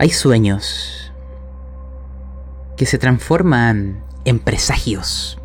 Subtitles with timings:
[0.00, 1.12] Hay sueños
[2.76, 5.40] que se transforman en presagios,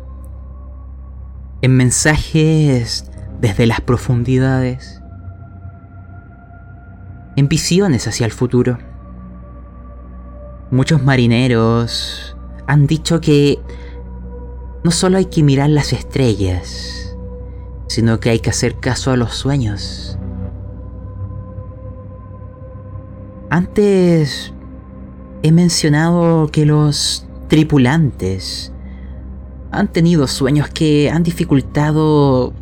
[1.60, 5.02] en mensajes desde las profundidades,
[7.34, 8.78] en visiones hacia el futuro.
[10.70, 12.36] Muchos marineros
[12.68, 13.58] han dicho que
[14.84, 17.16] no solo hay que mirar las estrellas,
[17.88, 20.16] sino que hay que hacer caso a los sueños.
[23.54, 24.52] Antes
[25.44, 28.72] he mencionado que los tripulantes
[29.70, 32.52] han tenido sueños que han dificultado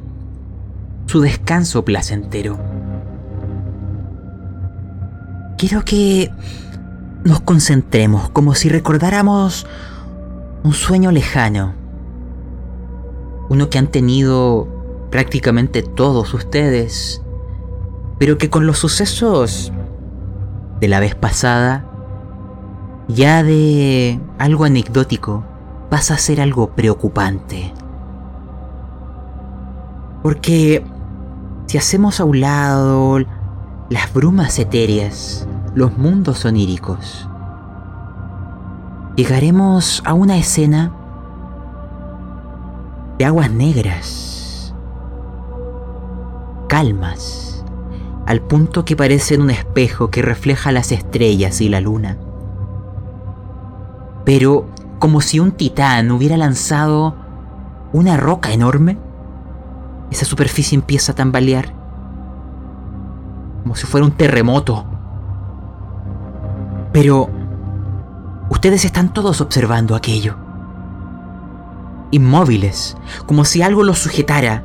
[1.07, 2.59] su descanso placentero.
[5.57, 6.31] Quiero que
[7.25, 9.67] nos concentremos como si recordáramos
[10.63, 11.73] un sueño lejano.
[13.49, 14.69] Uno que han tenido
[15.11, 17.23] prácticamente todos ustedes,
[18.19, 19.73] pero que con los sucesos
[20.83, 21.85] de la vez pasada,
[23.07, 25.45] ya de algo anecdótico,
[25.89, 27.73] pasa a ser algo preocupante.
[30.25, 30.85] Porque
[31.67, 33.21] si hacemos a un lado
[33.91, 37.29] las brumas etéreas, los mundos oníricos,
[39.15, 40.93] llegaremos a una escena
[43.21, 44.75] de aguas negras,
[46.69, 47.52] calmas,
[48.27, 52.19] al punto que parecen un espejo que refleja las estrellas y la luna.
[54.25, 54.67] Pero
[54.99, 57.17] como si un titán hubiera lanzado
[57.93, 58.99] una roca enorme,
[60.11, 61.75] esa superficie empieza a tambalear,
[63.63, 64.85] como si fuera un terremoto.
[66.93, 67.29] Pero
[68.51, 70.37] ustedes están todos observando aquello,
[72.13, 74.65] inmóviles, como si algo los sujetara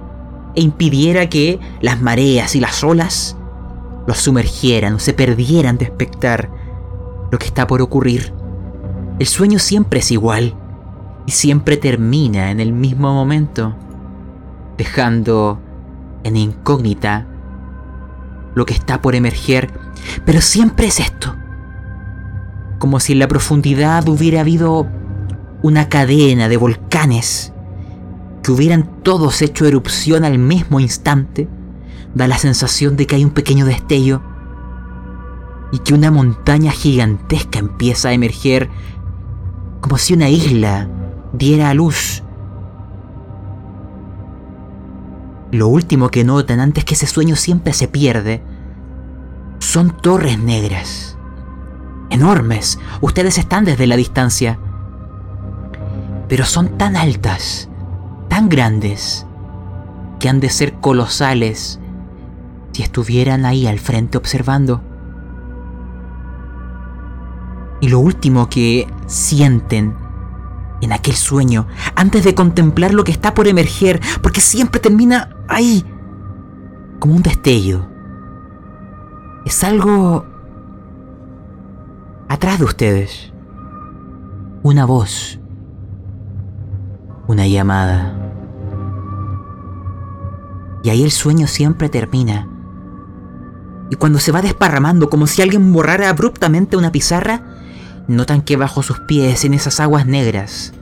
[0.54, 3.38] e impidiera que las mareas y las olas
[4.08, 6.50] los sumergieran o se perdieran de espectar
[7.30, 8.34] lo que está por ocurrir.
[9.20, 10.56] El sueño siempre es igual
[11.26, 13.76] y siempre termina en el mismo momento,
[14.78, 15.60] dejando
[16.24, 17.28] en incógnita
[18.56, 19.72] lo que está por emerger,
[20.26, 21.36] pero siempre es esto.
[22.80, 24.88] Como si en la profundidad hubiera habido
[25.64, 27.52] una cadena de volcanes
[28.42, 31.50] que hubieran todos hecho erupción al mismo instante
[32.18, 34.22] da la sensación de que hay un pequeño destello
[35.72, 38.70] y que una montaña gigantesca empieza a emerger
[39.82, 40.90] como si una isla
[41.34, 42.24] diera a luz.
[45.52, 48.42] Lo último que notan antes que ese sueño siempre se pierde
[49.60, 51.18] son torres negras.
[52.10, 52.80] Enormes.
[53.02, 54.60] Ustedes están desde la distancia.
[56.28, 57.70] Pero son tan altas,
[58.28, 59.26] tan grandes,
[60.20, 61.80] que han de ser colosales
[62.78, 64.84] si estuvieran ahí al frente observando.
[67.82, 69.96] Y lo último que sienten
[70.82, 71.66] en aquel sueño,
[71.96, 75.84] antes de contemplar lo que está por emerger, porque siempre termina ahí,
[77.00, 77.88] como un destello,
[79.44, 80.28] es algo
[82.30, 83.34] atrás de ustedes.
[84.62, 85.40] Una voz,
[87.28, 88.14] una llamada.
[90.84, 92.48] Y ahí el sueño siempre termina
[93.90, 97.42] y cuando se va desparramando como si alguien borrara abruptamente una pizarra,
[98.08, 100.74] notan que bajo sus pies en esas aguas negras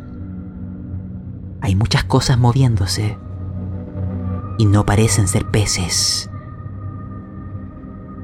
[1.65, 3.17] hay muchas cosas moviéndose
[4.59, 6.29] y no parecen ser peces.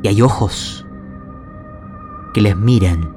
[0.03, 0.85] Y hay ojos
[2.35, 3.15] que les miran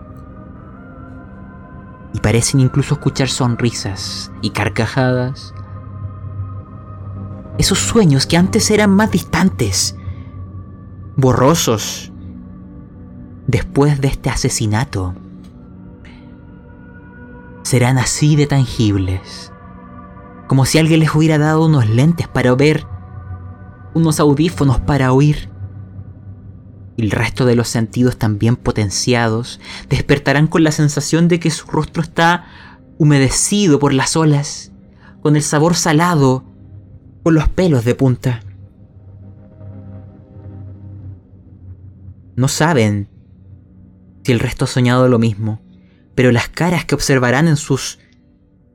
[2.15, 5.53] y parecen incluso escuchar sonrisas y carcajadas.
[7.59, 9.95] Esos sueños que antes eran más distantes
[11.17, 12.13] borrosos
[13.47, 15.15] después de este asesinato
[17.63, 19.53] serán así de tangibles,
[20.49, 22.87] como si alguien les hubiera dado unos lentes para ver,
[23.95, 25.49] unos audífonos para oír.
[26.97, 31.67] Y el resto de los sentidos también potenciados despertarán con la sensación de que su
[31.67, 32.45] rostro está
[32.99, 34.71] humedecido por las olas,
[35.23, 36.45] con el sabor salado,
[37.23, 38.44] con los pelos de punta.
[42.37, 43.09] No saben
[44.25, 45.63] si el resto ha soñado lo mismo,
[46.15, 47.99] pero las caras que observarán en sus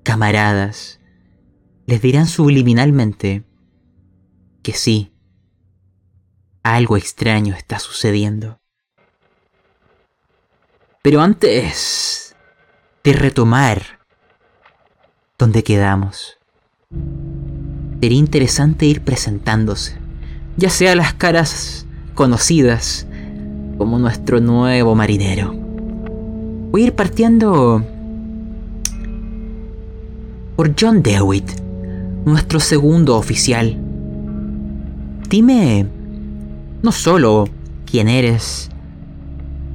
[0.04, 1.00] camaradas
[1.86, 3.44] les dirán subliminalmente
[4.62, 5.12] que sí,
[6.64, 8.60] algo extraño está sucediendo.
[11.02, 12.36] Pero antes
[13.04, 14.00] de retomar
[15.38, 16.38] donde quedamos,
[18.02, 19.98] sería interesante ir presentándose,
[20.58, 23.08] ya sea las caras conocidas
[23.80, 25.56] como nuestro nuevo marinero.
[26.70, 27.82] Voy a ir partiendo
[30.58, 31.50] por John Dewitt,
[32.26, 33.78] nuestro segundo oficial.
[35.30, 35.88] Dime
[36.84, 37.48] no solo
[37.90, 38.70] quién eres,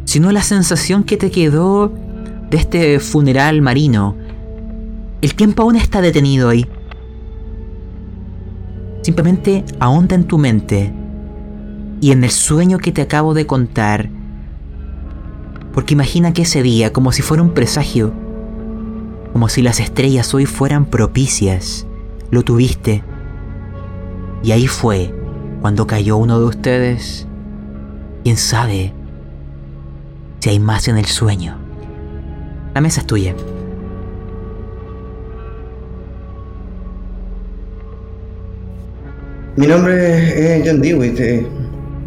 [0.04, 1.90] sino la sensación que te quedó
[2.50, 4.16] de este funeral marino.
[5.22, 6.66] El tiempo aún está detenido ahí.
[9.00, 10.92] Simplemente ahonda en tu mente
[12.04, 14.10] y en el sueño que te acabo de contar.
[15.72, 18.12] Porque imagina que ese día, como si fuera un presagio,
[19.32, 21.86] como si las estrellas hoy fueran propicias,
[22.30, 23.02] lo tuviste.
[24.42, 25.14] Y ahí fue
[25.62, 27.26] cuando cayó uno de ustedes.
[28.22, 28.92] ¿Quién sabe
[30.40, 31.56] si hay más en el sueño?
[32.74, 33.34] La mesa es tuya.
[39.56, 41.18] Mi nombre es John Dewitt.
[41.18, 41.63] Eh,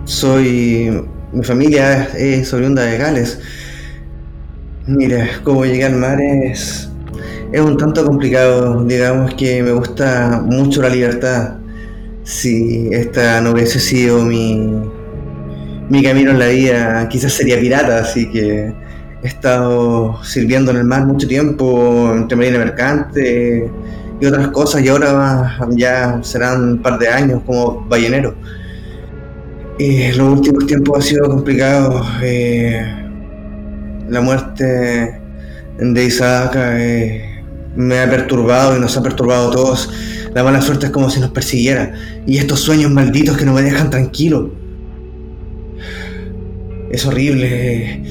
[0.08, 1.04] soy.
[1.34, 3.40] Mi familia es oriunda de Gales.
[4.88, 6.90] Mira, cómo llegué al mar es.
[7.52, 8.84] Es un tanto complicado.
[8.86, 11.56] Digamos que me gusta mucho la libertad.
[12.24, 14.82] Si esta no hubiese sido mi.
[15.90, 18.74] Mi camino en la vida, quizás sería pirata, así que
[19.24, 23.72] he estado sirviendo en el mar mucho tiempo, entre marina mercante
[24.20, 28.36] y otras cosas, y ahora ya serán un par de años como ballenero.
[29.80, 32.04] Y los últimos tiempos ha sido complicado.
[32.24, 32.84] Eh,
[34.10, 35.22] la muerte
[35.80, 37.44] de Isaac eh,
[37.76, 39.90] me ha perturbado y nos ha perturbado a todos.
[40.34, 41.94] La mala suerte es como si nos persiguiera.
[42.26, 44.52] Y estos sueños malditos que no me dejan tranquilo.
[46.90, 48.04] Es horrible.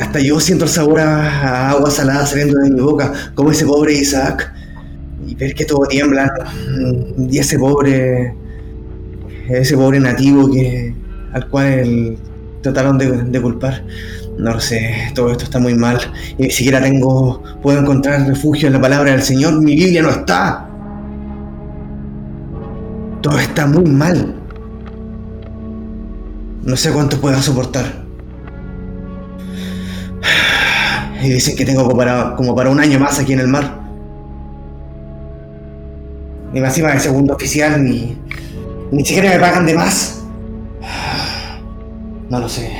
[0.00, 3.94] Hasta yo siento el sabor a, agua salada saliendo de mi boca, como ese pobre
[3.94, 4.52] Isaac
[5.26, 6.32] y ver que todo tiembla
[7.18, 8.34] y ese pobre
[9.48, 10.94] ese pobre nativo que
[11.32, 12.16] al cual
[12.62, 13.82] trataron de, culpar.
[14.36, 15.98] No lo sé todo esto está muy mal.
[16.38, 19.60] Y ni siquiera tengo puedo encontrar refugio en la palabra del Señor.
[19.60, 20.68] Mi Biblia no está.
[23.20, 24.34] Todo está muy mal.
[26.62, 28.06] No sé cuánto pueda soportar.
[31.20, 33.80] Y dicen que tengo como para, como para un año más aquí en el mar.
[36.52, 38.16] Ni más de segundo oficial, ni,
[38.90, 40.17] ni siquiera me pagan de más.
[42.28, 42.70] No lo sé.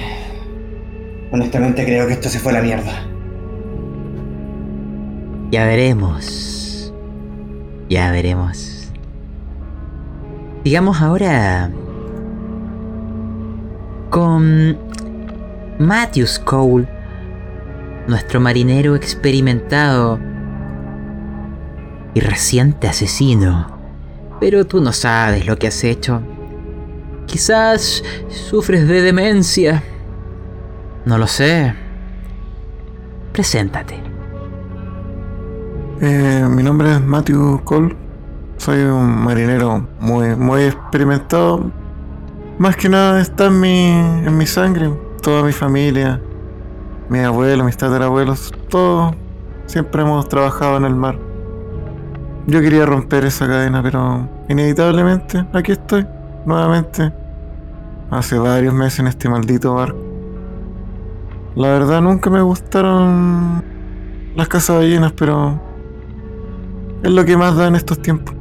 [1.32, 3.06] Honestamente creo que esto se fue a la mierda.
[5.50, 6.92] Ya veremos.
[7.88, 8.92] Ya veremos.
[10.64, 11.70] Digamos ahora
[14.10, 14.76] con
[15.78, 16.88] Matthews Cole,
[18.06, 20.18] nuestro marinero experimentado
[22.14, 23.78] y reciente asesino.
[24.40, 26.22] Pero tú no sabes lo que has hecho.
[27.28, 29.82] Quizás sufres de demencia.
[31.04, 31.74] No lo sé.
[33.32, 34.02] Preséntate.
[36.00, 37.94] Eh, mi nombre es Matthew Cole.
[38.56, 41.70] Soy un marinero muy, muy experimentado.
[42.58, 44.90] Más que nada está en mi, en mi sangre.
[45.22, 46.20] Toda mi familia,
[47.10, 49.14] mis abuelos, mis tatarabuelos, todos
[49.66, 51.18] siempre hemos trabajado en el mar.
[52.46, 56.06] Yo quería romper esa cadena, pero inevitablemente aquí estoy,
[56.46, 57.12] nuevamente.
[58.10, 59.98] Hace varios meses en este maldito barco.
[61.54, 63.62] La verdad nunca me gustaron
[64.34, 65.60] las casas ballenas, pero
[67.02, 68.34] es lo que más da en estos tiempos.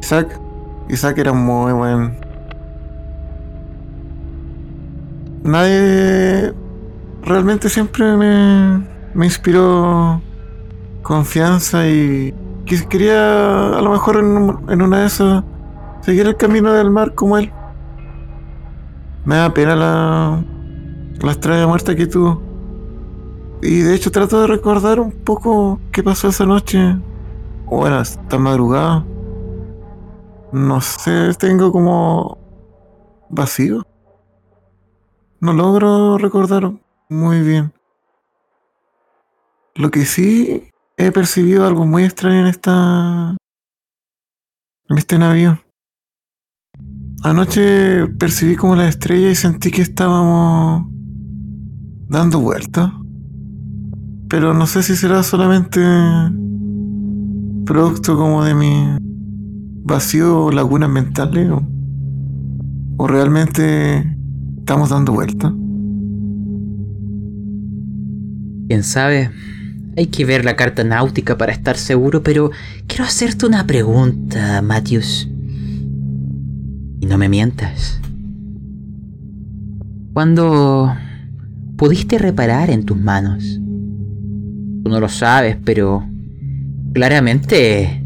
[0.00, 0.40] Isaac,
[0.88, 2.16] Isaac era muy buen.
[5.42, 6.54] Nadie
[7.22, 8.82] realmente siempre me,
[9.14, 10.20] me inspiró
[11.02, 12.34] confianza y
[12.88, 15.44] quería a lo mejor en, una de esas
[16.00, 17.52] seguir el camino del mar como él.
[19.24, 20.44] Me da pena la,
[21.20, 22.42] la extraña muerte que tuvo.
[23.62, 26.96] Y de hecho trato de recordar un poco qué pasó esa noche.
[27.64, 29.04] Bueno, esta madrugada.
[30.52, 32.38] No sé, tengo como
[33.30, 33.82] vacío.
[35.40, 36.70] No logro recordar
[37.08, 37.72] muy bien.
[39.74, 43.36] Lo que sí he percibido algo muy extraño en esta.
[44.88, 45.63] en este navío.
[47.24, 50.86] Anoche percibí como la estrella y sentí que estábamos
[52.06, 52.90] dando vueltas.
[54.28, 55.80] Pero no sé si será solamente
[57.64, 58.98] producto como de mi
[59.84, 61.66] vacío o lagunas mentales o,
[62.98, 64.04] o realmente
[64.58, 65.50] estamos dando vueltas.
[68.68, 69.30] ¿Quién sabe?
[69.96, 72.50] Hay que ver la carta náutica para estar seguro, pero
[72.86, 75.30] quiero hacerte una pregunta, Matthews.
[77.04, 78.00] Y no me mientas.
[80.14, 80.90] Cuando
[81.76, 83.60] pudiste reparar en tus manos.
[84.82, 86.08] Tú no lo sabes, pero
[86.94, 88.02] claramente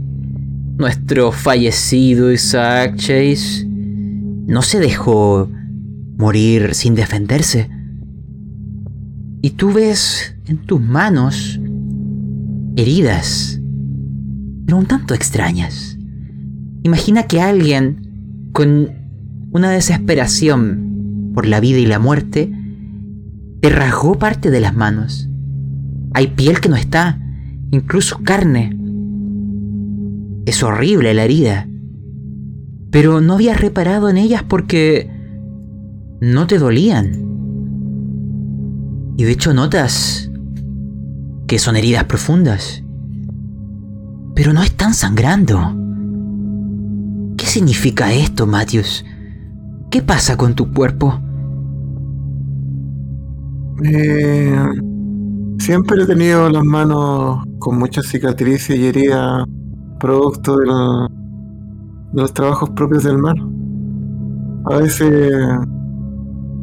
[0.79, 5.49] nuestro fallecido Isaac Chase no se dejó
[6.17, 7.71] morir sin defenderse.
[9.43, 11.61] Y tú ves en tus manos
[12.75, 13.61] heridas,
[14.67, 15.97] pero un tanto extrañas.
[16.83, 18.08] Imagina que alguien
[18.53, 18.91] con
[19.53, 22.53] una desesperación por la vida y la muerte
[23.61, 25.29] te rasgó parte de las manos.
[26.15, 27.21] Hay piel que no está,
[27.71, 28.77] incluso carne.
[30.47, 31.69] Es horrible la herida.
[32.91, 35.11] Pero no habías reparado en ellas porque
[36.21, 37.25] no te dolían.
[39.17, 40.31] Y de hecho notas
[41.47, 42.83] que son heridas profundas.
[44.35, 45.75] Pero no están sangrando.
[47.49, 49.07] ¿Qué significa esto, Matthews?
[49.91, 51.19] ¿Qué pasa con tu cuerpo?
[53.83, 54.55] Eh,
[55.59, 59.47] siempre he tenido las manos con muchas cicatrices y heridas,
[59.99, 60.67] producto de,
[62.13, 63.37] los trabajos propios del mar.
[64.67, 65.33] A veces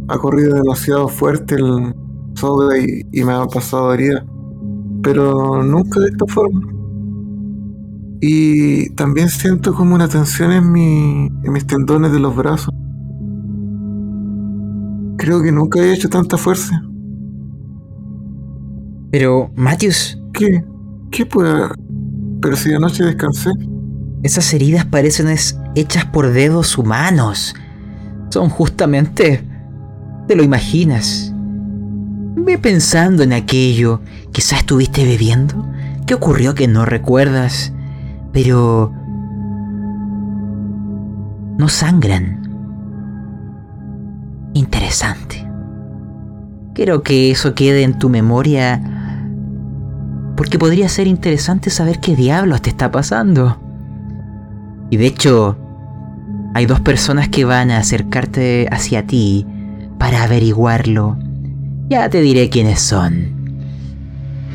[0.07, 1.95] ha corrido demasiado fuerte el
[2.35, 4.23] soga y, me ha pasado herida,
[5.01, 6.74] pero nunca de esta forma.
[8.27, 10.75] Y también siento como una tensión en,
[11.43, 12.73] en mis tendones de los brazos.
[15.15, 16.81] Creo que nunca he hecho tanta fuerza.
[19.11, 20.19] Pero, Matthews.
[20.33, 20.65] ¿Qué?
[21.11, 21.67] ¿Qué puede.?
[22.41, 23.51] Pero si anoche descansé.
[24.23, 25.27] Esas heridas parecen
[25.75, 27.53] hechas por dedos humanos.
[28.31, 29.47] Son justamente.
[30.27, 31.31] Te lo imaginas.
[32.37, 34.01] Ve pensando en aquello.
[34.31, 35.63] Quizás estuviste bebiendo.
[36.07, 37.71] ¿Qué ocurrió que no recuerdas?
[38.35, 38.91] Pero...
[41.57, 42.41] No sangran.
[44.53, 45.47] Interesante.
[46.73, 48.81] Quiero que eso quede en tu memoria
[50.35, 53.57] porque podría ser interesante saber qué diablos te está pasando.
[54.89, 55.57] Y de hecho,
[56.53, 59.47] hay dos personas que van a acercarte hacia ti
[59.97, 61.17] para averiguarlo.
[61.87, 63.33] Ya te diré quiénes son.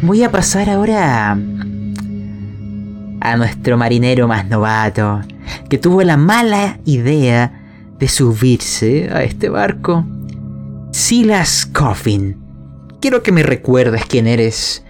[0.03, 1.39] Voy a pasar ahora
[3.21, 5.21] a, nuestro marinero más novato,
[5.69, 7.61] que tuvo la mala idea
[7.99, 10.05] de subirse a este barco.
[10.93, 12.37] Silas Coffin.
[13.01, 14.85] Quiero que me recuerdes quién eres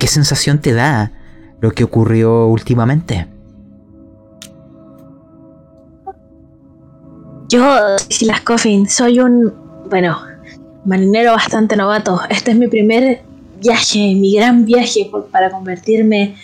[0.00, 1.12] ¿Qué sensación te da
[1.60, 3.26] lo que ocurrió últimamente?
[7.50, 9.52] Yo, Silas Coffin, soy un,
[9.90, 10.16] bueno,
[10.86, 12.18] marinero bastante novato.
[12.30, 13.20] Este es mi primer
[13.60, 16.34] viaje, mi gran viaje para convertirme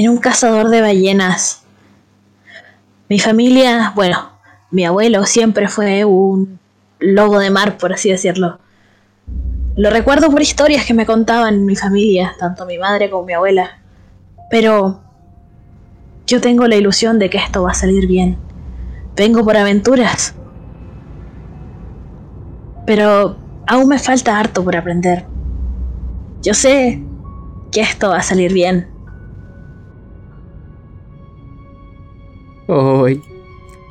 [0.00, 1.62] en un cazador de ballenas.
[3.10, 4.30] Mi familia, bueno,
[4.70, 6.58] mi abuelo siempre fue un
[6.98, 8.60] lobo de mar, por así decirlo.
[9.76, 13.78] Lo recuerdo por historias que me contaban mi familia, tanto mi madre como mi abuela.
[14.50, 15.02] Pero
[16.26, 18.38] yo tengo la ilusión de que esto va a salir bien.
[19.16, 20.34] Vengo por aventuras.
[22.86, 25.26] Pero aún me falta harto por aprender.
[26.40, 27.02] Yo sé
[27.70, 28.89] que esto va a salir bien.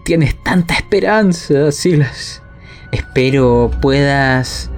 [0.04, 2.42] Tienes tanta esperanza, Silas.
[2.92, 4.72] Espero puedas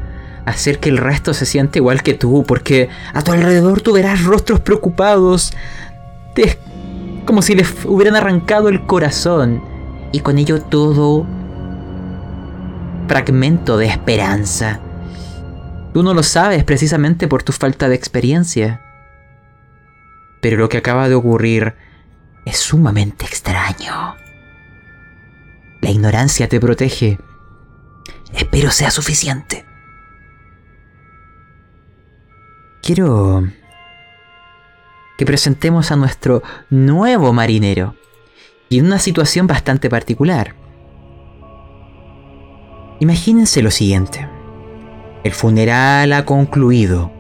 [0.46, 4.24] hacer que el resto se siente igual que tú, porque a tu alrededor tú verás
[4.24, 5.54] rostros preocupados,
[7.26, 9.64] como si les hubieran arrancado el corazón,
[10.12, 11.26] y con ello todo
[13.08, 14.80] fragmento de esperanza.
[15.94, 18.82] Tú no lo sabes precisamente por tu falta de experiencia.
[20.42, 21.76] Pero lo que acaba de ocurrir
[22.46, 24.16] es sumamente extraño.
[25.82, 27.20] La ignorancia te protege.
[28.34, 29.66] Espero sea suficiente.
[32.82, 33.48] quiero
[35.18, 37.96] que presentemos a nuestro nuevo marinero
[38.70, 40.56] y en una situación bastante particular.
[43.00, 44.28] Imagínense lo siguiente.
[45.24, 47.12] El funeral ha concluido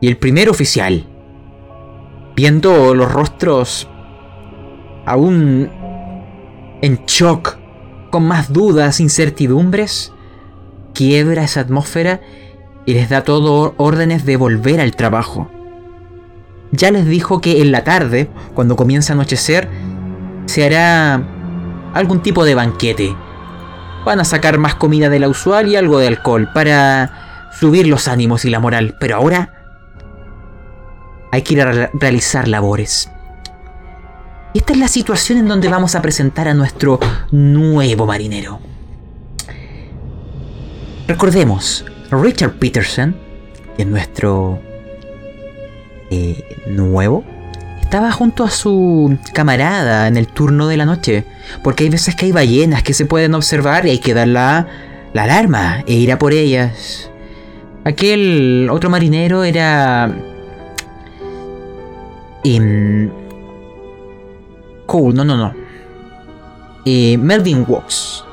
[0.00, 1.06] y el primer oficial,
[2.38, 3.88] viendo los rostros
[5.06, 5.68] aún
[6.82, 7.58] en shock,
[8.12, 10.12] con más dudas, incertidumbres,
[10.94, 12.20] quiebra esa atmósfera
[12.86, 15.50] y les da todo órdenes de volver al trabajo.
[16.70, 19.68] Ya les dijo que en la tarde, cuando comience a anochecer,
[20.46, 21.20] se hará
[21.92, 23.16] algún tipo de banquete.
[24.06, 28.06] Van a sacar más comida de la usual y algo de alcohol para subir los
[28.06, 28.94] ánimos y la moral.
[29.00, 29.57] Pero ahora
[31.30, 33.10] hay que ir a realizar labores.
[34.54, 36.98] esta es la situación en donde vamos a presentar a nuestro
[37.30, 38.60] nuevo marinero.
[41.06, 43.16] Recordemos, Richard Peterson,
[43.76, 44.60] que es nuestro
[46.10, 47.24] eh, nuevo,
[47.80, 51.24] estaba junto a su camarada en el turno de la noche,
[51.62, 54.66] porque hay veces que hay ballenas que se pueden observar y hay que dar la,
[55.14, 57.10] la alarma e ir a por ellas.
[57.84, 60.14] Aquel otro marinero era...
[62.44, 63.10] em,
[64.86, 65.54] Cole, no, no, no.
[66.84, 68.24] Eh, Melvin Wicks.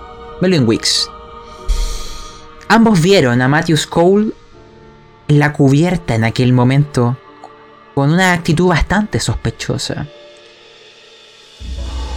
[0.41, 1.09] Melvin Wicks.
[2.69, 4.31] Ambos vieron a Matthews Cole
[5.27, 7.17] en la cubierta en aquel momento
[7.93, 10.07] con una actitud bastante sospechosa.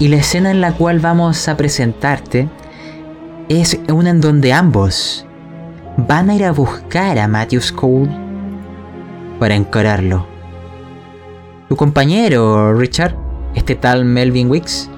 [0.00, 2.48] Y la escena en la cual vamos a presentarte
[3.48, 5.26] es una en donde ambos
[5.96, 8.10] van a ir a buscar a Matthews Cole
[9.40, 10.37] para encararlo.
[11.68, 13.14] Tu compañero, Richard,
[13.54, 14.88] este tal Melvin Wicks,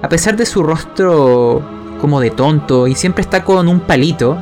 [0.00, 1.62] a pesar de su rostro
[2.00, 4.38] como de tonto y siempre está con un palito,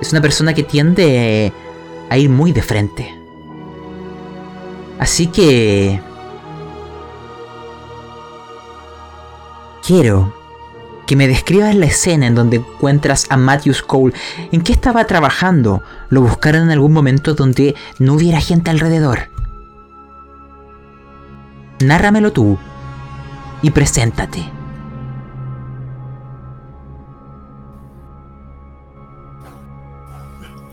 [0.00, 1.52] es una persona que tiende
[2.08, 3.14] a ir muy de frente.
[4.98, 6.00] Así que...
[9.86, 10.32] Quiero
[11.06, 14.14] que me describas la escena en donde encuentras a Matthews Cole.
[14.52, 15.82] ¿En qué estaba trabajando?
[16.08, 19.31] ¿Lo buscaron en algún momento donde no hubiera gente alrededor?
[21.82, 22.58] Nárramelo tú
[23.62, 24.50] y preséntate.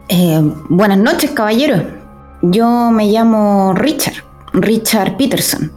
[0.08, 1.84] Eh, buenas noches, caballero.
[2.42, 4.24] Yo me llamo Richard,
[4.54, 5.72] Richard Peterson.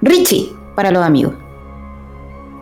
[0.00, 1.34] Richie, para los amigos.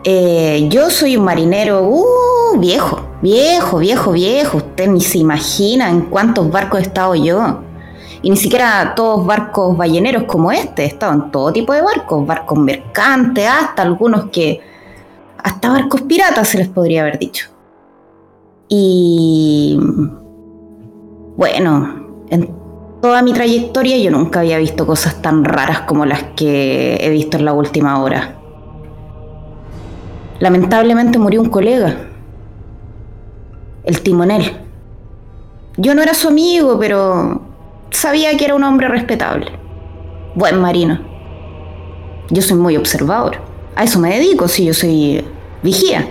[0.03, 4.57] Eh, yo soy un marinero uh, viejo, viejo, viejo, viejo.
[4.57, 7.66] Usted ni se imagina en cuántos barcos he estado yo.
[8.27, 10.97] Y ni siquiera todos barcos balleneros como este.
[10.99, 14.59] En todo tipo de barcos, barcos mercantes, hasta algunos que...
[15.41, 17.47] Hasta barcos piratas se les podría haber dicho.
[18.67, 19.79] Y...
[21.37, 22.53] Bueno, en
[23.01, 27.37] toda mi trayectoria yo nunca había visto cosas tan raras como las que he visto
[27.37, 28.35] en la última hora.
[30.39, 31.95] Lamentablemente murió un colega,
[33.85, 34.51] el timonel.
[35.77, 37.46] Yo no era su amigo, pero
[37.91, 39.51] sabía que era un hombre respetable.
[40.35, 40.99] Buen marino.
[42.29, 43.37] Yo soy muy observador.
[43.75, 45.23] A eso me dedico, si yo soy
[45.63, 46.07] vigía.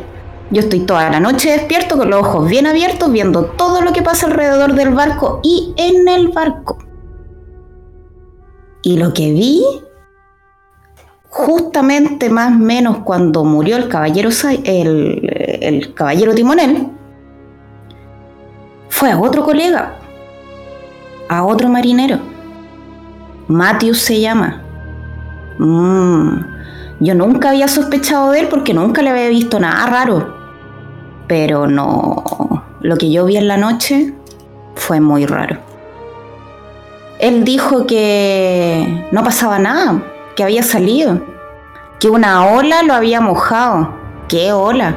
[0.50, 4.02] Yo estoy toda la noche despierto con los ojos bien abiertos viendo todo lo que
[4.02, 6.78] pasa alrededor del barco y en el barco.
[8.82, 9.64] Y lo que vi,
[11.28, 14.30] justamente más o menos cuando murió el caballero,
[14.64, 16.90] el, el caballero timonel,
[18.88, 19.98] fue a otro colega,
[21.28, 22.18] a otro marinero.
[23.48, 24.62] Matthews se llama.
[25.58, 26.40] Mm,
[27.00, 30.34] yo nunca había sospechado de él porque nunca le había visto nada raro.
[31.26, 34.14] Pero no, lo que yo vi en la noche
[34.74, 35.58] fue muy raro.
[37.18, 40.02] Él dijo que no pasaba nada,
[40.36, 41.22] que había salido,
[41.98, 43.94] que una ola lo había mojado.
[44.28, 44.94] ¿Qué ola?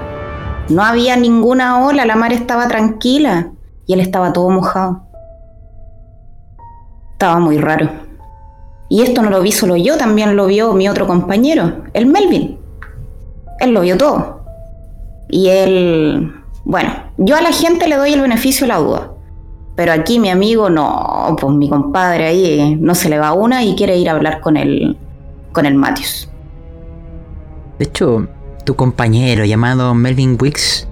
[0.70, 3.52] No había ninguna ola, la mar estaba tranquila
[3.86, 5.09] y él estaba todo mojado.
[7.20, 7.90] Estaba muy raro.
[8.88, 12.58] Y esto no lo vi solo yo, también lo vio mi otro compañero, el Melvin.
[13.60, 14.46] Él lo vio todo.
[15.28, 19.12] Y él, bueno, yo a la gente le doy el beneficio de la duda.
[19.76, 23.76] Pero aquí mi amigo no, pues mi compadre ahí no se le va una y
[23.76, 24.98] quiere ir a hablar con el,
[25.52, 26.30] con el Matthews.
[27.80, 28.30] De hecho,
[28.66, 30.88] tu compañero llamado Melvin Wicks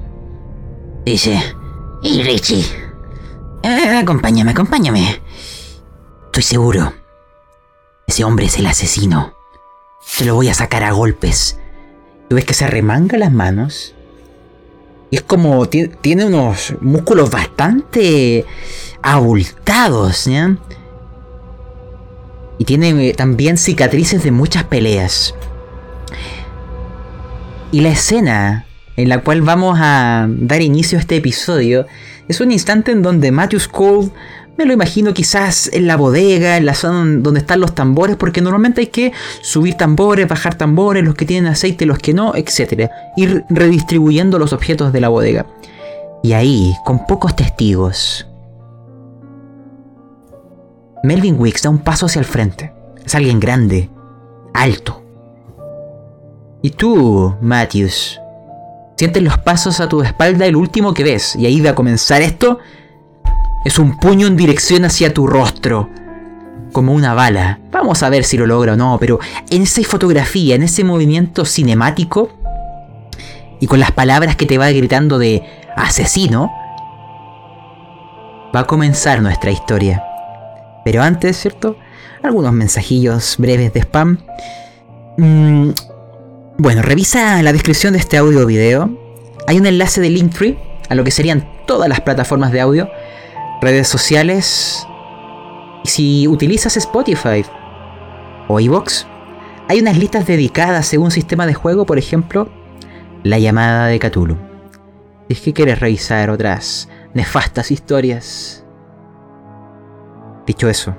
[1.06, 1.42] dice,
[2.02, 2.66] y Richie,
[3.64, 5.22] eh, acompáñame, acompáñame.
[6.38, 6.94] Estoy seguro.
[8.06, 9.34] Ese hombre es el asesino.
[10.20, 11.58] Te lo voy a sacar a golpes.
[12.30, 13.96] ¿Tú ves que se remanga las manos?
[15.10, 18.46] Y es como tiene unos músculos bastante
[19.02, 20.56] abultados, ¿ya?
[22.60, 25.34] Y tiene eh, también cicatrices de muchas peleas.
[27.72, 31.88] Y la escena en la cual vamos a dar inicio a este episodio
[32.28, 34.12] es un instante en donde Matthews Cole
[34.58, 38.42] me lo imagino quizás en la bodega, en la zona donde están los tambores, porque
[38.42, 42.90] normalmente hay que subir tambores, bajar tambores, los que tienen aceite, los que no, etc.
[43.16, 45.46] Ir redistribuyendo los objetos de la bodega.
[46.24, 48.28] Y ahí, con pocos testigos,
[51.04, 52.74] Melvin Wicks da un paso hacia el frente.
[53.06, 53.90] Es alguien grande,
[54.54, 55.04] alto.
[56.64, 58.20] Y tú, Matthews,
[58.98, 61.36] sientes los pasos a tu espalda el último que ves.
[61.36, 62.58] Y ahí va a comenzar esto
[63.68, 65.90] es un puño en dirección hacia tu rostro.
[66.72, 67.60] Como una bala.
[67.70, 71.44] Vamos a ver si lo logra o no, pero en esa fotografía, en ese movimiento
[71.44, 72.30] cinemático,
[73.60, 75.44] y con las palabras que te va gritando de
[75.76, 76.50] asesino,
[78.56, 80.02] va a comenzar nuestra historia.
[80.86, 81.76] Pero antes, ¿cierto?
[82.24, 84.20] Algunos mensajillos breves de spam.
[85.18, 85.72] Mm,
[86.58, 88.90] bueno, revisa la descripción de este audio video.
[89.46, 92.90] Hay un enlace de Linktree a lo que serían todas las plataformas de audio,
[93.62, 94.88] redes sociales.
[95.84, 97.46] Y si utilizas Spotify
[98.48, 99.06] o iVoox,
[99.70, 102.50] hay unas listas dedicadas según sistema de juego, por ejemplo,
[103.24, 104.38] la llamada de Cthulhu.
[105.28, 108.64] Si es que quieres revisar otras nefastas historias.
[110.46, 110.96] Dicho eso,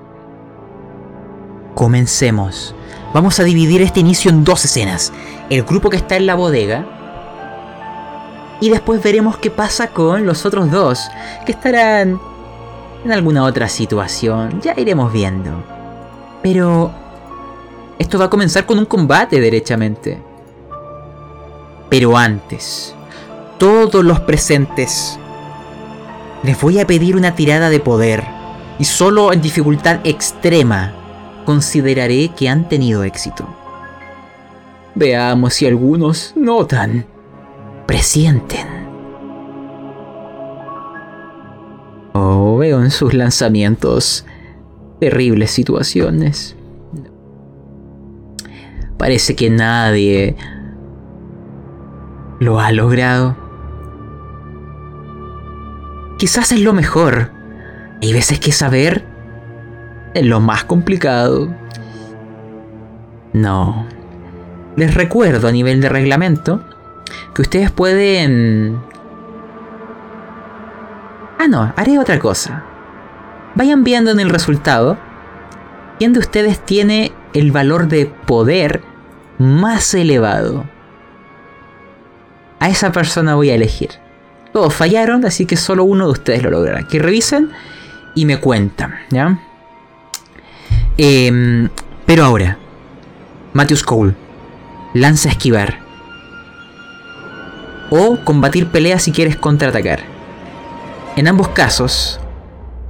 [1.74, 2.74] comencemos.
[3.14, 5.12] Vamos a dividir este inicio en dos escenas.
[5.48, 6.86] El grupo que está en la bodega.
[8.60, 11.08] Y después veremos qué pasa con los otros dos,
[11.46, 12.20] que estarán
[13.04, 14.60] en alguna otra situación.
[14.60, 15.50] Ya iremos viendo.
[16.42, 16.92] Pero...
[17.98, 20.22] Esto va a comenzar con un combate, derechamente.
[21.88, 22.94] Pero antes,
[23.58, 25.18] todos los presentes,
[26.44, 28.24] les voy a pedir una tirada de poder.
[28.78, 30.94] Y solo en dificultad extrema
[31.44, 33.48] consideraré que han tenido éxito.
[34.94, 37.04] Veamos si algunos notan,
[37.86, 38.87] presienten.
[42.58, 44.24] Veo en sus lanzamientos
[45.00, 46.56] terribles situaciones.
[48.96, 50.36] Parece que nadie
[52.40, 53.36] lo ha logrado.
[56.18, 57.30] Quizás es lo mejor.
[58.02, 59.04] Hay veces que saber
[60.14, 61.48] es lo más complicado.
[63.32, 63.86] No.
[64.76, 66.64] Les recuerdo a nivel de reglamento
[67.34, 68.87] que ustedes pueden...
[71.38, 72.64] Ah, no, haré otra cosa.
[73.54, 74.98] Vayan viendo en el resultado
[75.98, 78.82] quién de ustedes tiene el valor de poder
[79.38, 80.64] más elevado.
[82.58, 83.90] A esa persona voy a elegir.
[84.52, 86.82] Todos fallaron, así que solo uno de ustedes lo logrará.
[86.88, 87.50] Que revisen
[88.14, 89.38] y me cuentan, ¿ya?
[90.96, 91.68] Em,
[92.04, 92.58] pero ahora,
[93.52, 94.14] Matthews Cole,
[94.94, 95.78] lanza esquivar.
[97.90, 100.17] O combatir peleas si quieres contraatacar.
[101.18, 102.20] En ambos casos,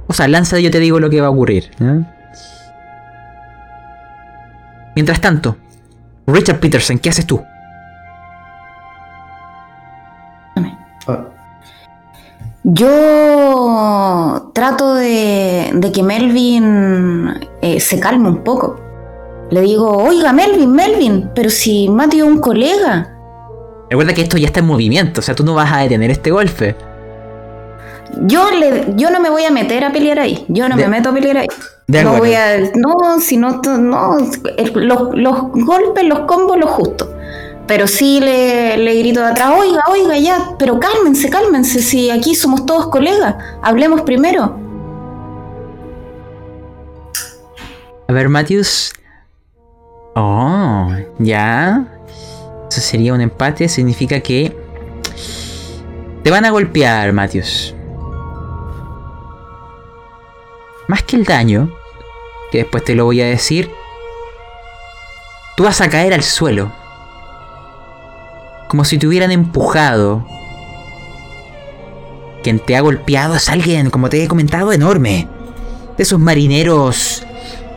[0.05, 1.71] o sea, lanza yo te digo lo que va a ocurrir.
[4.95, 5.57] Mientras tanto,
[6.27, 7.41] Richard Peterson, ¿qué haces tú?
[12.61, 18.79] Yo trato de, de que Melvin eh, se calme un poco.
[19.49, 23.11] Le digo, oiga Melvin, Melvin, pero si Matthew es un colega.
[23.89, 26.29] Recuerda que esto ya está en movimiento, o sea, tú no vas a detener este
[26.29, 26.75] golpe.
[28.21, 30.45] Yo, le, yo no me voy a meter a pelear ahí.
[30.49, 31.47] Yo no De- me meto a pelear ahí.
[31.87, 32.57] de no voy a.
[32.75, 33.61] No, si no.
[33.77, 34.17] no
[34.75, 37.07] los, los golpes, los combos, los justos.
[37.67, 42.33] Pero sí le, le grito de atrás, oiga, oiga, ya, pero cálmense, cálmense, si aquí
[42.33, 44.57] somos todos colegas, hablemos primero.
[48.07, 48.91] A ver, Matthews.
[50.15, 51.85] Oh, ya.
[52.71, 53.69] Eso sería un empate.
[53.69, 54.55] Significa que.
[56.23, 57.75] Te van a golpear, Matthews.
[60.89, 61.69] Más que el daño,
[62.51, 63.69] que después te lo voy a decir.
[65.55, 66.71] Tú vas a caer al suelo.
[68.67, 70.25] Como si te hubieran empujado.
[72.41, 75.27] Quien te ha golpeado es alguien, como te he comentado, enorme.
[75.95, 77.23] De esos marineros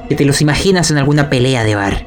[0.08, 2.06] que te los imaginas en alguna pelea de bar.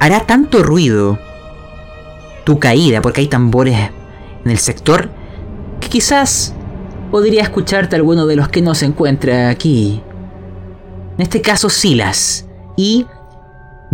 [0.00, 1.18] Hará tanto ruido
[2.44, 3.90] tu caída, porque hay tambores
[4.44, 5.08] en el sector,
[5.80, 6.54] que quizás
[7.10, 10.02] podría escucharte alguno de los que no se encuentra aquí.
[11.16, 13.06] En este caso, Silas y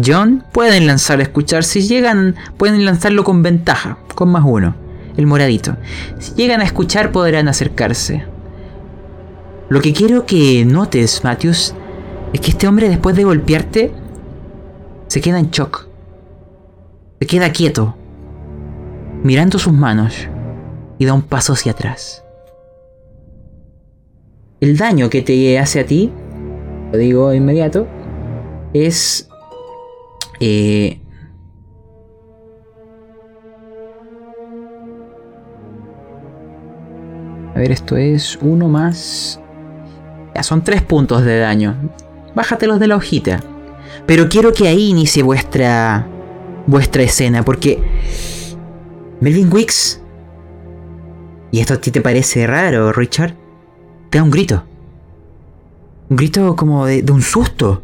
[0.04, 1.64] John pueden lanzar a escuchar.
[1.64, 4.74] Si llegan, pueden lanzarlo con ventaja, con más uno,
[5.16, 5.76] el moradito.
[6.18, 8.24] Si llegan a escuchar, podrán acercarse.
[9.68, 11.74] Lo que quiero que notes, Matthews,
[12.32, 13.92] es que este hombre después de golpearte
[15.06, 15.86] se queda en shock.
[17.20, 17.94] Se queda quieto,
[19.22, 20.28] mirando sus manos
[20.98, 22.24] y da un paso hacia atrás.
[24.62, 26.12] El daño que te hace a ti,
[26.92, 27.88] lo digo inmediato,
[28.72, 29.28] es...
[30.38, 31.00] eh,
[37.56, 39.40] a ver, esto es uno más...
[40.32, 41.74] Ya, son tres puntos de daño.
[42.36, 43.40] Bájatelos de la hojita.
[44.06, 46.06] Pero quiero que ahí inicie vuestra.
[46.68, 47.82] vuestra escena, porque.
[49.20, 50.00] Melvin Wicks.
[51.50, 53.41] Y esto a ti te parece raro, Richard.
[54.12, 54.62] Te da un grito.
[56.10, 57.82] Un grito como de, de un susto.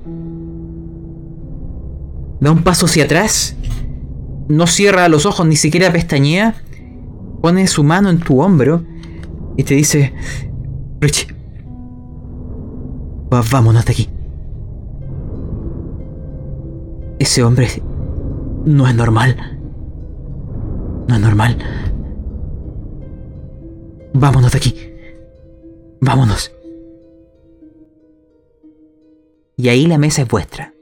[2.39, 3.57] Da un paso hacia atrás.
[4.47, 6.55] No cierra los ojos, ni siquiera pestañea.
[7.41, 8.85] Pone su mano en tu hombro
[9.57, 10.13] y te dice,
[11.01, 11.35] Richie,
[13.31, 14.11] vámonos de aquí.
[17.19, 17.69] Ese hombre
[18.67, 19.59] no es normal.
[21.09, 21.57] No es normal.
[24.13, 24.88] Vámonos de aquí.
[26.01, 26.53] Vámonos.
[29.57, 30.73] Y ahí la mesa es vuestra.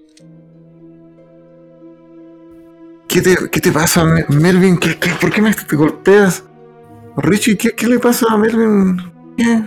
[3.09, 4.77] ¿Qué te, qué te pasa, Me- Melvin?
[4.79, 6.45] ¿Qué, qué- por qué me te golpeas?
[7.17, 8.97] Richie, ¿qué, qué le pasa a Melvin?
[9.37, 9.63] ¿Qué?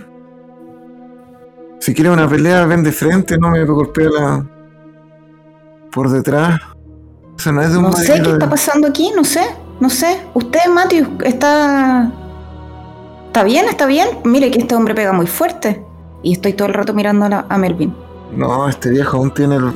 [1.80, 4.46] Si quiere una pelea, ven de frente, no me golpea la...
[5.90, 6.60] por detrás.
[7.36, 9.42] Eso no es de un No sé qué está pasando aquí, no sé,
[9.80, 10.20] no sé.
[10.34, 12.12] Usted, Matthew, está.
[13.30, 13.66] ¿Está bien?
[13.68, 14.08] ¿Está bien?
[14.24, 15.86] Mire que este hombre pega muy fuerte.
[16.24, 17.94] Y estoy todo el rato mirando a, la- a Melvin.
[18.32, 19.72] No, este viejo aún tiene el...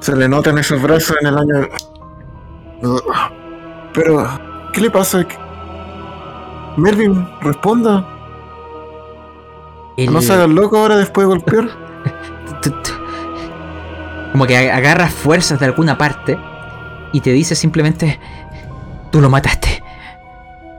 [0.00, 1.68] Se le notan esos brazos en el año...
[3.94, 4.26] Pero,
[4.72, 5.24] ¿qué le pasa?
[6.76, 8.04] Melvin, responda.
[10.10, 11.68] No se haga loco ahora después de golpear.
[14.32, 16.36] Como que ag- agarra fuerzas de alguna parte
[17.12, 18.18] y te dice simplemente,
[19.12, 19.77] tú lo mataste.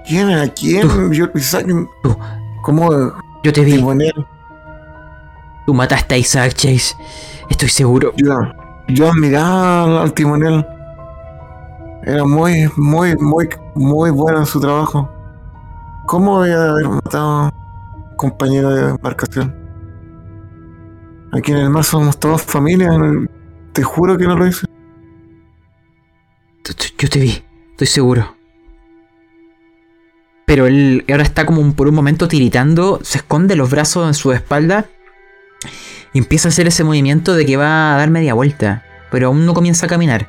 [0.10, 0.32] ¿Quién?
[0.32, 1.14] ¿A quién?
[1.14, 1.68] Yo, Isaac,
[2.02, 2.18] Tú.
[2.64, 2.90] ¿Cómo?
[3.44, 3.74] Yo te vi.
[3.74, 4.26] Timonel.
[5.68, 6.96] Tú mataste a Isaac Chase.
[7.48, 8.12] Estoy seguro.
[8.18, 8.34] Yo,
[8.88, 10.66] yo admiraba al, timonel.
[12.02, 15.08] Era muy, muy, muy, muy bueno en su trabajo.
[16.08, 17.54] ¿Cómo voy a haber matado a
[18.10, 19.56] un compañero de embarcación?
[21.34, 22.90] Aquí en el mar somos todos familia.
[23.74, 24.66] Te juro que no lo hice.
[26.98, 27.44] Yo te vi.
[27.74, 28.39] Estoy seguro.
[30.50, 34.16] Pero él ahora está como un- por un momento tiritando, se esconde los brazos en
[34.16, 34.88] su espalda
[36.12, 38.84] y empieza a hacer ese movimiento de que va a dar media vuelta.
[39.12, 40.28] Pero aún no comienza a caminar.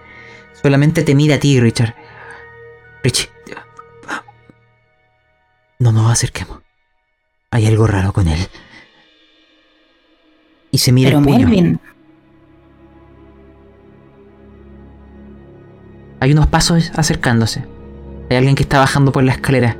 [0.62, 1.94] Solamente te mira a ti, Richard.
[3.02, 3.30] Richie.
[5.78, 6.58] No nos acerquemos.
[7.50, 8.46] Hay algo raro con él.
[10.70, 11.38] Y se mira Pero el puño.
[11.48, 11.80] Melvin,
[16.20, 17.64] Hay unos pasos acercándose.
[18.28, 19.78] Hay alguien que está bajando por la escalera.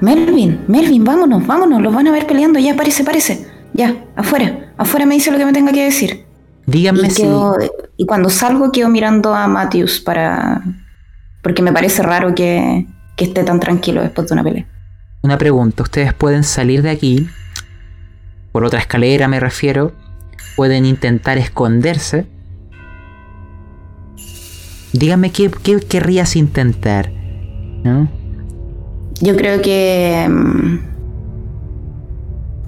[0.00, 1.82] Melvin, Melvin, vámonos, vámonos.
[1.82, 2.58] Los van a ver peleando.
[2.58, 3.46] Ya, parece, parece.
[3.74, 4.72] Ya, afuera.
[4.76, 6.24] Afuera me dice lo que me tenga que decir.
[6.66, 7.24] Díganme Y, si.
[7.96, 10.62] y cuando salgo quedo mirando a Matthews para...
[11.42, 14.66] Porque me parece raro que, que esté tan tranquilo después de una pelea.
[15.22, 15.82] Una pregunta.
[15.82, 17.28] Ustedes pueden salir de aquí.
[18.52, 19.92] Por otra escalera me refiero.
[20.56, 22.26] Pueden intentar esconderse.
[24.92, 27.10] Díganme qué, qué querrías intentar.
[27.84, 28.08] ¿No?
[29.20, 30.78] Yo creo que mm,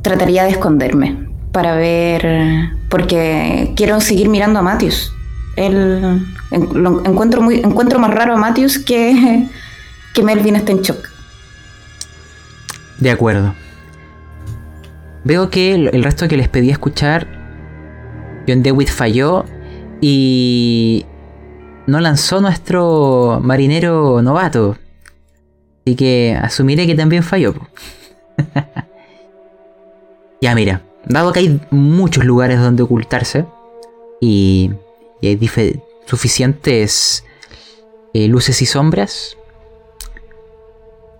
[0.03, 5.13] trataría de esconderme para ver, porque quiero seguir mirando a Matthews.
[5.57, 9.49] Él, lo encuentro muy, encuentro más raro a Matthews que
[10.15, 11.09] que Melvin está en shock.
[12.99, 13.55] De acuerdo.
[15.25, 17.27] Veo que el el resto que les pedí escuchar,
[18.49, 19.45] John DeWitt falló
[20.01, 21.05] y
[21.87, 24.77] no lanzó nuestro marinero novato.
[25.90, 27.53] Así que asumiré que también falló.
[30.40, 33.44] ya mira, dado que hay muchos lugares donde ocultarse
[34.20, 34.70] y,
[35.20, 37.24] y hay suficientes
[38.14, 39.37] eh, luces y sombras,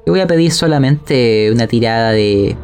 [0.05, 2.57] te voy a pedir solamente una tirada de.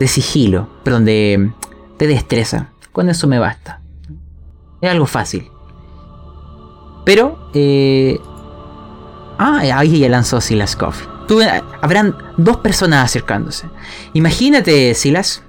[0.00, 0.70] de sigilo.
[0.84, 1.50] Perdón, de.
[1.98, 2.70] de destreza.
[2.92, 3.82] Con eso me basta.
[4.80, 5.50] Es algo fácil.
[7.04, 7.50] Pero.
[7.52, 8.18] Eh,
[9.38, 10.76] ah, ahí ya lanzó Silas
[11.30, 13.68] eh, habrán dos personas acercándose.
[14.14, 15.42] Imagínate, Silas.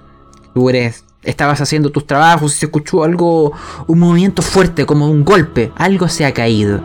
[0.53, 1.05] Tú eres.
[1.21, 3.51] Estabas haciendo tus trabajos y se escuchó algo.
[3.87, 5.71] un movimiento fuerte, como un golpe.
[5.75, 6.81] Algo se ha caído.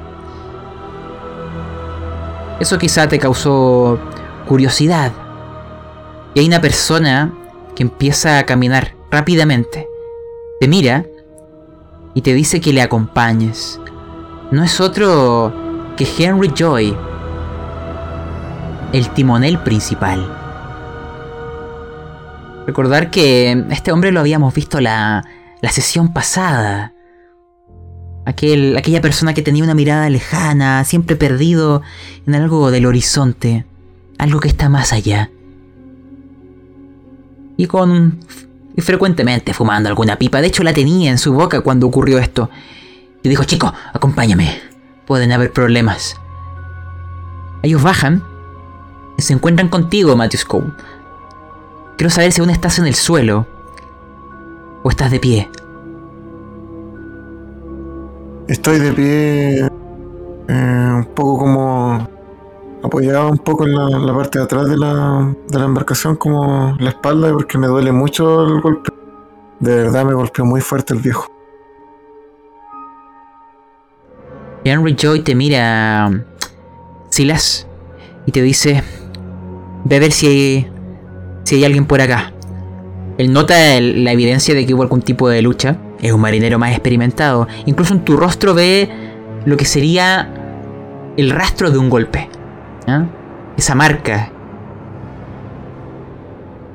[2.60, 3.98] Eso quizá te causó
[4.46, 5.12] curiosidad.
[6.34, 7.32] Y hay una persona
[7.74, 9.88] que empieza a caminar rápidamente.
[10.60, 11.04] Te mira
[12.14, 13.80] y te dice que le acompañes.
[14.50, 15.63] No es otro
[15.96, 16.96] que Henry Joy,
[18.92, 20.26] el timonel principal.
[22.66, 25.24] Recordar que este hombre lo habíamos visto la,
[25.60, 26.92] la sesión pasada.
[28.26, 31.82] Aquel, aquella persona que tenía una mirada lejana, siempre perdido
[32.26, 33.66] en algo del horizonte,
[34.18, 35.30] algo que está más allá.
[37.56, 38.18] Y con...
[38.74, 42.48] y frecuentemente fumando alguna pipa, de hecho la tenía en su boca cuando ocurrió esto.
[43.22, 44.58] Y dijo, chico, acompáñame,
[45.06, 46.20] pueden haber problemas.
[47.62, 48.22] Ellos bajan
[49.16, 50.72] y se encuentran contigo, Matthew Cole.
[51.96, 53.46] Quiero saber si aún estás en el suelo
[54.82, 55.50] o estás de pie.
[58.48, 59.66] Estoy de pie,
[60.48, 62.08] eh, un poco como
[62.82, 66.76] apoyado un poco en la, la parte de atrás de la, de la embarcación, como
[66.78, 68.90] la espalda, porque me duele mucho el golpe.
[69.60, 71.33] De verdad me golpeó muy fuerte el viejo.
[74.64, 76.24] Henry Joy te mira,
[77.10, 77.66] Silas,
[78.26, 78.82] y te dice,
[79.84, 80.72] ve a ver si hay,
[81.44, 82.32] si hay alguien por acá.
[83.18, 85.76] Él nota la evidencia de que hubo algún tipo de lucha.
[86.00, 87.46] Es un marinero más experimentado.
[87.66, 88.90] Incluso en tu rostro ve
[89.44, 90.32] lo que sería
[91.16, 92.28] el rastro de un golpe.
[93.56, 94.32] Esa marca.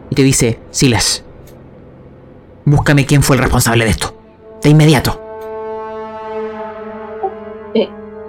[0.09, 1.23] Y te dice, Silas,
[2.65, 4.17] búscame quién fue el responsable de esto.
[4.63, 5.18] De inmediato.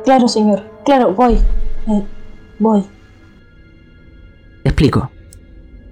[0.04, 0.62] Claro, señor.
[0.84, 1.34] Claro, voy.
[1.88, 2.04] Eh,
[2.58, 2.84] voy.
[4.62, 5.10] Te explico.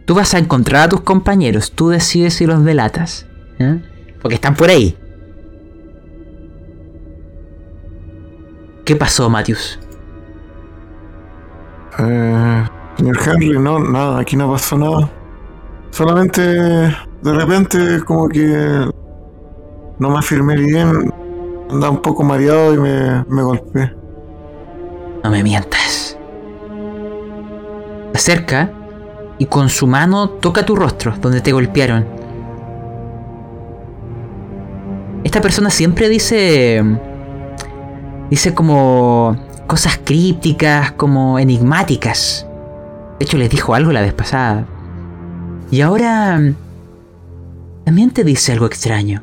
[0.05, 3.27] Tú vas a encontrar a tus compañeros, tú decides si los delatas.
[3.59, 3.83] ¿eh?
[4.23, 4.97] Porque están por ahí.
[8.85, 9.79] ¿Qué pasó, Matthews?
[11.99, 12.65] Eh,
[12.97, 15.11] señor Henry, no, nada, aquí no pasó nada.
[15.91, 18.89] Solamente de repente como que
[19.99, 21.13] no me afirmé bien,
[21.71, 23.98] andaba un poco mareado y me, me golpeé.
[25.23, 26.17] No me mientas.
[28.15, 28.71] Acerca
[29.39, 32.07] y con su mano toca tu rostro donde te golpearon.
[35.25, 36.83] Esta persona siempre dice.
[38.31, 39.37] Dice como.
[39.67, 42.47] cosas crípticas, como enigmáticas.
[43.19, 44.67] De hecho, les dijo algo la vez pasada.
[45.71, 46.41] Y ahora.
[47.85, 49.23] también te dice algo extraño.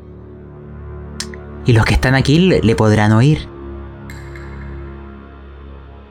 [1.65, 3.54] Y los que están aquí le podrán oír.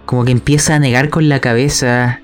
[0.06, 2.20] Como que empieza a negar con la cabeza.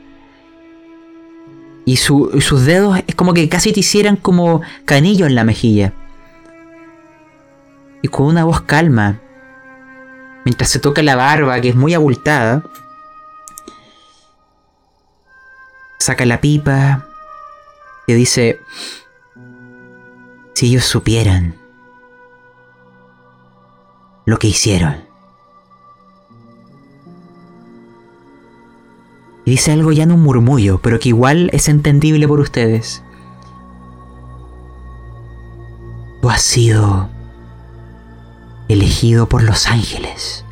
[1.85, 5.93] Y su- sus dedos es como que casi te hicieran como canillo en la mejilla.
[8.03, 9.21] Y con una voz calma,
[10.45, 12.63] mientras se toca la barba, que es muy abultada,
[15.99, 17.07] saca la pipa,
[18.07, 18.61] y dice,
[20.55, 21.55] si ellos supieran
[24.25, 25.10] lo que hicieron.
[29.45, 33.03] Y dice algo ya en un murmullo, pero que igual es entendible por ustedes.
[36.21, 37.09] Tú has sido
[38.69, 40.45] elegido por los ángeles.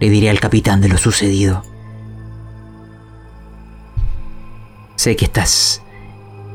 [0.00, 1.62] Le diré al capitán de lo sucedido.
[4.96, 5.82] Sé que estás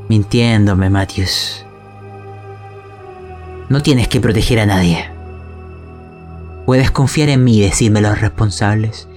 [0.08, 1.64] mintiéndome, Matthews.
[3.68, 5.10] No tienes que proteger a nadie.
[6.64, 9.07] Puedes confiar en mí y decirme los responsables.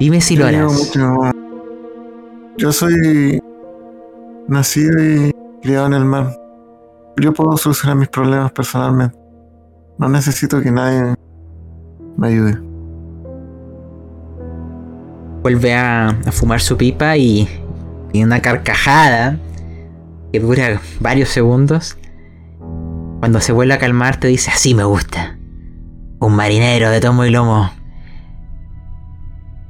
[0.00, 0.72] Dime si lo Yo harás.
[0.72, 1.30] mucho-
[2.56, 3.40] Yo soy
[4.48, 5.32] nacido y
[5.62, 6.36] criado en el mar.
[7.20, 9.16] Yo puedo solucionar mis problemas personalmente.
[9.98, 11.14] No necesito que nadie
[12.16, 12.58] me ayude.
[15.42, 17.48] Vuelve a, a fumar su pipa y
[18.12, 19.38] tiene una carcajada
[20.32, 21.96] que dura varios segundos.
[23.20, 25.38] Cuando se vuelve a calmar te dice, así me gusta.
[26.20, 27.70] Un marinero de tomo y lomo.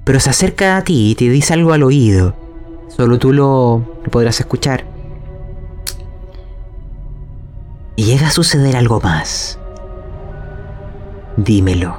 [0.05, 2.35] Pero se acerca a ti y te dice algo al oído.
[2.89, 4.85] Solo tú lo, podrás escuchar.
[7.97, 9.59] Y llega a suceder algo más.
[11.37, 11.97] Dímelo.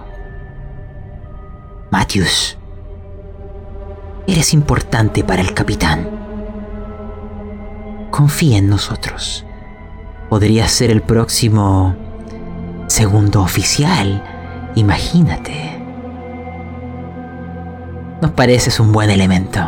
[1.91, 2.57] Matthews.
[4.27, 6.09] Eres importante para el capitán.
[8.11, 9.45] Confía en nosotros.
[10.29, 11.95] Podrías ser el próximo
[12.87, 14.23] segundo oficial.
[14.75, 15.80] Imagínate.
[18.21, 19.59] Nos pareces un buen elemento.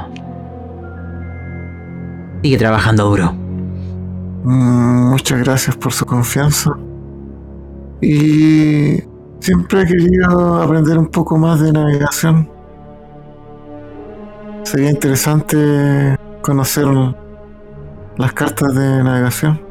[2.43, 3.33] Sigue trabajando duro.
[4.43, 6.71] Mm, Muchas gracias por su confianza.
[8.01, 8.97] Y
[9.39, 12.49] siempre he querido aprender un poco más de navegación.
[14.63, 16.87] Sería interesante conocer
[18.17, 19.61] las cartas de navegación.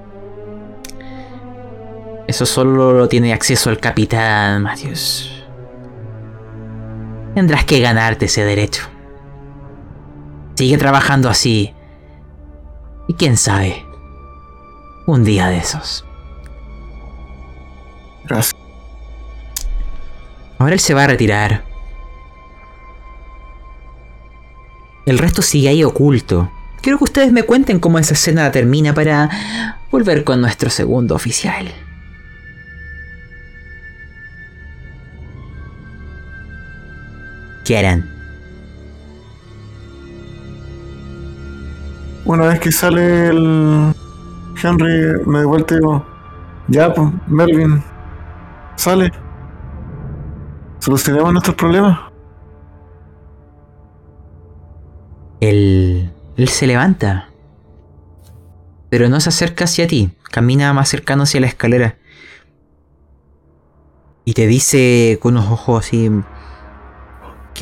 [2.26, 5.31] Eso solo lo tiene acceso el capitán, Matthews.
[7.34, 8.82] Tendrás que ganarte ese derecho.
[10.54, 11.74] Sigue trabajando así.
[13.08, 13.84] Y quién sabe,
[15.06, 16.04] un día de esos.
[18.24, 18.54] Gracias.
[20.58, 21.64] Ahora él se va a retirar.
[25.04, 26.50] El resto sigue ahí oculto.
[26.80, 31.72] Quiero que ustedes me cuenten cómo esa escena termina para volver con nuestro segundo oficial.
[37.64, 38.10] ¿Qué harán?
[42.24, 43.94] Una vez que sale el
[44.62, 46.06] Henry, me devuelvo y digo,
[46.68, 47.82] Ya, pues, Melvin,
[48.76, 49.12] sale.
[50.78, 51.98] Solucionemos nuestros problemas.
[55.40, 57.28] Él, él se levanta.
[58.88, 60.10] Pero no se acerca hacia ti.
[60.30, 61.96] Camina más cercano hacia la escalera.
[64.24, 66.10] Y te dice con unos ojos así...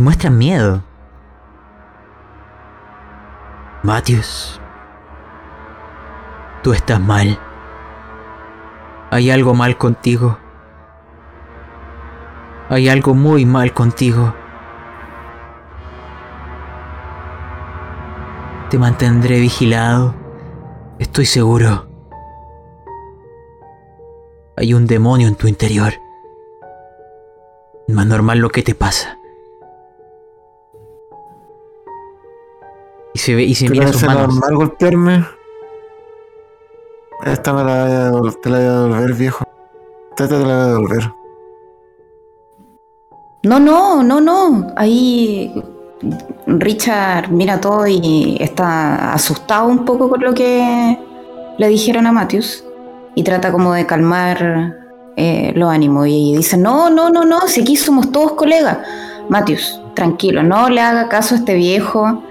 [0.00, 0.82] que muestran miedo.
[3.82, 4.58] Matthews.
[6.62, 7.38] Tú estás mal.
[9.10, 10.38] Hay algo mal contigo.
[12.70, 14.34] Hay algo muy mal contigo.
[18.70, 20.14] Te mantendré vigilado.
[20.98, 21.88] Estoy seguro.
[24.56, 25.92] Hay un demonio en tu interior.
[27.86, 29.19] Es normal lo que te pasa.
[33.14, 34.34] Y se ve y se ¿Te mira sus parece manos.
[34.34, 35.24] normal golpearme?
[37.24, 39.44] Esta me la voy a devol- te la voy a devolver, viejo.
[40.10, 41.12] Esta te la voy a devolver.
[43.42, 44.72] No, no, no, no.
[44.76, 45.52] Ahí
[46.46, 50.98] Richard mira todo y está asustado un poco con lo que
[51.58, 52.64] le dijeron a Matthews
[53.14, 54.76] y trata como de calmar
[55.16, 58.78] eh, los ánimos y dice, no, no, no, no, si aquí somos todos colegas.
[59.28, 62.22] Matthews, tranquilo, no le haga caso a este viejo.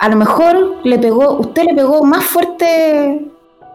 [0.00, 3.30] A lo mejor le pegó, usted le pegó más fuerte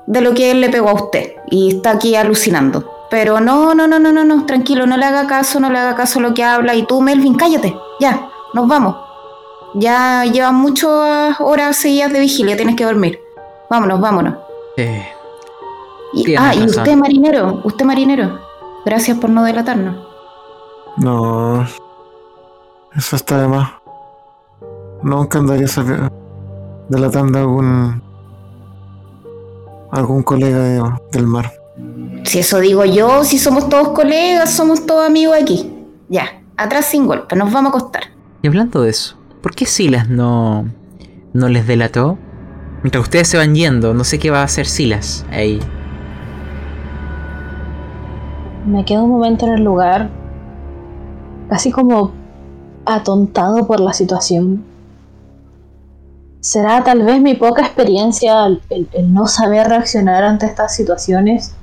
[0.07, 2.91] de lo que él le pegó a usted y está aquí alucinando.
[3.11, 5.95] Pero no, no, no, no, no, no, tranquilo, no le haga caso, no le haga
[5.95, 6.73] caso a lo que habla.
[6.73, 8.95] Y tú, Melvin, cállate, ya, nos vamos.
[9.75, 13.19] Ya llevan muchas horas seguidas de vigilia, tienes que dormir.
[13.69, 14.35] Vámonos, vámonos.
[14.77, 15.07] Eh,
[16.13, 18.39] Y, ah, y usted, marinero, usted, marinero,
[18.85, 20.07] gracias por no delatarnos.
[20.97, 21.67] No.
[22.95, 23.69] Eso está de más.
[25.05, 25.67] Nunca andaría
[26.89, 28.01] delatando a algún.
[29.91, 30.83] algún colega de-
[31.13, 31.53] del mar.
[32.25, 35.71] Si eso digo yo, si somos todos colegas, somos todos amigos aquí.
[36.09, 38.03] Ya, atrás sin golpe, nos vamos a acostar.
[38.41, 40.65] y hablando de eso, ¿por qué Silas no,
[41.33, 42.17] no les delató?
[42.83, 45.59] Mientras ustedes se van yendo, no sé qué va a hacer Silas ahí.
[48.67, 50.09] Me quedo un momento en el lugar,
[51.49, 52.11] casi como
[52.85, 54.63] atontado por la situación.
[56.45, 61.55] ¿Será tal vez mi poca experiencia el, no saber reaccionar ante estas situaciones?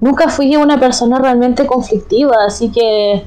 [0.00, 3.26] Nunca fui una persona realmente conflictiva, así que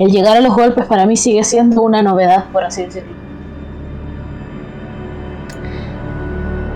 [0.00, 3.12] el llegar a los golpes para mí sigue siendo una novedad, por así decirlo.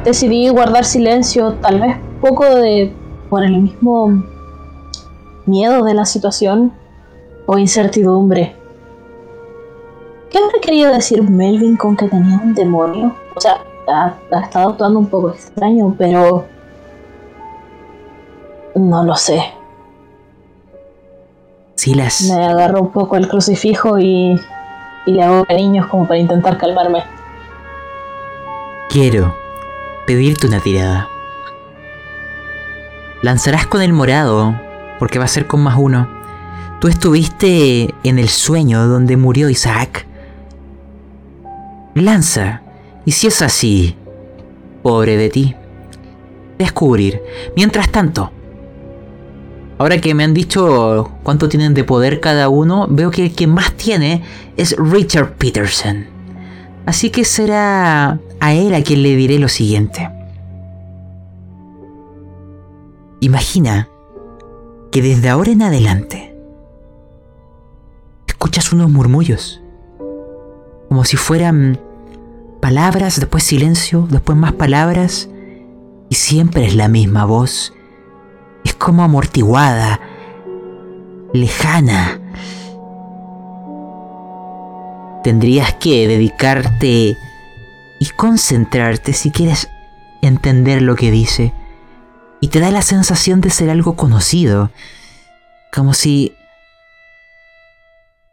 [0.05, 2.95] Decidí guardar silencio, tal vez poco de
[3.29, 4.22] por el mismo
[5.47, 6.72] miedo de la situación
[7.45, 8.55] o incertidumbre.
[10.31, 13.14] ¿Qué habrá querido decir Melvin con que tenía un demonio?
[13.35, 16.47] O sea, ha, ha estado actuando un poco extraño, pero...
[18.74, 19.43] No lo sé.
[21.74, 24.39] Silas, Me agarro un poco el crucifijo y,
[25.07, 27.05] y le hago cariños como para intentar calmarme.
[28.91, 29.35] quiero
[30.07, 31.09] pedirte una tirada.
[33.22, 34.55] Lanzarás con el morado,
[34.99, 36.09] porque va a ser con más uno.
[36.81, 40.08] Tú estuviste en el sueño donde murió Isaac.
[42.05, 42.63] Lanza,
[43.05, 43.97] y si es así,
[44.83, 45.55] pobre de ti.
[46.59, 47.23] Descubrir.
[47.57, 48.33] Mientras tanto,
[49.79, 53.47] ahora que me han dicho cuánto tienen de poder cada uno, veo que el que
[53.47, 54.23] más tiene
[54.57, 56.07] es Richard Peterson.
[56.87, 60.11] Así que será a él a quien le diré lo siguiente.
[63.21, 63.89] Imagina
[64.91, 66.37] que desde ahora en adelante
[68.27, 69.61] escuchas unos murmullos,
[70.89, 71.81] como si fueran
[72.61, 75.29] palabras, después silencio, después más palabras,
[76.11, 77.73] y siempre es la misma voz.
[78.65, 80.01] Es como amortiguada,
[81.33, 82.21] lejana.
[85.23, 87.17] Tendrías que dedicarte
[88.01, 89.69] y concentrarte si quieres
[90.23, 91.53] entender lo que dice.
[92.41, 94.71] Y te da la sensación de ser algo conocido.
[95.73, 96.35] Como si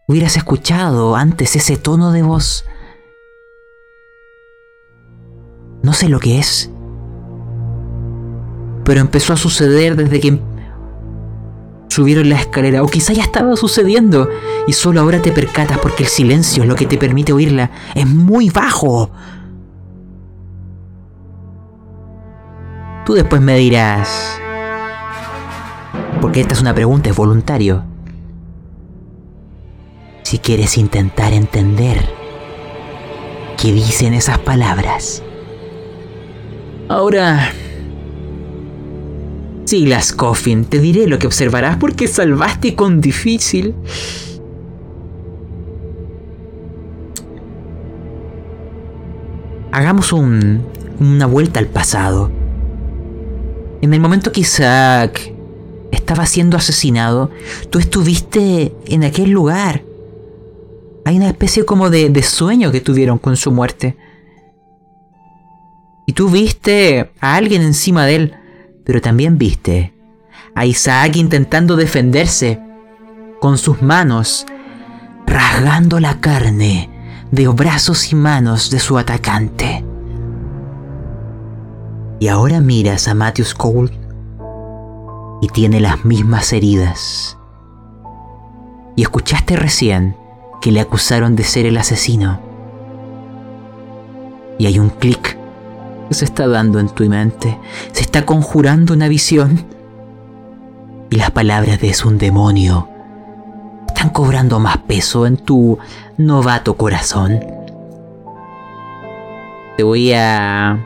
[0.07, 2.65] hubieras escuchado antes ese tono de voz.
[5.85, 6.71] No sé lo que es.
[8.85, 10.41] Pero empezó a suceder desde que
[11.89, 12.81] subieron la escalera.
[12.81, 14.27] O quizá ya estaba sucediendo.
[14.65, 17.69] Y solo ahora te percatas porque el silencio es lo que te permite oírla.
[17.93, 19.11] Es muy bajo.
[23.05, 24.39] Tú después me dirás...
[26.19, 27.83] Porque esta es una pregunta, es voluntario.
[30.23, 32.09] Si quieres intentar entender
[33.61, 35.21] qué dicen esas palabras.
[36.87, 37.51] Ahora...
[39.65, 43.73] Silas Coffin, te diré lo que observarás porque salvaste con difícil.
[49.71, 50.61] Hagamos un,
[50.99, 52.31] una vuelta al pasado.
[53.81, 55.33] En el momento que Isaac
[55.91, 57.31] estaba siendo asesinado,
[57.71, 59.83] tú estuviste en aquel lugar.
[61.05, 63.97] Hay una especie como de, de sueño que tuvieron con su muerte.
[66.05, 68.33] Y tú viste a alguien encima de él,
[68.83, 69.95] pero también viste
[70.55, 72.61] a Isaac intentando defenderse
[73.41, 74.45] con sus manos,
[75.27, 76.89] rasgando la carne
[77.31, 79.83] de brazos y manos de su atacante.
[82.19, 83.91] Y ahora miras a Matthews Cole
[85.41, 87.37] y tiene las mismas heridas.
[88.95, 90.15] Y escuchaste recién
[90.61, 92.39] que le acusaron de ser el asesino.
[94.57, 95.37] Y hay un clic
[96.07, 97.59] que se está dando en tu mente.
[97.91, 99.65] Se está conjurando una visión.
[101.09, 102.89] Y las palabras de es un demonio
[103.95, 105.79] están cobrando más peso en tu
[106.17, 107.39] novato corazón.
[109.77, 110.85] Te voy a...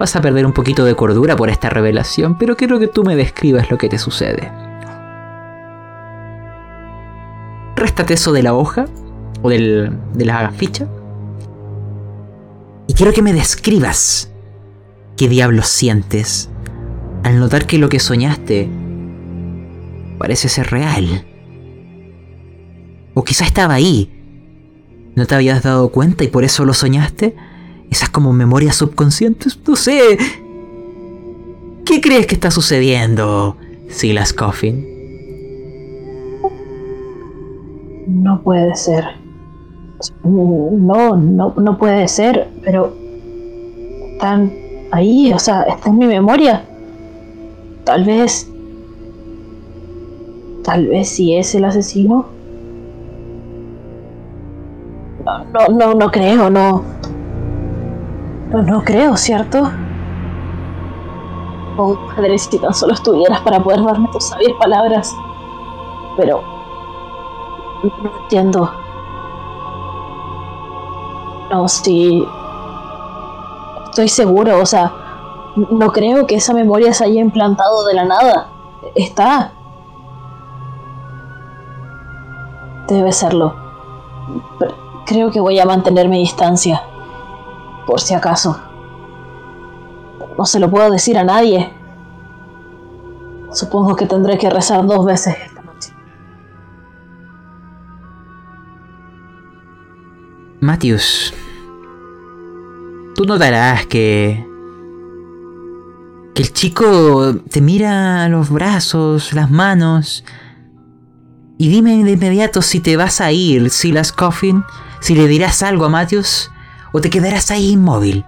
[0.00, 3.14] Vas a perder un poquito de cordura por esta revelación, pero quiero que tú me
[3.14, 4.50] describas lo que te sucede.
[7.76, 8.86] Réstate eso de la hoja
[9.40, 10.88] o del, de la ficha.
[12.96, 14.30] Quiero que me describas
[15.16, 16.48] qué diablos sientes
[17.24, 18.68] al notar que lo que soñaste
[20.16, 21.26] parece ser real.
[23.14, 24.12] O quizá estaba ahí.
[25.16, 27.34] ¿No te habías dado cuenta y por eso lo soñaste?
[27.90, 29.58] Esas como memorias subconscientes.
[29.66, 30.16] No sé.
[31.84, 33.56] ¿Qué crees que está sucediendo,
[33.88, 34.86] Silas Coffin?
[38.06, 39.23] No puede ser.
[40.22, 42.92] No, no, no puede ser, pero
[44.12, 44.52] están
[44.90, 46.64] ahí, o sea, está en mi memoria.
[47.84, 48.50] Tal vez.
[50.62, 52.26] Tal vez si es el asesino.
[55.24, 56.82] No, no, no, no creo, no.
[58.50, 59.70] No, no creo, ¿cierto?
[61.76, 65.14] Oh, padre, si tan solo estuvieras para poder darme tus sabias palabras.
[66.16, 66.40] Pero.
[67.82, 68.83] No entiendo.
[71.50, 72.26] No, sí.
[73.84, 74.92] Estoy seguro, o sea.
[75.56, 78.48] No creo que esa memoria se haya implantado de la nada.
[78.94, 79.52] Está.
[82.88, 83.54] Debe serlo.
[84.58, 84.74] Pero
[85.06, 86.82] creo que voy a mantener mi distancia.
[87.86, 88.58] Por si acaso.
[90.36, 91.72] No se lo puedo decir a nadie.
[93.52, 95.53] Supongo que tendré que rezar dos veces
[100.64, 101.34] Matthews,
[103.14, 104.42] tú notarás que
[106.34, 110.24] que el chico te mira los brazos, las manos.
[111.58, 114.64] Y dime de inmediato si te vas a ir, Silas Coffin,
[115.00, 116.50] si le dirás algo a Matthews
[116.92, 118.24] o te quedarás ahí inmóvil.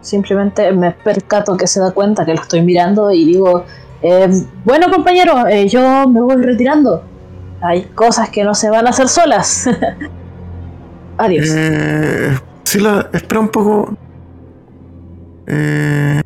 [0.00, 3.64] Simplemente me percato que se da cuenta que lo estoy mirando y digo,
[4.02, 4.28] eh,
[4.64, 7.09] bueno compañero, eh, yo me voy retirando.
[7.62, 9.68] Hay cosas que no se van a hacer solas.
[11.18, 11.46] Adiós.
[11.50, 13.94] Eh, Sila, espera un poco.
[15.46, 16.22] Eh,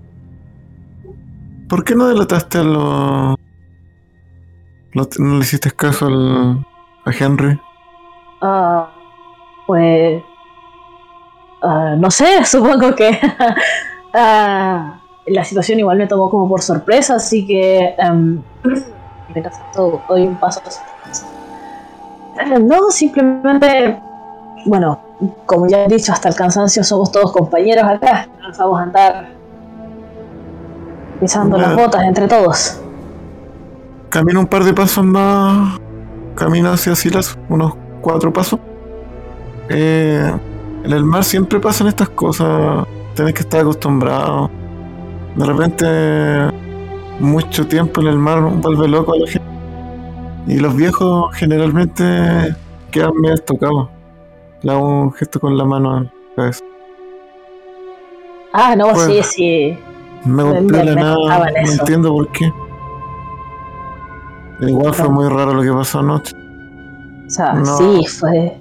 [1.68, 3.36] ¿Por qué no delataste a los...
[4.92, 6.64] lo- no le hiciste caso al,
[7.04, 7.58] a Henry?
[8.40, 8.90] Ah,
[9.66, 10.22] pues.
[11.62, 13.18] ah, no sé, supongo que.
[14.14, 17.96] ah, la situación igual me tomó como por sorpresa, así que.
[19.32, 20.82] mientras tanto, doy un paso hacia
[22.60, 24.00] No, simplemente.
[24.66, 24.98] Bueno,
[25.46, 28.28] como ya he dicho, hasta el cansancio somos todos compañeros acá.
[28.40, 29.28] Nos vamos a andar
[31.20, 32.80] pisando las botas entre todos.
[34.08, 35.78] Camina un par de pasos más.
[36.34, 38.58] Camina hacia Silas, unos cuatro pasos.
[39.68, 40.32] Eh,
[40.84, 42.86] en el mar siempre pasan estas cosas.
[43.14, 44.50] Tenés que estar acostumbrado.
[45.36, 45.86] De repente,
[47.20, 49.43] mucho tiempo en el mar vuelve loco a la gente.
[50.46, 52.54] Y los viejos generalmente
[52.90, 53.88] quedan medio tocados.
[54.62, 56.64] Le hago un gesto con la mano en la cabeza.
[58.52, 59.00] Ah, no, Bueno.
[59.00, 59.78] sí, sí.
[60.24, 61.80] Me me- la nada, no eso.
[61.80, 62.52] entiendo por qué.
[64.60, 66.34] Igual fue muy raro lo que pasó anoche.
[67.26, 67.64] O sea, No.
[67.76, 68.56] sí, fue,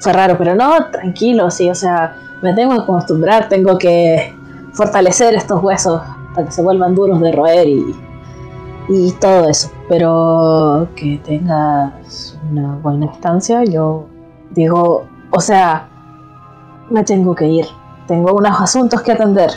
[0.00, 4.34] fue raro, pero no, tranquilo, sí, o sea, me tengo que acostumbrar, tengo que
[4.74, 6.02] fortalecer estos huesos
[6.34, 7.94] para que se vuelvan duros de roer y,
[8.88, 9.70] y todo eso.
[9.88, 14.06] Pero que tengas una buena estancia, yo
[14.50, 15.88] digo, o sea,
[16.90, 17.66] me tengo que ir.
[18.06, 19.50] tengo unos asuntos que atender.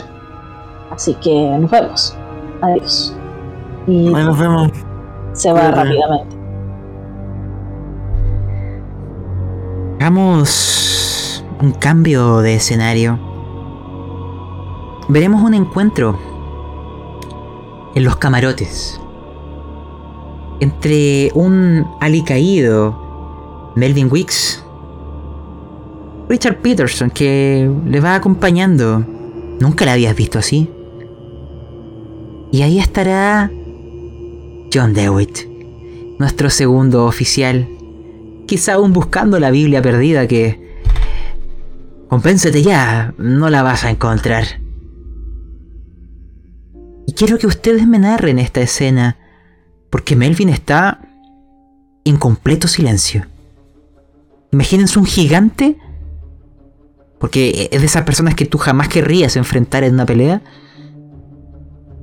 [0.90, 2.16] Así que nos vemos.
[2.62, 3.16] Adiós.
[3.86, 4.70] Y Ahí nos vemos.
[5.32, 5.76] se va cuídate.
[5.84, 6.36] rápidamente.
[10.00, 13.18] Hagamos un cambio de escenario.
[15.08, 16.18] Veremos un encuentro
[17.94, 18.99] en los camarotes
[20.60, 24.64] entre un alicaído Melvin Wicks,
[26.28, 29.04] Richard Peterson que le va acompañando.
[29.58, 30.70] Nunca la habías visto así.
[32.52, 33.50] Y ahí estará
[34.72, 35.46] John Dewitt,
[36.18, 37.68] nuestro segundo oficial,
[38.46, 40.68] quizá aún buscando la Biblia perdida que...
[42.08, 44.44] Compénsate ya, no la vas a encontrar.
[47.06, 49.16] Y quiero que ustedes me narren esta escena,
[49.90, 51.00] porque Melvin está
[52.04, 53.26] en completo silencio.
[54.52, 55.76] Imagínense un gigante,
[57.18, 60.42] porque es de esas personas que tú jamás querrías enfrentar en una pelea,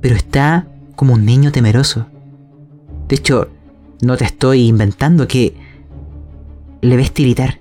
[0.00, 2.06] pero está como un niño temeroso.
[3.08, 3.48] De hecho,
[4.00, 5.54] no te estoy inventando que
[6.80, 7.60] le ves tiritar.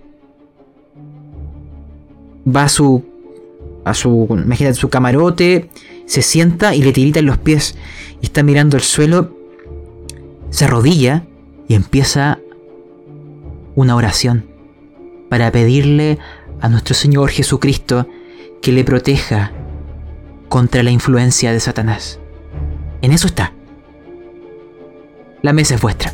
[2.47, 3.03] Va a su.
[3.85, 4.27] a su.
[4.29, 5.69] imagínate su camarote.
[6.05, 7.75] Se sienta y le tirita en los pies.
[8.21, 9.36] Y está mirando el suelo.
[10.49, 11.23] Se arrodilla
[11.67, 12.39] y empieza
[13.75, 14.45] una oración.
[15.29, 16.17] Para pedirle
[16.61, 18.07] a nuestro Señor Jesucristo
[18.61, 19.51] que le proteja
[20.49, 22.19] contra la influencia de Satanás.
[23.01, 23.53] En eso está.
[25.41, 26.13] La mesa es vuestra.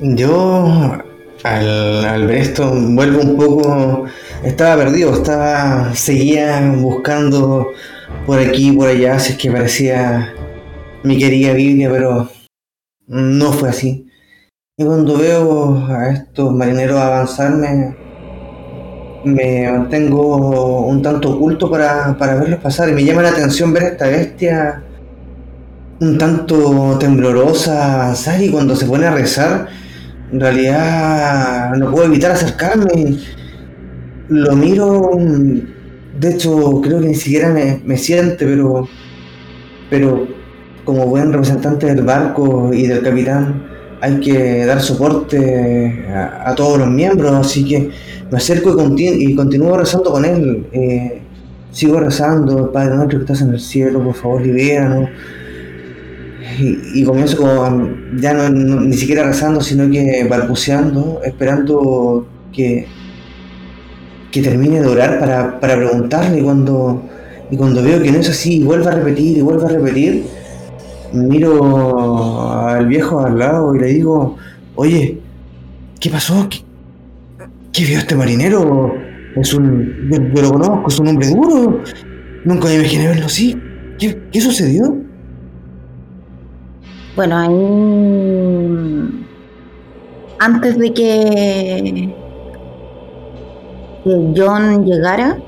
[0.00, 0.98] Yo,
[1.44, 4.04] al, al ver esto, vuelvo un poco.
[4.42, 5.94] Estaba perdido, estaba.
[5.94, 7.68] Seguía buscando
[8.26, 10.34] por aquí y por allá si es que parecía
[11.02, 12.28] mi querida Biblia, pero
[13.06, 14.06] no fue así.
[14.76, 17.52] Y cuando veo a estos marineros avanzar,
[19.24, 22.88] me, mantengo un tanto oculto para, para verlos pasar.
[22.88, 24.84] Y me llama la atención ver esta bestia
[26.00, 29.68] un tanto temblorosa avanzar y cuando se pone a rezar,
[30.32, 33.18] en realidad no puedo evitar acercarme.
[34.28, 35.10] Lo miro,
[36.18, 38.88] de hecho creo que ni siquiera me, me siente, pero,
[39.90, 40.39] pero
[40.90, 43.62] como buen representante del barco y del capitán
[44.00, 47.90] hay que dar soporte a, todos los miembros, así que
[48.30, 50.66] me acerco y, conti- y continúo rezando con él.
[50.72, 51.20] Eh,
[51.70, 55.10] sigo rezando, Padre nuestro que estás en el cielo, por favor, libéranos.
[56.94, 62.86] Y, comienzo como ya no, ni siquiera rezando, sino que balbuceando, esperando que,
[64.30, 66.40] que termine de orar para, para preguntarle.
[66.40, 67.02] Y cuando,
[67.50, 70.24] y cuando veo que no es así, y vuelve a repetir y vuelve a repetir,
[71.12, 74.36] miro al viejo al lado y le digo,
[74.76, 75.20] oye,
[76.00, 76.48] ¿qué pasó?
[77.72, 78.94] ¿Qué, vio este marinero?
[79.36, 80.10] Es un.
[80.34, 81.82] Yo, conozco, es un hombre duro.
[82.44, 83.56] Nunca me imaginé verlo así.
[83.98, 84.96] ¿Qué, qué sucedió?
[87.16, 89.26] Bueno, ahí.
[90.38, 92.14] Antes de que
[94.04, 95.38] John llegara,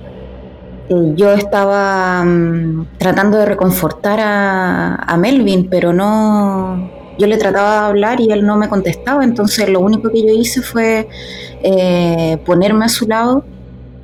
[0.88, 6.90] yo estaba mm, tratando de reconfortar a, a Melvin, pero no.
[7.18, 10.32] Yo le trataba de hablar y él no me contestaba, entonces lo único que yo
[10.32, 11.08] hice fue
[11.62, 13.44] eh, ponerme a su lado,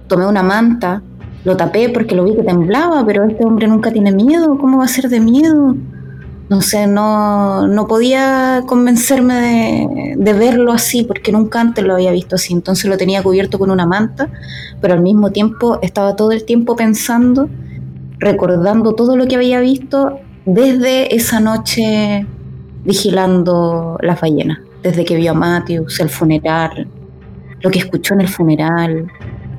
[0.07, 1.03] tomé una manta,
[1.45, 4.85] lo tapé porque lo vi que temblaba, pero este hombre nunca tiene miedo, ¿cómo va
[4.85, 5.74] a ser de miedo?
[6.49, 12.36] No sé, no, no podía convencerme de, verlo así, porque nunca antes lo había visto
[12.36, 12.55] así.
[12.55, 14.30] Entonces lo tenía cubierto con una manta,
[14.80, 17.51] pero al mismo tiempo estaba todo el tiempo pensando,
[18.18, 22.26] recordando todo lo que había visto desde esa noche
[22.84, 26.88] vigilando las ballenas, desde que vio a Matthews, el funeral,
[27.61, 29.07] lo que escuchó en el funeral.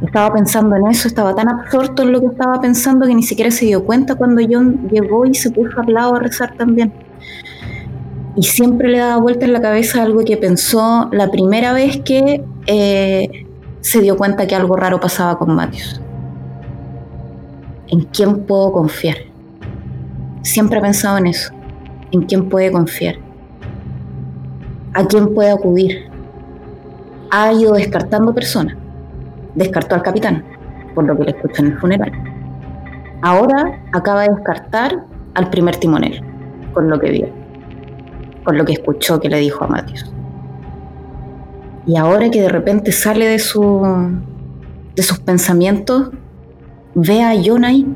[0.02, 3.52] Estaba pensando en eso, estaba tan absorto en lo que estaba pensando que ni siquiera
[3.52, 6.94] se dio cuenta cuando John llegó y se puso al lado a rezar también.
[8.36, 12.46] Y siempre le daba vuelta en la cabeza algo que pensó la primera vez que
[12.68, 13.46] eh,
[13.82, 16.02] se dio cuenta que algo raro pasaba con Matthews.
[17.88, 19.18] ¿En quién puedo confiar?
[20.44, 21.52] Siempre ha pensado en eso.
[22.12, 23.16] ¿En quién puede confiar?
[24.94, 26.10] ¿A quién puede acudir?
[27.32, 28.78] Ha ido descartando personas
[29.56, 30.44] descartó al capitán,
[30.96, 32.12] por lo que le escuchó en el funeral.
[33.22, 36.22] Ahora acaba de descartar al primer timonel,
[36.74, 37.28] con lo que vio,
[38.44, 40.12] con lo que escuchó que le dijo a Matthews.
[41.86, 43.82] Y ahora que de repente sale de, su,
[44.96, 46.12] de sus pensamientos,
[46.94, 47.96] ve a John.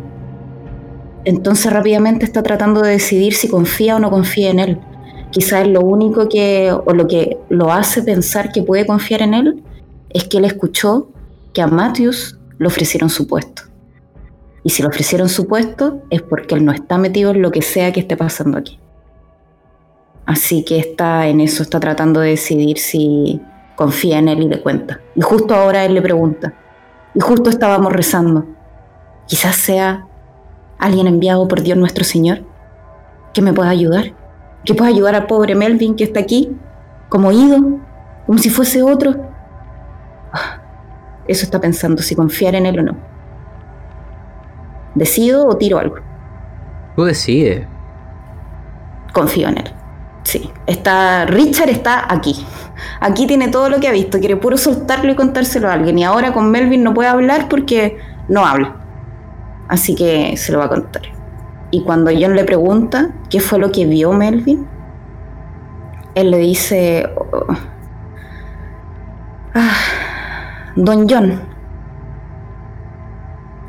[1.25, 4.79] Entonces rápidamente está tratando de decidir si confía o no confía en él.
[5.31, 9.33] Quizás es lo único que, o lo que lo hace pensar que puede confiar en
[9.33, 9.63] él,
[10.09, 11.09] es que él escuchó
[11.53, 13.63] que a Matthews le ofrecieron su puesto.
[14.63, 17.61] Y si le ofrecieron su puesto es porque él no está metido en lo que
[17.61, 18.79] sea que esté pasando aquí.
[20.25, 23.41] Así que está en eso, está tratando de decidir si
[23.75, 25.01] confía en él y le cuenta.
[25.15, 26.53] Y justo ahora él le pregunta.
[27.13, 28.45] Y justo estábamos rezando.
[29.27, 30.07] Quizás sea
[30.79, 32.43] alguien enviado por Dios nuestro Señor
[33.33, 34.13] que me pueda ayudar.
[34.63, 36.55] Que pueda ayudar al pobre Melvin que está aquí,
[37.09, 37.57] como ido,
[38.25, 39.32] como si fuese otro.
[41.27, 42.95] Eso está pensando, si confiar en él o no.
[44.95, 45.95] ¿Decido o tiro algo?
[46.95, 47.65] Tú decides.
[49.13, 49.73] Confío en él.
[50.23, 52.45] Sí, está Richard está aquí.
[52.99, 54.19] Aquí tiene todo lo que ha visto.
[54.19, 55.97] Quiere puro soltarlo y contárselo a alguien.
[55.99, 57.97] Y ahora con Melvin no puede hablar porque
[58.27, 58.75] no habla.
[59.67, 61.03] Así que se lo va a contar.
[61.71, 64.67] Y cuando John le pregunta qué fue lo que vio Melvin,
[66.15, 67.47] él le dice, oh,
[69.55, 69.73] ah,
[70.75, 71.39] Don John,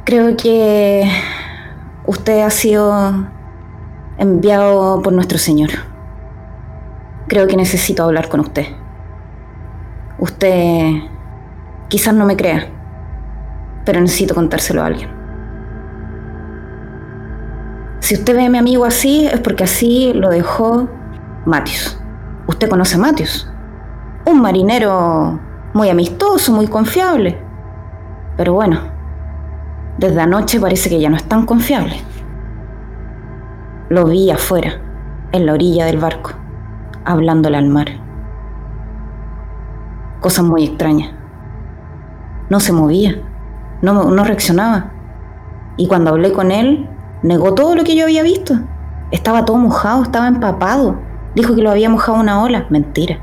[0.06, 1.06] creo que
[2.06, 3.26] usted ha sido
[4.16, 5.68] enviado por nuestro Señor.
[7.28, 8.64] Creo que necesito hablar con usted.
[10.18, 10.92] Usted
[11.88, 12.68] quizás no me crea,
[13.84, 15.10] pero necesito contárselo a alguien.
[18.00, 20.88] Si usted ve a mi amigo así, es porque así lo dejó
[21.44, 22.00] Matius.
[22.46, 23.46] Usted conoce a Matius.
[24.24, 25.38] Un marinero
[25.74, 27.38] muy amistoso, muy confiable.
[28.36, 28.80] Pero bueno,
[29.98, 31.96] desde anoche parece que ya no es tan confiable.
[33.90, 34.80] Lo vi afuera,
[35.32, 36.30] en la orilla del barco
[37.04, 37.88] hablándole al mar.
[40.20, 41.12] Cosas muy extrañas.
[42.48, 43.16] No se movía,
[43.82, 44.92] no, no reaccionaba.
[45.76, 46.88] Y cuando hablé con él,
[47.22, 48.54] negó todo lo que yo había visto.
[49.10, 50.96] Estaba todo mojado, estaba empapado.
[51.34, 52.66] Dijo que lo había mojado una ola.
[52.70, 53.18] Mentira.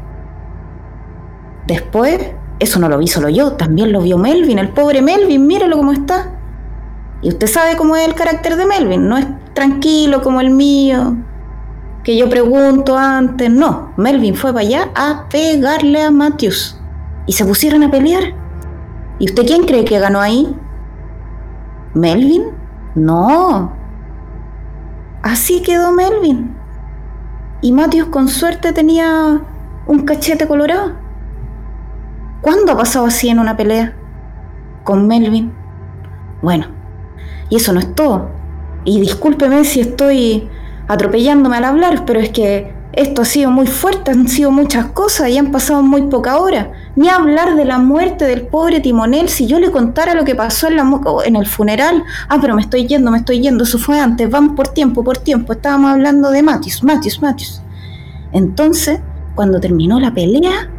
[1.65, 5.77] Después, eso no lo vi solo yo, también lo vio Melvin, el pobre Melvin, míralo
[5.77, 6.31] cómo está.
[7.23, 11.17] Y usted sabe cómo es el carácter de Melvin, no es tranquilo como el mío,
[12.03, 13.49] que yo pregunto antes.
[13.49, 16.79] No, Melvin fue para allá a pegarle a Matthews.
[17.25, 18.35] Y se pusieron a pelear.
[19.17, 20.55] ¿Y usted quién cree que ganó ahí?
[21.95, 22.43] ¿Melvin?
[22.93, 23.73] No.
[25.23, 26.55] Así quedó Melvin.
[27.61, 29.41] Y Matthews con suerte tenía
[29.87, 31.00] un cachete colorado.
[32.41, 33.93] ¿Cuándo ha pasado así en una pelea?
[34.83, 35.53] Con Melvin.
[36.41, 36.67] Bueno,
[37.49, 38.29] y eso no es todo.
[38.83, 40.49] Y discúlpeme si estoy
[40.87, 45.29] atropellándome al hablar, pero es que esto ha sido muy fuerte, han sido muchas cosas
[45.29, 46.71] y han pasado muy poca hora.
[46.95, 50.67] Ni hablar de la muerte del pobre timonel, si yo le contara lo que pasó
[50.67, 52.03] en, la, en el funeral.
[52.27, 55.19] Ah, pero me estoy yendo, me estoy yendo, eso fue antes, vamos por tiempo, por
[55.19, 55.53] tiempo.
[55.53, 57.61] Estábamos hablando de Matius, Matius, Matius.
[58.33, 58.99] Entonces,
[59.35, 60.69] cuando terminó la pelea,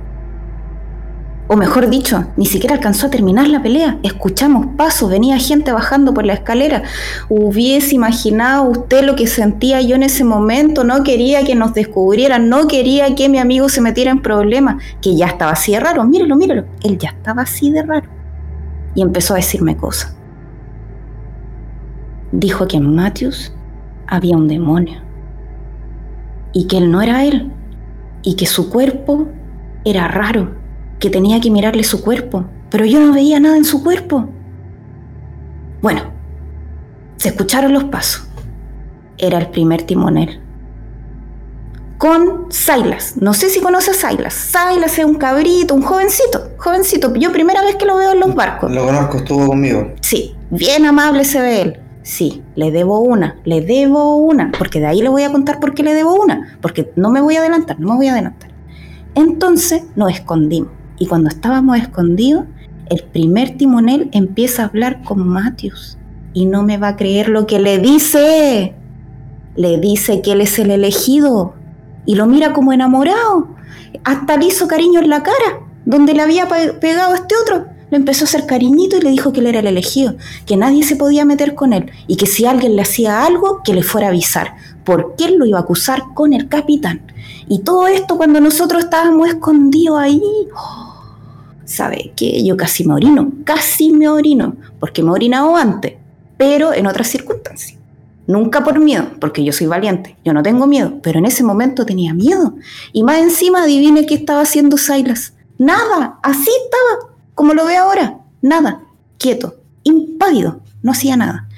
[1.48, 3.98] o mejor dicho, ni siquiera alcanzó a terminar la pelea.
[4.02, 6.82] Escuchamos pasos, venía gente bajando por la escalera.
[7.28, 10.84] Hubiese imaginado usted lo que sentía yo en ese momento.
[10.84, 15.16] No quería que nos descubrieran, no quería que mi amigo se metiera en problemas, que
[15.16, 16.04] ya estaba así de raro.
[16.04, 16.64] Míralo, míralo.
[16.84, 18.08] Él ya estaba así de raro.
[18.94, 20.16] Y empezó a decirme cosas.
[22.30, 23.52] Dijo que en Matthews
[24.06, 25.00] había un demonio.
[26.52, 27.50] Y que él no era él.
[28.22, 29.26] Y que su cuerpo
[29.84, 30.61] era raro
[31.02, 34.28] que tenía que mirarle su cuerpo, pero yo no veía nada en su cuerpo.
[35.82, 36.02] Bueno,
[37.16, 38.28] se escucharon los pasos.
[39.18, 40.40] Era el primer timonel.
[41.98, 43.16] Con Silas.
[43.20, 44.32] No sé si conoces a Silas.
[44.32, 46.50] Silas es un cabrito, un jovencito.
[46.56, 47.12] Jovencito.
[47.16, 48.70] Yo primera vez que lo veo en los barcos.
[48.70, 49.94] Lo conozco, estuvo conmigo.
[50.02, 51.80] Sí, bien amable se ve él.
[52.04, 55.74] Sí, le debo una, le debo una, porque de ahí le voy a contar por
[55.74, 58.50] qué le debo una, porque no me voy a adelantar, no me voy a adelantar.
[59.14, 62.44] Entonces nos escondimos y cuando estábamos escondidos,
[62.88, 65.98] el primer timonel empieza a hablar con Matius
[66.32, 68.72] y no me va a creer lo que le dice.
[69.56, 71.54] Le dice que él es el elegido
[72.06, 73.48] y lo mira como enamorado.
[74.04, 76.46] Hasta le hizo cariño en la cara, donde le había
[76.78, 77.66] pegado a este otro.
[77.90, 80.14] Le empezó a hacer cariñito y le dijo que él era el elegido,
[80.46, 83.74] que nadie se podía meter con él y que si alguien le hacía algo, que
[83.74, 87.02] le fuera a avisar, porque él lo iba a acusar con el capitán.
[87.48, 90.22] Y todo esto cuando nosotros estábamos escondidos ahí.
[90.56, 90.91] ¡oh!
[91.72, 95.94] ¿Sabe que Yo casi me orino, casi me orino, porque me he orinado antes,
[96.36, 97.78] pero en otras circunstancias.
[98.26, 101.84] Nunca por miedo, porque yo soy valiente, yo no tengo miedo, pero en ese momento
[101.86, 102.54] tenía miedo.
[102.92, 105.34] Y más encima, adivine qué estaba haciendo Silas.
[105.58, 108.84] Nada, así estaba, como lo ve ahora, nada,
[109.18, 111.48] quieto, impávido, no hacía nada.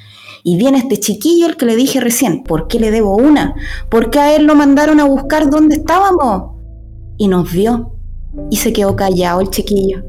[0.42, 3.54] Y viene este chiquillo, el que le dije recién, ¿por qué le debo una?
[3.90, 6.52] Porque a él lo mandaron a buscar dónde estábamos.
[7.16, 7.93] Y nos vio
[8.50, 10.02] y se quedó callado el chiquillo.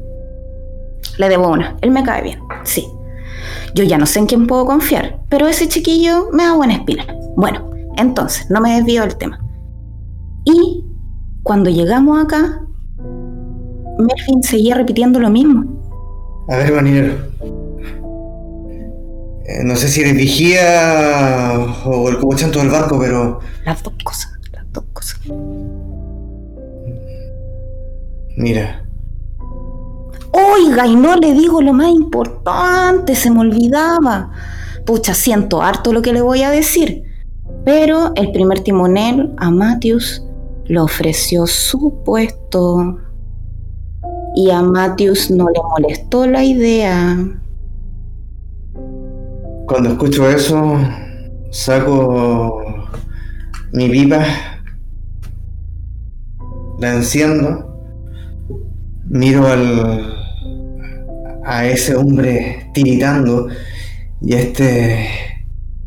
[1.18, 1.76] Le debo una.
[1.80, 2.86] Él me cae bien, sí.
[3.74, 7.06] Yo ya no sé en quién puedo confiar, pero ese chiquillo me da buena espina.
[7.36, 9.40] Bueno, entonces, no me desvío del tema.
[10.44, 10.84] Y
[11.42, 12.62] cuando llegamos acá,
[13.98, 15.64] Melvin seguía repitiendo lo mismo.
[16.48, 17.14] A ver, marinero.
[19.48, 23.40] Eh, no sé si eres vigía o el todo del barco, pero.
[23.64, 25.20] Las dos cosas, las dos cosas.
[28.36, 28.84] Mira.
[30.32, 34.30] Oiga, y no le digo lo más importante, se me olvidaba.
[34.84, 37.02] Pucha, siento harto lo que le voy a decir.
[37.64, 40.22] Pero el primer timonel a Matthews
[40.66, 42.98] le ofreció su puesto.
[44.34, 47.16] Y a Matthews no le molestó la idea.
[49.66, 50.78] Cuando escucho eso,
[51.50, 52.62] saco
[53.72, 54.24] mi pipa,
[56.78, 57.65] la enciendo,
[59.08, 60.14] miro al,
[61.44, 63.48] a ese hombre tiritando
[64.20, 65.08] y a este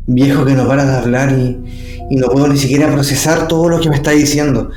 [0.06, 3.80] viejo que no para de hablar y, y no puedo ni siquiera procesar todo lo
[3.80, 4.70] que me está diciendo.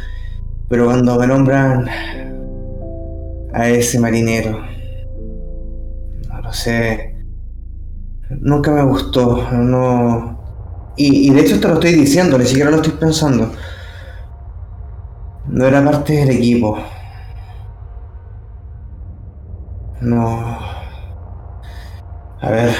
[0.69, 1.87] Pero cuando me nombran
[3.53, 4.59] a ese marinero,
[6.29, 7.15] no lo sé,
[8.29, 10.41] nunca me gustó, no...
[10.95, 13.51] Y, y de hecho te lo estoy diciendo, ni siquiera lo estoy pensando.
[15.47, 16.77] No era parte del equipo.
[20.03, 20.57] No.
[22.41, 22.75] A ver.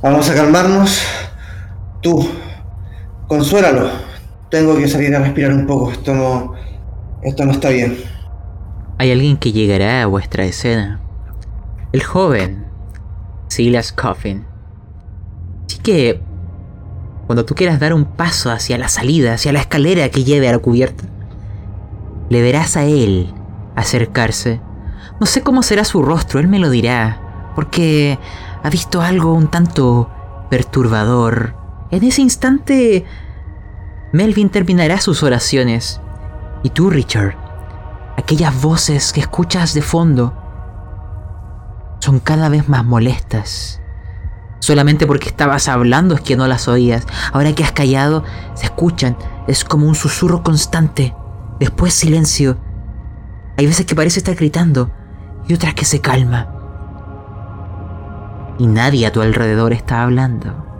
[0.00, 1.02] Vamos a calmarnos.
[2.00, 2.26] Tú,
[3.26, 3.90] consuélalo.
[4.48, 5.90] Tengo que salir a respirar un poco.
[5.90, 6.54] Esto no.
[7.22, 7.98] Esto no está bien.
[8.98, 11.00] Hay alguien que llegará a vuestra escena.
[11.92, 12.66] El joven
[13.48, 14.46] Silas Coffin.
[15.66, 16.20] Así que.
[17.26, 20.52] Cuando tú quieras dar un paso hacia la salida, hacia la escalera que lleve a
[20.52, 21.04] la cubierta,
[22.28, 23.32] le verás a él
[23.76, 24.60] acercarse.
[25.20, 28.18] No sé cómo será su rostro, él me lo dirá, porque
[28.62, 30.10] ha visto algo un tanto
[30.48, 31.60] perturbador
[31.90, 33.04] en ese instante,
[34.12, 36.00] Melvin terminará sus oraciones.
[36.62, 37.36] Y tú, Richard,
[38.16, 40.36] aquellas voces que escuchas de fondo
[41.98, 43.80] son cada vez más molestas.
[44.60, 47.06] Solamente porque estabas hablando es que no las oías.
[47.32, 48.22] Ahora que has callado,
[48.54, 49.16] se escuchan.
[49.48, 51.14] Es como un susurro constante.
[51.58, 52.56] Después silencio.
[53.56, 54.92] Hay veces que parece estar gritando
[55.48, 56.48] y otras que se calma.
[58.58, 60.70] Y nadie a tu alrededor está hablando.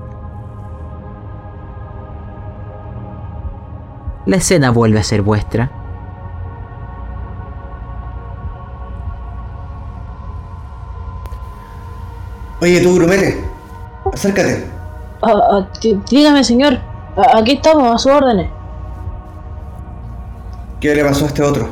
[4.31, 5.71] la escena vuelve a ser vuestra.
[12.61, 13.43] Oye, tú, Grumete,
[14.13, 14.67] acércate.
[15.23, 15.69] Ah, ah,
[16.11, 16.79] dígame, señor.
[17.35, 18.51] aquí estamos, a sus órdenes.
[20.79, 21.69] ¿Qué le pasó a este otro?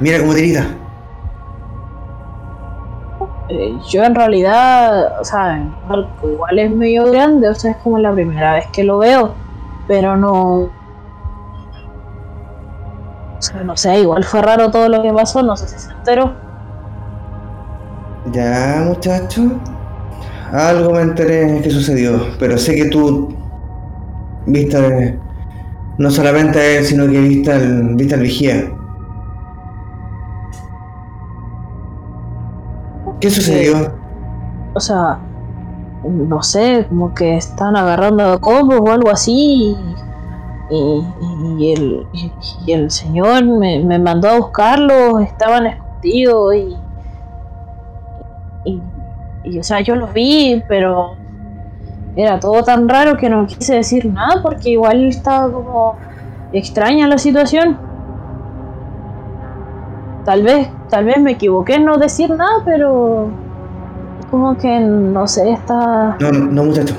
[0.00, 0.66] Mira cómo tirita.
[3.48, 5.66] Eh, yo en realidad, o sea,
[6.22, 9.34] igual es medio grande, o sea, es como la primera vez que lo veo,
[9.86, 10.70] pero no,
[13.38, 15.92] o sea, no sé, igual fue raro todo lo que pasó, no sé si se
[15.92, 16.34] enteró.
[18.32, 19.42] Ya, muchacho.
[20.52, 23.34] Algo me enteré que sucedió, pero sé que tú
[24.46, 25.18] viste
[25.98, 28.77] no solamente a él, sino que viste al, viste al vigía.
[33.20, 33.92] ¿Qué sucedió?
[34.78, 35.18] o sea,
[36.04, 39.76] no sé, como que están agarrando combos o algo así.
[40.70, 46.76] Y, el, y, el señor me, mandó a buscarlos, estaban escondidos y,
[49.44, 51.16] y, o sea, yo los vi, pero
[52.16, 55.96] era todo tan raro que no quise decir nada porque igual estaba como
[56.52, 57.78] extraña la situación.
[60.24, 63.30] Tal vez, tal vez me equivoqué en no decir nada, pero
[64.30, 66.16] como que no sé, está...
[66.20, 66.94] No, no, muchacho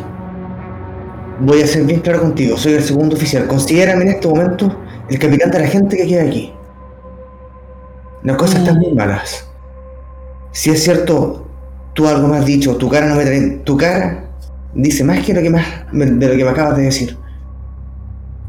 [1.41, 3.47] Voy a ser bien claro contigo, soy el segundo oficial.
[3.47, 4.76] Considérame en este momento
[5.09, 6.53] el capitán de la gente que queda aquí.
[8.24, 9.47] Las cosas están muy malas.
[10.51, 11.47] Si es cierto,
[11.93, 13.61] tú algo me has dicho, tu cara no me trae.
[13.63, 14.26] Tu cara
[14.74, 17.17] dice más que lo que más de lo que me acabas de decir.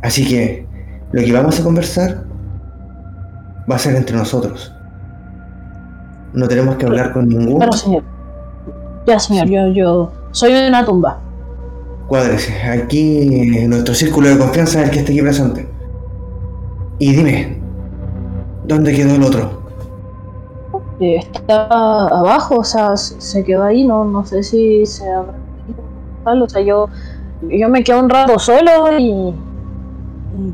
[0.03, 0.67] Así que
[1.13, 2.25] lo que vamos a conversar
[3.69, 4.73] va a ser entre nosotros.
[6.33, 7.59] No tenemos que hablar con ningún.
[7.59, 8.03] Pero señor.
[9.07, 11.19] Ya señor, yo, yo soy de una tumba
[12.11, 12.53] cuádrese.
[12.69, 15.69] Aquí nuestro círculo de confianza es el que está aquí presente.
[16.99, 17.57] Y dime,
[18.67, 19.61] ¿dónde quedó el otro?
[20.99, 21.67] Está
[22.09, 25.35] abajo, o sea, se quedó ahí, no, no sé si se habrá
[26.27, 26.89] o sea, yo,
[27.49, 29.35] yo me quedé un rato solo y,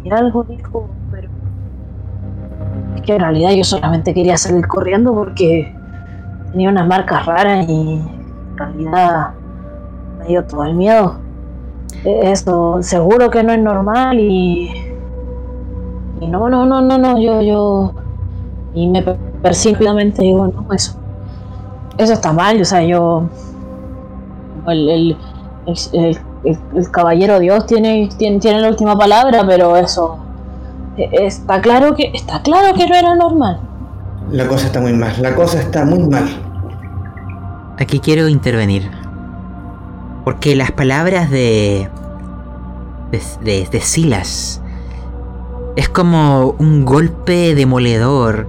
[0.05, 0.89] y algo dijo,
[3.07, 5.75] que en realidad yo solamente quería salir corriendo porque
[6.51, 9.31] tenía unas marcas raras y en realidad
[10.19, 11.17] me dio todo el miedo.
[12.05, 14.71] E- Eso seguro que no es normal y.
[16.21, 17.93] Y no, no, no, no, no, yo, yo.
[18.75, 20.99] Y me per- persípidamente digo, no, eso.
[21.99, 23.29] Eso está mal, o sea, yo.
[24.67, 25.17] El,
[25.67, 26.19] el,
[26.75, 30.26] el, caballero Dios tiene, tiene la última palabra, pero eso.
[30.97, 32.11] Está claro que.
[32.15, 33.61] Está claro que no era normal.
[34.31, 36.27] La cosa está muy mal, la cosa está muy mal.
[37.79, 38.91] Aquí quiero intervenir.
[40.25, 41.89] Porque las palabras de.
[43.13, 44.61] de, de- de Silas.
[45.77, 48.49] es como un golpe demoledor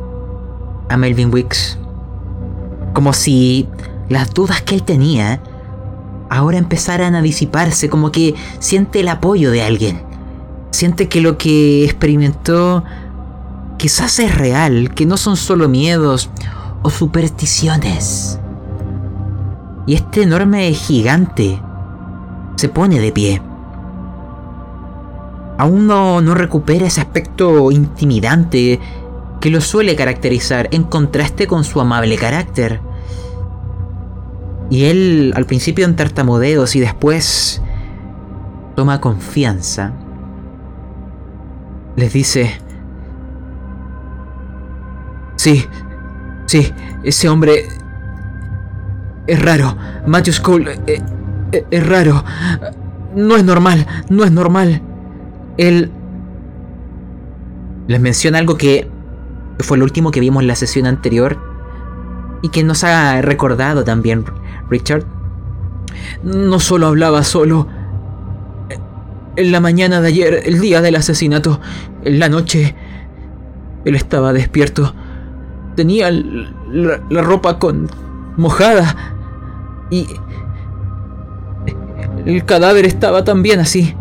[0.89, 1.77] a Melvin Wicks.
[2.93, 3.67] Como si
[4.09, 5.41] las dudas que él tenía
[6.29, 10.01] ahora empezaran a disiparse, como que siente el apoyo de alguien.
[10.77, 12.83] Siente que lo que experimentó
[13.79, 16.29] quizás es real, que no son solo miedos
[16.83, 18.39] o supersticiones.
[19.87, 21.59] Y este enorme gigante
[22.57, 23.41] se pone de pie.
[25.57, 28.79] Aún no, no recupera ese aspecto intimidante
[29.41, 32.81] que lo suele caracterizar en contraste con su amable carácter.
[34.69, 37.63] Y él al principio en tartamudeos y después
[38.75, 39.91] toma confianza.
[41.97, 42.51] Les dice,
[45.35, 45.65] sí,
[46.45, 46.71] sí,
[47.03, 47.67] ese hombre
[49.25, 49.75] es raro.
[50.05, 51.01] Matthew Cole eh,
[51.51, 52.23] eh, es raro.
[53.15, 54.81] No es normal, no es normal.
[55.57, 55.91] Él
[57.87, 58.87] les menciona algo que
[59.59, 61.39] fue lo último que vimos en la sesión anterior
[62.43, 64.23] y que nos ha recordado también
[64.69, 65.03] Richard.
[66.21, 67.67] No solo hablaba solo.
[69.37, 71.61] En la mañana de ayer, el día del asesinato,
[72.03, 72.73] en la noche,
[73.85, 74.95] él estaba despierto.
[75.75, 77.87] Tenía la ropa con
[78.35, 78.95] mojada
[79.91, 80.07] y
[82.25, 83.95] el cadáver estaba también así.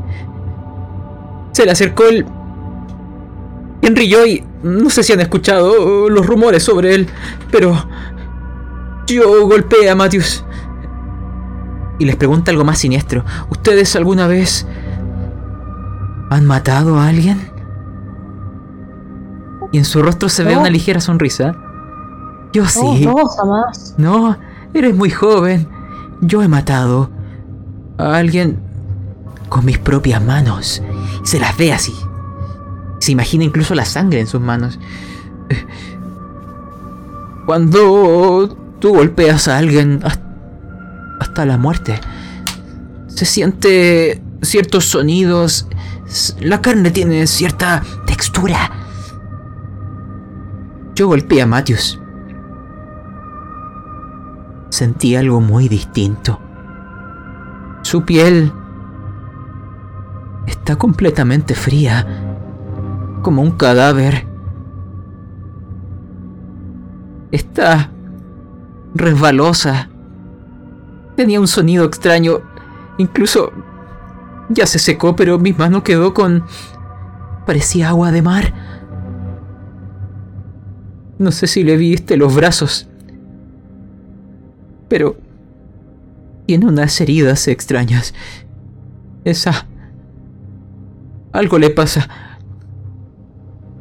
[1.52, 2.24] Se le acercó el
[3.82, 4.42] Henry Joy.
[4.62, 7.08] No sé si han escuchado los rumores sobre él,
[7.50, 7.86] pero
[9.06, 10.46] yo golpeé a Matthews.
[11.98, 13.22] Y les pregunta algo más siniestro.
[13.50, 14.66] ¿Ustedes alguna vez
[16.30, 17.50] han matado a alguien?
[19.72, 21.54] Y en su rostro se ve una ligera sonrisa.
[22.52, 23.04] Yo No, sí.
[23.06, 23.94] no, jamás.
[23.98, 24.36] No,
[24.74, 25.68] eres muy joven.
[26.20, 27.10] Yo he matado
[27.98, 28.58] a alguien
[29.48, 30.82] con mis propias manos.
[31.24, 31.94] Se las ve así.
[33.00, 34.78] Se imagina incluso la sangre en sus manos.
[37.46, 40.18] Cuando tú golpeas a alguien has-
[41.20, 42.00] hasta la muerte,
[43.06, 45.66] se siente ciertos sonidos.
[46.40, 48.70] La carne tiene cierta textura.
[50.94, 52.00] Yo golpeé a Matthews
[54.76, 56.38] sentí algo muy distinto.
[57.82, 58.52] Su piel
[60.46, 62.06] está completamente fría,
[63.22, 64.26] como un cadáver.
[67.30, 67.90] Está
[68.94, 69.88] resbalosa.
[71.16, 72.40] Tenía un sonido extraño.
[72.98, 73.52] Incluso
[74.48, 76.44] ya se secó, pero mi mano quedó con...
[77.46, 78.54] parecía agua de mar.
[81.18, 82.88] No sé si le viste los brazos
[84.88, 85.16] pero
[86.46, 88.14] tiene unas heridas extrañas.
[89.24, 89.66] Esa...
[91.32, 92.08] Algo le pasa.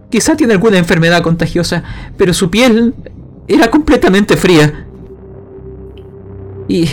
[0.10, 1.84] Quizá tiene alguna enfermedad contagiosa,
[2.18, 2.94] pero su piel
[3.48, 4.88] era completamente fría.
[6.68, 6.90] Y...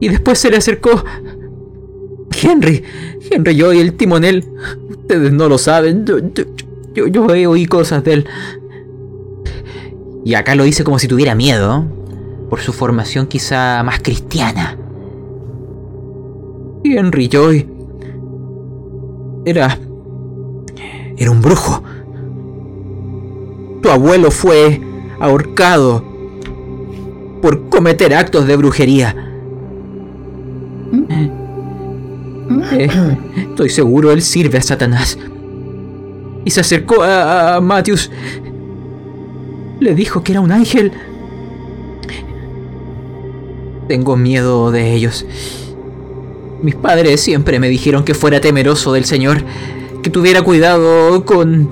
[0.00, 1.04] Y después se le acercó...
[2.32, 2.82] Henry.
[3.30, 4.44] Henry, yo y el timonel.
[4.88, 6.04] Ustedes no lo saben.
[6.04, 8.26] Yo, yo, yo, yo oí cosas de él.
[10.24, 11.84] Y acá lo hice como si tuviera miedo
[12.48, 14.76] por su formación quizá más cristiana.
[16.84, 17.68] Henry Joy
[19.44, 19.78] era
[21.16, 21.82] era un brujo.
[23.82, 24.80] Tu abuelo fue
[25.20, 26.04] ahorcado
[27.40, 29.14] por cometer actos de brujería.
[32.72, 32.88] Eh,
[33.50, 35.18] estoy seguro él sirve a Satanás.
[36.44, 38.10] Y se acercó a, a Matthews.
[39.80, 40.92] Le dijo que era un ángel.
[43.88, 45.26] Tengo miedo de ellos.
[46.62, 49.42] Mis padres siempre me dijeron que fuera temeroso del Señor,
[50.02, 51.70] que tuviera cuidado con,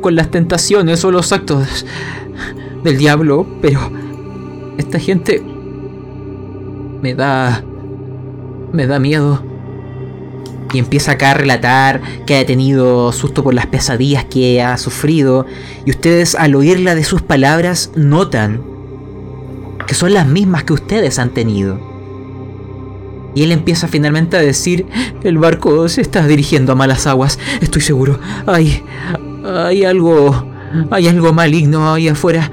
[0.00, 1.86] con las tentaciones o los actos
[2.82, 3.80] del diablo, pero
[4.78, 5.40] esta gente
[7.00, 7.64] me da...
[8.72, 9.51] me da miedo.
[10.72, 15.46] Y empieza acá a relatar que ha tenido susto por las pesadillas que ha sufrido.
[15.84, 18.72] Y ustedes al oírla de sus palabras notan
[19.86, 21.78] que son las mismas que ustedes han tenido.
[23.34, 24.86] Y él empieza finalmente a decir,
[25.22, 28.18] el barco se está dirigiendo a malas aguas, estoy seguro.
[28.46, 28.82] Hay,
[29.44, 30.46] hay algo,
[30.90, 32.50] hay algo maligno ahí afuera.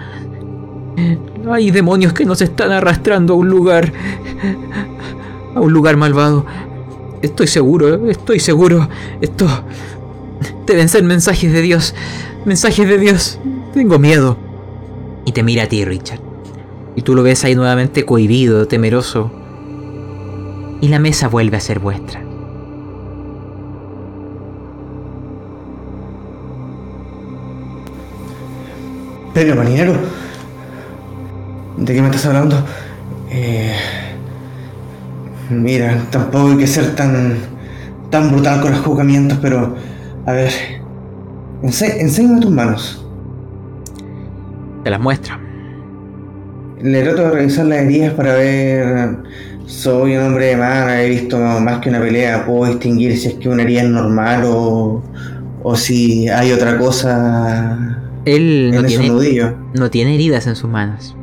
[1.51, 3.91] Hay demonios que nos están arrastrando a un lugar,
[5.55, 6.45] a un lugar malvado.
[7.21, 8.87] Estoy seguro, estoy seguro.
[9.21, 9.47] Esto
[10.65, 11.93] deben ser mensajes de Dios,
[12.45, 13.39] mensajes de Dios.
[13.73, 14.37] Tengo miedo.
[15.25, 16.21] Y te mira a ti, Richard.
[16.95, 19.31] Y tú lo ves ahí nuevamente cohibido, temeroso.
[20.81, 22.23] Y la mesa vuelve a ser vuestra.
[29.33, 29.93] Pero, marinero,
[31.77, 32.57] ¿de qué me estás hablando?
[33.29, 33.73] Eh,
[35.49, 37.37] mira, tampoco hay que ser tan,
[38.09, 39.75] tan brutal con los juzgamientos, pero,
[40.25, 40.51] a ver,
[41.63, 43.05] ense- enséñame tus manos.
[44.83, 45.39] Te las muestra.
[46.81, 49.17] Le trato de revisar las heridas para ver.
[49.65, 53.33] Soy un hombre de mar, he visto más que una pelea, puedo distinguir si es
[53.35, 55.03] que una herida es normal o,
[55.61, 59.03] o si hay otra cosa Él no en tiene,
[59.75, 61.15] no tiene heridas en sus manos.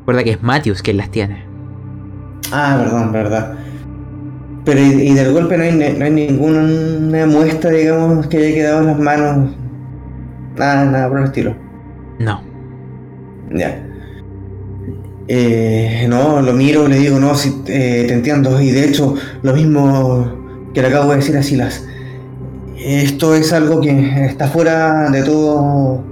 [0.00, 1.44] Recuerda que es Matthews quien las tiene.
[2.52, 3.54] Ah, perdón, verdad.
[4.64, 8.80] Pero y, y del golpe no hay, no hay ninguna muestra, digamos, que haya quedado
[8.80, 9.50] en las manos.
[10.56, 11.54] Nada, nada por el estilo.
[12.18, 12.42] No.
[13.54, 13.86] Ya.
[15.28, 18.60] Eh, no, lo miro, le digo, no, sí, eh, te entiendo.
[18.60, 21.86] Y de hecho, lo mismo que le acabo de decir a Silas.
[22.76, 26.02] Esto es algo que está fuera de todo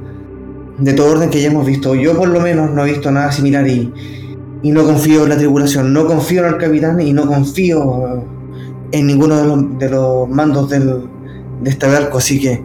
[0.78, 1.94] de todo orden que ya hemos visto.
[1.94, 3.92] Yo por lo menos no he visto nada similar y,
[4.62, 8.24] y no confío en la tripulación, no confío en el capitán y no confío
[8.92, 11.04] en ninguno de los, de los mandos del,
[11.62, 12.62] de este barco, así que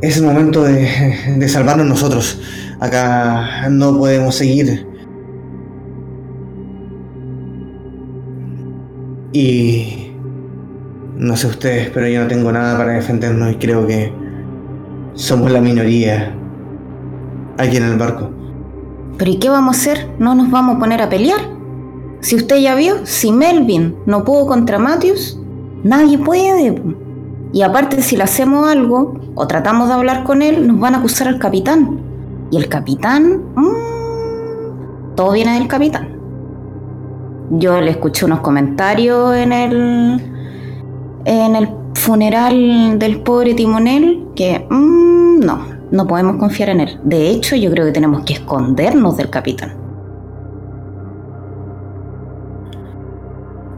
[0.00, 0.88] es el momento de,
[1.36, 2.40] de salvarnos nosotros.
[2.80, 4.86] Acá no podemos seguir.
[9.32, 10.12] Y
[11.16, 14.12] no sé ustedes, pero yo no tengo nada para defendernos y creo que
[15.14, 16.37] somos la minoría
[17.58, 18.30] aquí en el barco.
[19.18, 20.10] ¿Pero y qué vamos a hacer?
[20.18, 21.40] ¿No nos vamos a poner a pelear?
[22.20, 25.38] Si usted ya vio, si Melvin no pudo contra Matthews,
[25.82, 26.80] nadie puede.
[27.52, 30.98] Y aparte, si le hacemos algo o tratamos de hablar con él, nos van a
[30.98, 32.00] acusar al capitán.
[32.50, 33.42] Y el capitán...
[33.54, 36.16] mm, todo viene del capitán.
[37.50, 40.32] Yo le escuché unos comentarios en el...
[41.24, 44.66] En el funeral del pobre timonel que...
[44.70, 47.00] mm, no, no podemos confiar en él.
[47.04, 49.76] De hecho, yo creo que tenemos que escondernos del capitán.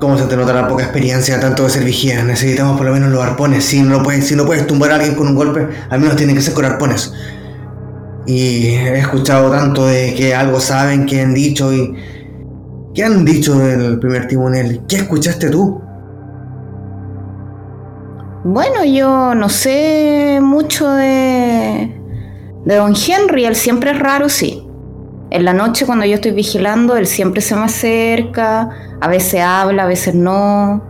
[0.00, 2.24] ¿Cómo se te nota la poca experiencia tanto de ser vigía?
[2.24, 3.64] Necesitamos por lo menos los arpones.
[3.64, 6.34] Si no, puedes, si no puedes tumbar a alguien con un golpe, al menos tiene
[6.34, 7.12] que ser con arpones.
[8.26, 11.94] Y he escuchado tanto de que algo saben, que han dicho y...
[12.94, 14.80] ¿Qué han dicho del primer timonel?
[14.88, 15.80] ¿Qué escuchaste tú?
[18.42, 21.99] Bueno, yo no sé mucho de,
[22.64, 23.44] de Don Henry.
[23.44, 24.66] Él siempre es raro, sí.
[25.30, 28.70] En la noche cuando yo estoy vigilando, él siempre se me acerca.
[29.00, 30.82] A veces habla, a veces no.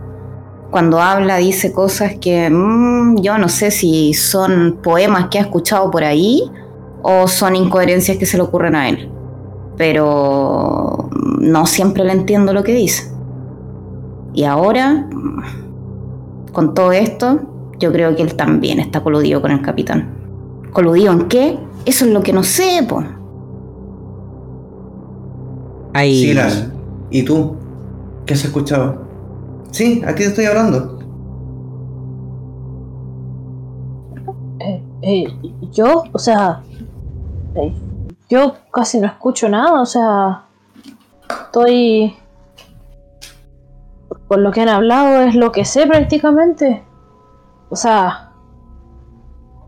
[0.71, 5.91] Cuando habla dice cosas que mm, yo no sé si son poemas que ha escuchado
[5.91, 6.49] por ahí
[7.03, 9.11] o son incoherencias que se le ocurren a él.
[9.77, 13.11] Pero no siempre le entiendo lo que dice.
[14.33, 15.07] Y ahora,
[16.51, 17.41] con todo esto,
[17.79, 20.20] yo creo que él también está coludido con el capitán.
[20.71, 21.59] ¿Coludido en qué?
[21.85, 23.03] Eso es lo que no sé, po.
[25.93, 26.69] Hay, Silas,
[27.09, 27.55] ¿y tú?
[28.25, 29.01] ¿Qué has escuchado?
[29.71, 30.99] Sí, aquí te estoy hablando.
[34.59, 35.23] Eh, eh,
[35.71, 36.61] yo, o sea,
[37.55, 37.73] eh,
[38.29, 40.45] yo casi no escucho nada, o sea,
[41.45, 42.15] estoy...
[44.27, 46.83] Con lo que han hablado es lo que sé prácticamente.
[47.69, 48.31] O sea,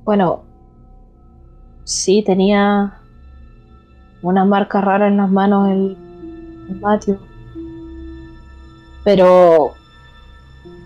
[0.05, 0.42] bueno,
[1.83, 2.93] sí tenía
[4.21, 5.97] una marca rara en las manos el,
[6.69, 7.17] el Matthew.
[9.03, 9.73] Pero...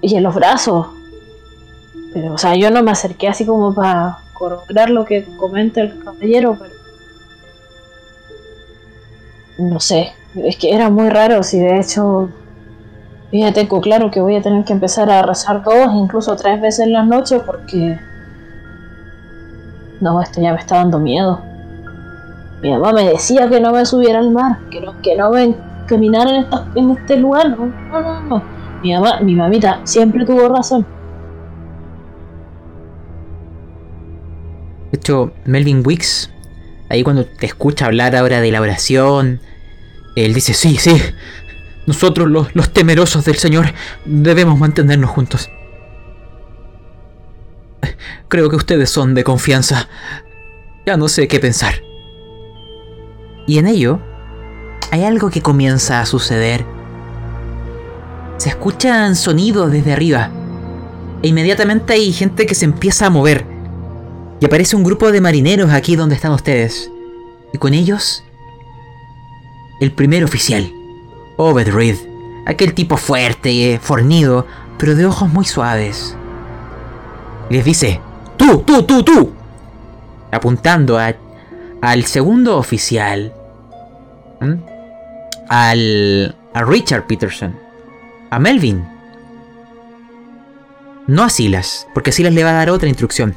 [0.01, 0.87] Y en los brazos.
[2.13, 6.03] Pero, o sea, yo no me acerqué así como para corroborar lo que comenta el
[6.03, 6.73] caballero, pero.
[9.57, 11.41] No sé, es que era muy raro.
[11.43, 12.29] Si de hecho,
[13.31, 16.85] ya tengo claro que voy a tener que empezar a rezar dos, incluso tres veces
[16.85, 17.99] en las noches, porque.
[20.01, 21.41] No, esto ya me está dando miedo.
[22.61, 25.55] Mi mamá me decía que no me subiera al mar, que no, que no me
[25.87, 27.49] caminara en, esta- en este lugar.
[27.57, 27.65] No,
[28.01, 28.43] no, no.
[28.83, 30.85] Mi mamá, mi mamita siempre tuvo razón.
[34.91, 36.31] De hecho, Melvin Wicks
[36.89, 39.41] Ahí cuando te escucha hablar ahora de la oración,
[40.15, 40.95] él dice, sí, sí,
[41.85, 43.65] nosotros los, los temerosos del Señor
[44.05, 45.49] debemos mantenernos juntos.
[48.27, 49.87] Creo que ustedes son de confianza.
[50.85, 51.75] Ya no sé qué pensar.
[53.45, 53.99] Y en ello,
[54.91, 56.65] hay algo que comienza a suceder.
[58.37, 60.31] Se escuchan sonidos desde arriba.
[61.23, 63.45] E inmediatamente hay gente que se empieza a mover.
[64.39, 66.91] Y aparece un grupo de marineros aquí donde están ustedes.
[67.53, 68.23] Y con ellos,
[69.79, 70.71] el primer oficial,
[71.37, 71.95] Obed Reed.
[72.45, 74.45] Aquel tipo fuerte, fornido,
[74.77, 76.15] pero de ojos muy suaves.
[77.49, 77.99] Y les dice,
[78.37, 79.33] tú, tú, tú, tú.
[80.31, 81.13] Apuntando a,
[81.81, 83.33] al segundo oficial.
[85.49, 87.57] Al, a Richard Peterson.
[88.29, 88.85] A Melvin.
[91.07, 93.35] No a Silas, porque Silas le va a dar otra instrucción.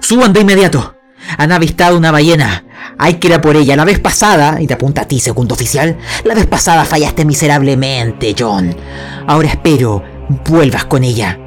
[0.00, 0.94] Suban de inmediato.
[1.36, 2.64] Han avistado una ballena.
[2.96, 3.74] Hay que ir a por ella.
[3.74, 8.36] La vez pasada, y te apunta a ti, segundo oficial, la vez pasada fallaste miserablemente,
[8.38, 8.74] John.
[9.26, 10.02] Ahora espero
[10.48, 11.38] vuelvas con ella.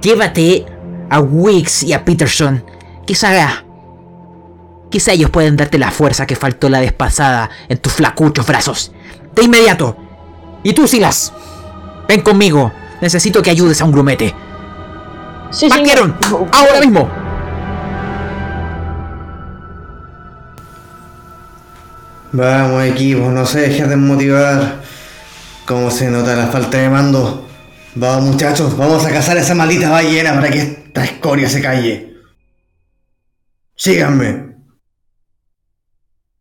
[0.00, 0.64] Llévate
[1.10, 2.64] a Wicks y a Peterson.
[3.04, 3.64] Quizá.
[4.90, 8.92] Quizá ellos pueden darte la fuerza que faltó la vez pasada en tus flacuchos brazos.
[9.34, 9.96] De inmediato.
[10.62, 11.32] Y tú, Silas.
[12.08, 12.72] Ven conmigo.
[13.00, 14.34] Necesito que ayudes a un grumete.
[15.50, 16.16] Sí, ¡Partieron!
[16.20, 16.48] señor.
[16.52, 17.08] ¡Ahora mismo!
[22.32, 24.80] Vamos, equipo, no se dejen de motivar.
[25.66, 27.46] Cómo se nota la falta de mando.
[27.94, 32.14] Vamos, muchachos, vamos a cazar a esa maldita ballena para que esta escoria se calle.
[33.76, 34.56] Síganme.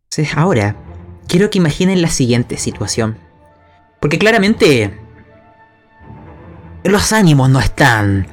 [0.09, 0.75] Sí, Ahora,
[1.27, 3.19] quiero que imaginen la siguiente situación.
[3.99, 4.99] Porque claramente
[6.83, 8.27] los ánimos no están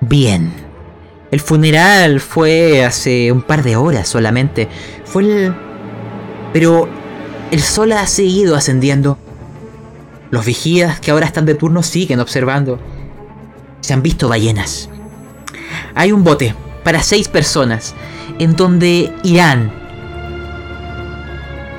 [0.00, 0.52] bien.
[1.30, 4.68] El funeral fue hace un par de horas solamente.
[5.04, 5.54] Fue el...
[6.52, 6.88] Pero
[7.50, 9.18] el sol ha seguido ascendiendo.
[10.30, 12.78] Los vigías que ahora están de turno siguen observando.
[13.80, 14.90] Se han visto ballenas.
[15.94, 16.54] Hay un bote
[16.84, 17.94] para seis personas
[18.38, 19.72] en donde irán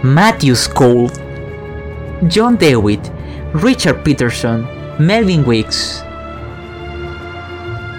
[0.03, 1.11] Matthews Cole,
[2.33, 3.01] John Dewitt,
[3.53, 4.67] Richard Peterson,
[4.99, 6.03] Melvin Wicks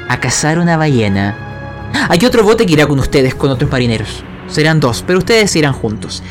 [0.09, 1.91] a cazar una ballena.
[2.09, 4.25] Hay otro bote que irá con ustedes, con otros marineros.
[4.47, 6.23] Serán dos, pero ustedes irán juntos.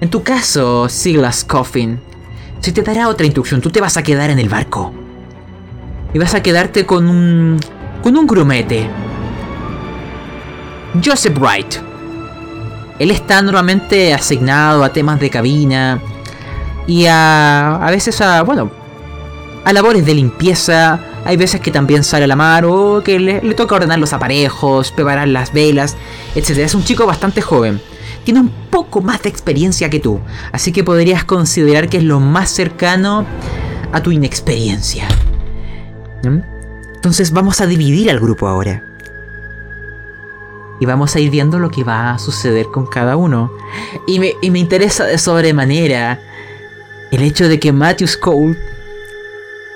[0.00, 1.98] En tu caso, Silas Coffin,
[2.60, 3.60] se te dará otra instrucción.
[3.60, 4.92] Tú te vas a quedar en el barco.
[6.12, 7.58] Y vas a quedarte con un.
[8.02, 8.88] Con un grumete.
[11.04, 11.76] Joseph Wright.
[12.98, 16.00] Él está normalmente asignado a temas de cabina.
[16.86, 17.76] Y a.
[17.76, 18.42] a veces a.
[18.42, 18.70] bueno.
[19.64, 21.00] a labores de limpieza.
[21.24, 24.92] Hay veces que también sale a la mar o que le, toca ordenar los aparejos,
[24.92, 25.96] preparar las velas,
[26.36, 26.58] etc.
[26.58, 27.80] Es un chico bastante joven.
[28.22, 30.20] Tiene un poco más de experiencia que tú.
[30.52, 33.26] Así que podrías considerar que es lo más cercano
[33.92, 35.08] a tu inexperiencia.
[36.22, 36.55] ¿Mm?
[37.06, 38.82] Entonces vamos a dividir al grupo ahora.
[40.80, 43.52] Y vamos a ir viendo lo que va a suceder con cada uno.
[44.08, 46.20] Y me, y me interesa de sobremanera
[47.12, 48.58] el hecho de que Matthews Cole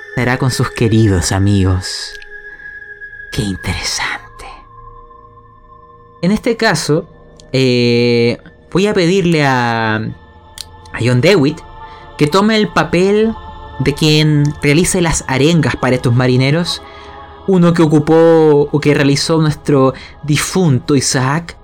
[0.09, 2.19] estará con sus queridos amigos.
[3.31, 4.47] Qué interesante.
[6.23, 7.09] En este caso,
[7.53, 8.39] eh,
[8.73, 11.61] voy a pedirle a, a John Dewitt
[12.19, 13.33] que tome el papel
[13.79, 16.83] de quien realice las arengas para estos marineros.
[17.47, 21.57] Uno que ocupó o que realizó nuestro difunto Isaac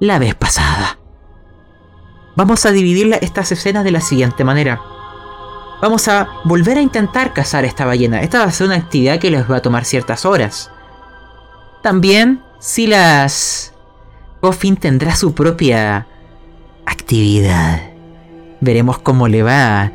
[0.00, 0.98] la vez pasada.
[2.36, 4.80] Vamos a dividir estas escenas de la siguiente manera.
[5.82, 8.20] Vamos a volver a intentar cazar esta ballena.
[8.20, 10.70] Esta va a ser una actividad que les va a tomar ciertas horas.
[11.82, 13.72] También, si las
[14.40, 16.06] Coffin tendrá su propia
[16.86, 17.90] actividad.
[18.60, 19.90] Veremos cómo le va.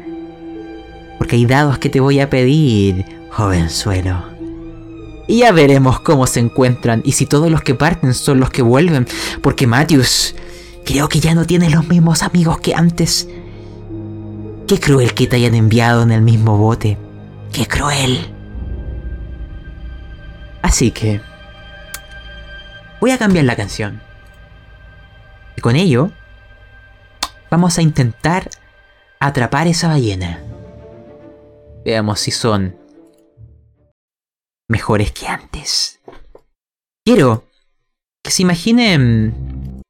[1.17, 4.32] Porque hay dados que te voy a pedir, jovenzuelo.
[5.27, 8.61] Y ya veremos cómo se encuentran y si todos los que parten son los que
[8.61, 9.07] vuelven.
[9.41, 10.35] Porque Matthews
[10.85, 13.29] creo que ya no tiene los mismos amigos que antes.
[14.67, 16.97] Qué cruel que te hayan enviado en el mismo bote.
[17.51, 18.33] Qué cruel.
[20.61, 21.21] Así que...
[22.99, 24.01] Voy a cambiar la canción.
[25.57, 26.11] Y con ello,
[27.51, 28.49] vamos a intentar
[29.19, 30.39] atrapar esa ballena.
[31.83, 32.77] Veamos si son
[34.73, 36.01] mejores que antes.
[37.05, 37.43] Quiero
[38.23, 39.81] que se imaginen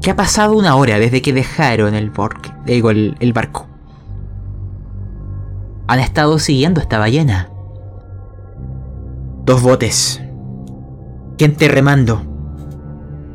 [0.00, 3.66] que ha pasado una hora desde que dejaron el, borque- digo, el, el barco.
[5.88, 7.50] Han estado siguiendo esta ballena.
[9.44, 10.22] Dos botes.
[11.38, 12.22] gente remando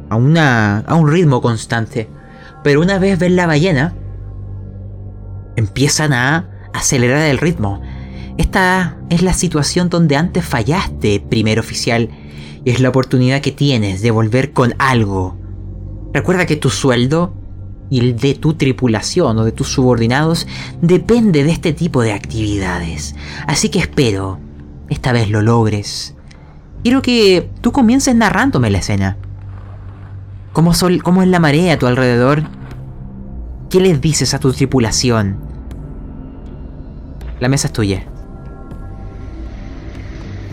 [0.09, 2.09] a, una, a un ritmo constante.
[2.63, 3.93] Pero una vez ven la ballena,
[5.55, 7.81] empiezan a acelerar el ritmo.
[8.39, 12.09] Esta es la situación donde antes fallaste, primer oficial,
[12.63, 15.37] y es la oportunidad que tienes de volver con algo.
[16.13, 17.33] Recuerda que tu sueldo
[17.89, 20.47] y el de tu tripulación o de tus subordinados
[20.81, 23.13] depende de este tipo de actividades.
[23.45, 24.39] Así que espero,
[24.87, 26.15] esta vez lo logres.
[26.81, 29.17] Quiero que tú comiences narrándome la escena.
[30.53, 32.43] ¿Cómo, sol, ¿Cómo es la marea a tu alrededor?
[33.69, 35.35] ¿Qué les dices a tu tripulación?
[37.41, 38.05] La mesa es tuya.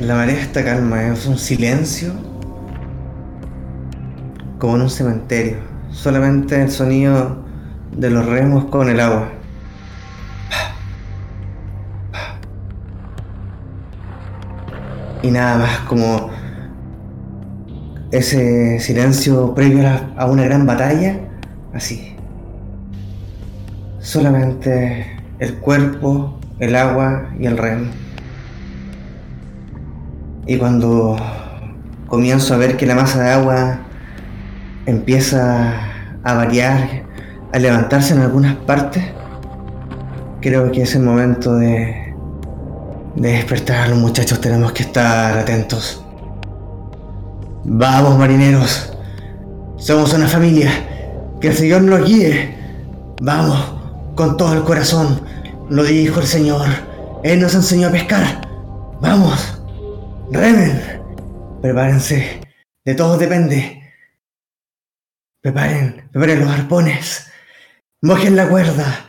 [0.00, 2.12] La marea está calma, es un silencio
[4.58, 5.56] como en un cementerio.
[5.90, 7.38] Solamente el sonido
[7.92, 9.30] de los remos con el agua.
[15.22, 16.28] Y nada más como
[18.10, 21.20] ese silencio previo a, una gran batalla,
[21.72, 22.14] así.
[24.00, 28.05] Solamente el cuerpo, el agua y el remo.
[30.46, 31.16] Y cuando
[32.06, 33.78] comienzo a ver que la masa de agua
[34.86, 35.74] empieza
[36.22, 37.02] a variar,
[37.52, 39.04] a levantarse en algunas partes,
[40.40, 42.14] creo que es el momento de,
[43.16, 44.40] de despertar a los muchachos.
[44.40, 46.04] Tenemos que estar atentos.
[47.64, 48.92] Vamos, marineros.
[49.76, 50.70] Somos una familia.
[51.40, 52.56] Que el Señor nos guíe.
[53.20, 53.74] Vamos,
[54.14, 55.20] con todo el corazón.
[55.68, 56.68] Lo dijo el Señor.
[57.24, 58.46] Él nos enseñó a pescar.
[59.00, 59.55] Vamos.
[60.30, 61.02] Remen.
[61.62, 62.40] Prepárense.
[62.84, 63.82] De todos depende.
[65.40, 67.30] Preparen, preparen los arpones.
[68.02, 69.08] Mojen la cuerda.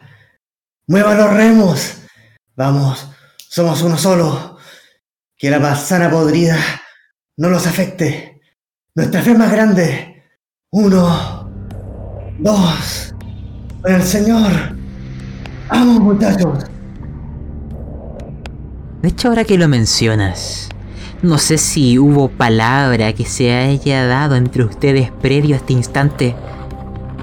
[0.88, 2.02] Muevan los remos.
[2.56, 4.58] Vamos, somos uno solo.
[5.36, 6.58] Que la manzana podrida
[7.38, 8.42] no los afecte.
[8.96, 10.24] Nuestra fe más grande.
[10.72, 11.52] Uno,
[12.40, 13.14] dos,
[13.82, 14.76] con el Señor.
[15.70, 16.66] Vamos, muchachos.
[19.02, 20.70] De hecho, ahora que lo mencionas,
[21.22, 26.36] no sé si hubo palabra que se haya dado entre ustedes previo a este instante.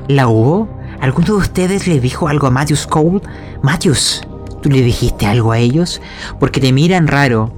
[0.08, 0.68] ¿La hubo?
[1.00, 3.20] ¿Alguno de ustedes le dijo algo a Matthews Cole?
[3.62, 4.22] Matthews,
[4.62, 6.00] ¿tú le dijiste algo a ellos?
[6.40, 7.52] Porque te miran raro.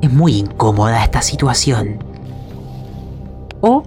[0.00, 1.98] Es muy incómoda esta situación.
[3.60, 3.82] ¿O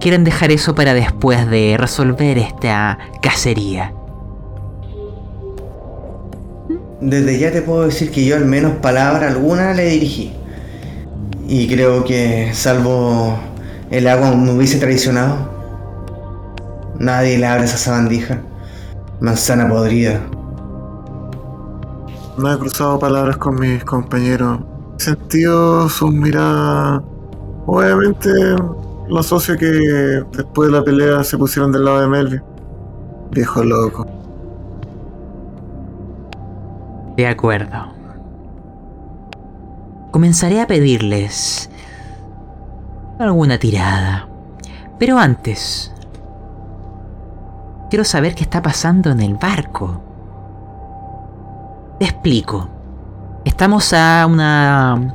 [0.00, 3.92] quieren dejar eso para después de resolver esta cacería?
[7.06, 10.32] Desde ya te puedo decir que yo al menos palabra alguna le dirigí.
[11.46, 13.38] Y creo que salvo
[13.90, 15.36] el agua me hubiese traicionado.
[16.98, 18.40] Nadie le abre esa sabandija.
[19.20, 20.18] Manzana podrida.
[22.38, 24.60] No he cruzado palabras con mis compañeros.
[24.96, 27.02] Sentido sus miradas.
[27.66, 28.30] Obviamente
[29.10, 29.66] lo asocio que
[30.32, 32.42] después de la pelea se pusieron del lado de Melvin.
[33.30, 34.13] Viejo loco.
[37.16, 37.92] De acuerdo.
[40.10, 41.70] Comenzaré a pedirles
[43.18, 44.28] alguna tirada.
[44.98, 45.92] Pero antes,
[47.90, 50.00] quiero saber qué está pasando en el barco.
[51.98, 52.68] Te explico.
[53.44, 55.14] Estamos a una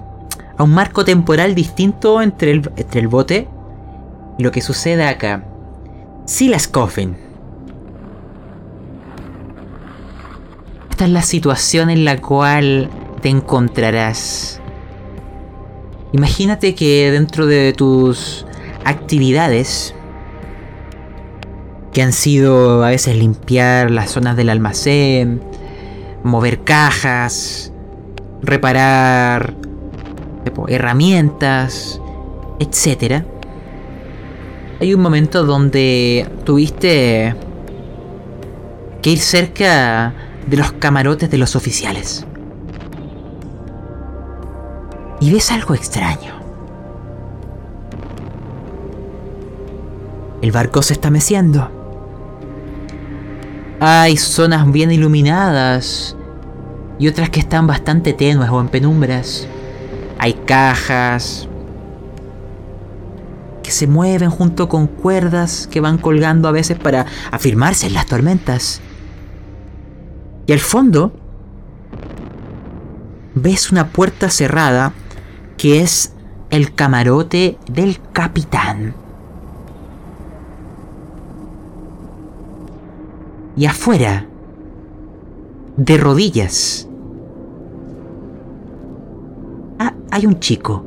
[0.60, 3.48] a un marco temporal distinto entre el, entre el bote
[4.38, 5.44] y lo que sucede acá.
[6.26, 7.29] Silas Coffin.
[11.00, 12.90] Esta es la situación en la cual
[13.22, 14.60] te encontrarás.
[16.12, 18.46] Imagínate que dentro de tus
[18.84, 19.96] actividades,
[21.94, 25.42] que han sido a veces limpiar las zonas del almacén,
[26.26, 27.72] mover cajas,
[28.42, 29.54] reparar
[30.44, 32.02] tipo, herramientas,
[32.60, 33.24] etc.
[34.82, 37.36] Hay un momento donde tuviste
[39.02, 40.14] que ir cerca
[40.48, 42.26] de los camarotes de los oficiales.
[45.20, 46.40] Y ves algo extraño.
[50.42, 51.70] El barco se está meciendo.
[53.82, 56.16] Hay zonas bien iluminadas
[56.98, 59.48] y otras que están bastante tenues o en penumbras.
[60.18, 61.48] Hay cajas
[63.64, 68.06] que se mueven junto con cuerdas que van colgando a veces para afirmarse en las
[68.06, 68.82] tormentas.
[70.50, 71.12] Y al fondo
[73.36, 74.94] ves una puerta cerrada
[75.58, 76.16] que es
[76.50, 78.96] el camarote del capitán.
[83.56, 84.26] Y afuera,
[85.78, 86.88] de rodillas,
[89.78, 90.84] ah, hay un chico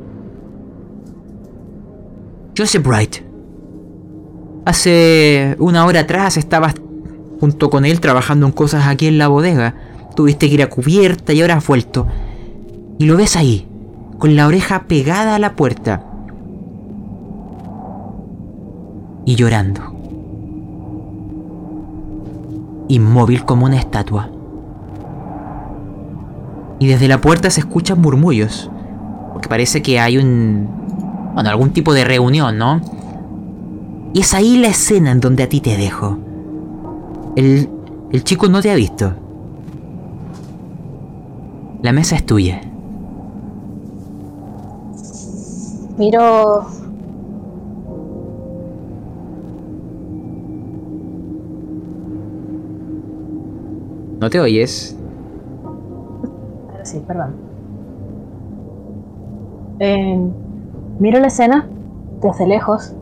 [2.57, 3.15] Joseph Bright.
[4.65, 6.73] Hace una hora atrás estabas
[7.43, 9.75] junto con él trabajando en cosas aquí en la bodega.
[10.15, 12.07] Tuviste que ir a cubierta y ahora has vuelto.
[12.99, 13.67] Y lo ves ahí,
[14.17, 16.05] con la oreja pegada a la puerta.
[19.25, 19.81] Y llorando.
[22.87, 24.29] Inmóvil como una estatua.
[26.79, 28.71] Y desde la puerta se escuchan murmullos.
[29.33, 30.69] Porque parece que hay un...
[31.33, 32.79] Bueno, algún tipo de reunión, ¿no?
[34.13, 36.22] Y es ahí la escena en donde a ti te dejo.
[37.35, 37.69] El,
[38.11, 39.11] el chico no te ha visto.
[41.81, 42.61] La mesa es tuya.
[45.97, 46.65] Miro.
[54.19, 54.95] ¿No te oyes?
[56.71, 57.35] Ahora sí, perdón.
[59.79, 60.17] Eh,
[60.99, 61.67] miro la escena
[62.21, 62.95] desde lejos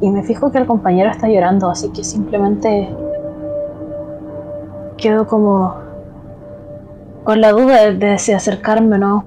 [0.00, 2.94] y me fijo que el compañero está llorando, así que simplemente
[4.96, 5.76] quedo como
[7.24, 9.24] con la duda de, si acercarme o no.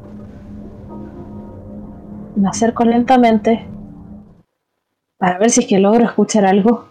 [2.35, 3.65] Me acerco lentamente
[5.17, 6.85] para ver si es que logro escuchar algo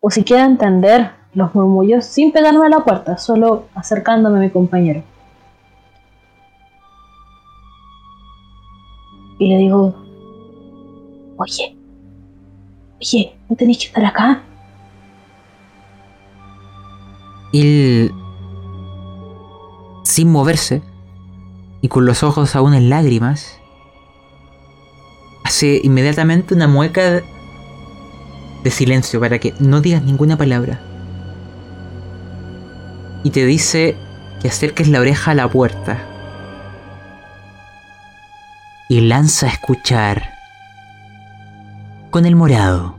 [0.00, 5.02] o siquiera entender los murmullos sin pegarme a la puerta, solo acercándome a mi compañero.
[9.38, 9.94] Y le digo,
[11.36, 11.76] oye,
[13.04, 14.42] oye, ¿no tenéis que estar acá?
[17.52, 18.12] Él,
[20.04, 20.82] sin moverse
[21.82, 23.60] y con los ojos aún en lágrimas,
[25.44, 27.22] hace inmediatamente una mueca
[28.62, 30.80] de silencio para que no digas ninguna palabra.
[33.22, 33.96] Y te dice
[34.40, 35.98] que acerques la oreja a la puerta.
[38.88, 40.33] Y lanza a escuchar
[42.14, 42.94] con el morado.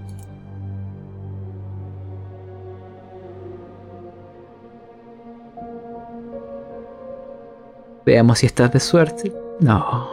[8.05, 9.31] Veamos si estás de suerte.
[9.61, 10.09] No.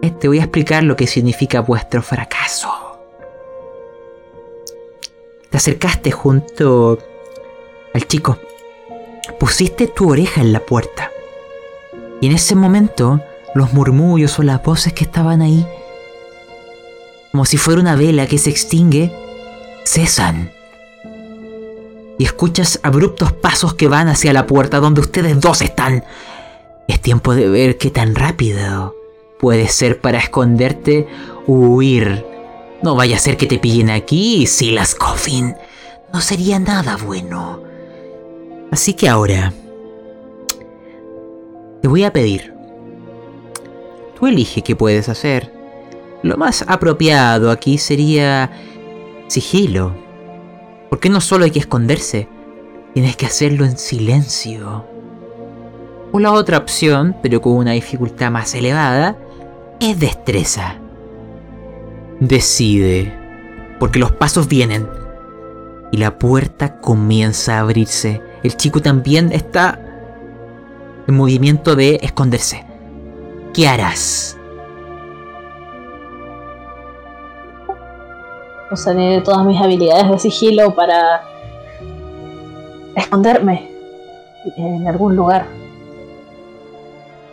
[0.00, 2.70] Eh, Te voy a explicar lo que significa vuestro fracaso.
[5.50, 6.98] Te acercaste junto
[7.92, 8.38] al chico.
[9.38, 11.10] Pusiste tu oreja en la puerta.
[12.22, 13.20] Y en ese momento,
[13.54, 15.66] los murmullos o las voces que estaban ahí,
[17.32, 19.12] como si fuera una vela que se extingue,
[19.84, 20.52] cesan.
[22.18, 26.04] Y escuchas abruptos pasos que van hacia la puerta donde ustedes dos están.
[26.88, 28.94] Es tiempo de ver qué tan rápido
[29.38, 31.06] puede ser para esconderte
[31.46, 32.24] o huir.
[32.82, 35.54] No vaya a ser que te pillen aquí, Silas Coffin.
[36.12, 37.62] No sería nada bueno.
[38.70, 39.52] Así que ahora...
[41.82, 42.52] Te voy a pedir.
[44.18, 45.57] Tú elige qué puedes hacer.
[46.22, 48.50] Lo más apropiado aquí sería
[49.28, 49.94] sigilo.
[50.90, 52.28] Porque no solo hay que esconderse,
[52.94, 54.86] tienes que hacerlo en silencio.
[56.10, 59.18] O la otra opción, pero con una dificultad más elevada,
[59.80, 60.76] es destreza.
[62.20, 63.12] Decide,
[63.78, 64.88] porque los pasos vienen
[65.92, 68.22] y la puerta comienza a abrirse.
[68.42, 69.80] El chico también está
[71.06, 72.64] en movimiento de esconderse.
[73.52, 74.37] ¿Qué harás?
[78.70, 81.22] Usaré todas mis habilidades de sigilo para
[82.94, 83.70] esconderme
[84.56, 85.46] en algún lugar.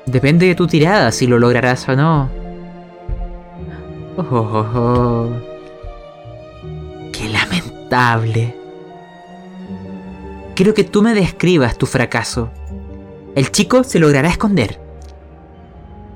[0.06, 2.30] Depende de tu tirada si lo lograrás o no.
[4.18, 5.30] Oh, oh, oh.
[7.12, 8.56] Qué lamentable.
[10.56, 12.49] Quiero que tú me describas tu fracaso.
[13.36, 14.80] El chico se logrará esconder.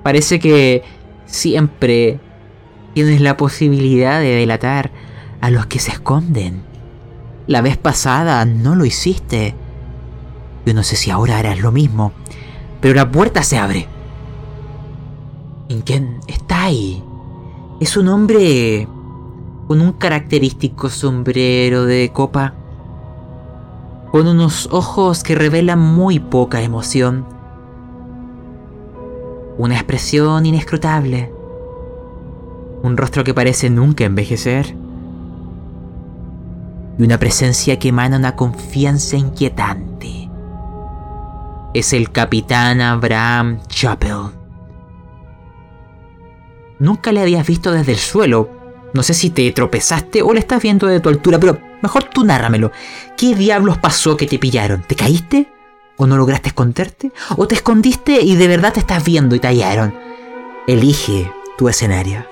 [0.04, 0.84] Parece que
[1.26, 2.20] siempre
[2.94, 4.91] tienes la posibilidad de delatar
[5.41, 6.64] a los que se esconden.
[7.48, 9.56] La vez pasada no lo hiciste.
[10.66, 12.11] Yo no sé si ahora harás lo mismo.
[12.82, 13.88] Pero la puerta se abre.
[15.68, 17.03] ¿En quién está ahí?
[17.80, 18.88] Es un hombre
[19.68, 22.56] con un característico sombrero de copa,
[24.11, 27.26] con unos ojos que revelan muy poca emoción,
[29.60, 31.32] una expresión inescrutable,
[32.82, 34.76] un rostro que parece nunca envejecer
[37.00, 40.30] y una presencia que emana una confianza inquietante.
[41.74, 44.32] Es el capitán Abraham Chappell.
[46.78, 48.50] Nunca le habías visto desde el suelo.
[48.94, 52.26] No sé si te tropezaste o le estás viendo de tu altura, pero mejor tú
[52.26, 52.72] nárramelo.
[53.16, 54.82] ¿Qué diablos pasó que te pillaron?
[54.82, 55.54] ¿Te caíste?
[55.96, 57.14] ¿O no lograste esconderte?
[57.38, 59.94] ¿O te escondiste y de verdad te estás viendo y te hallaron?
[60.68, 62.26] Elige tu escenario.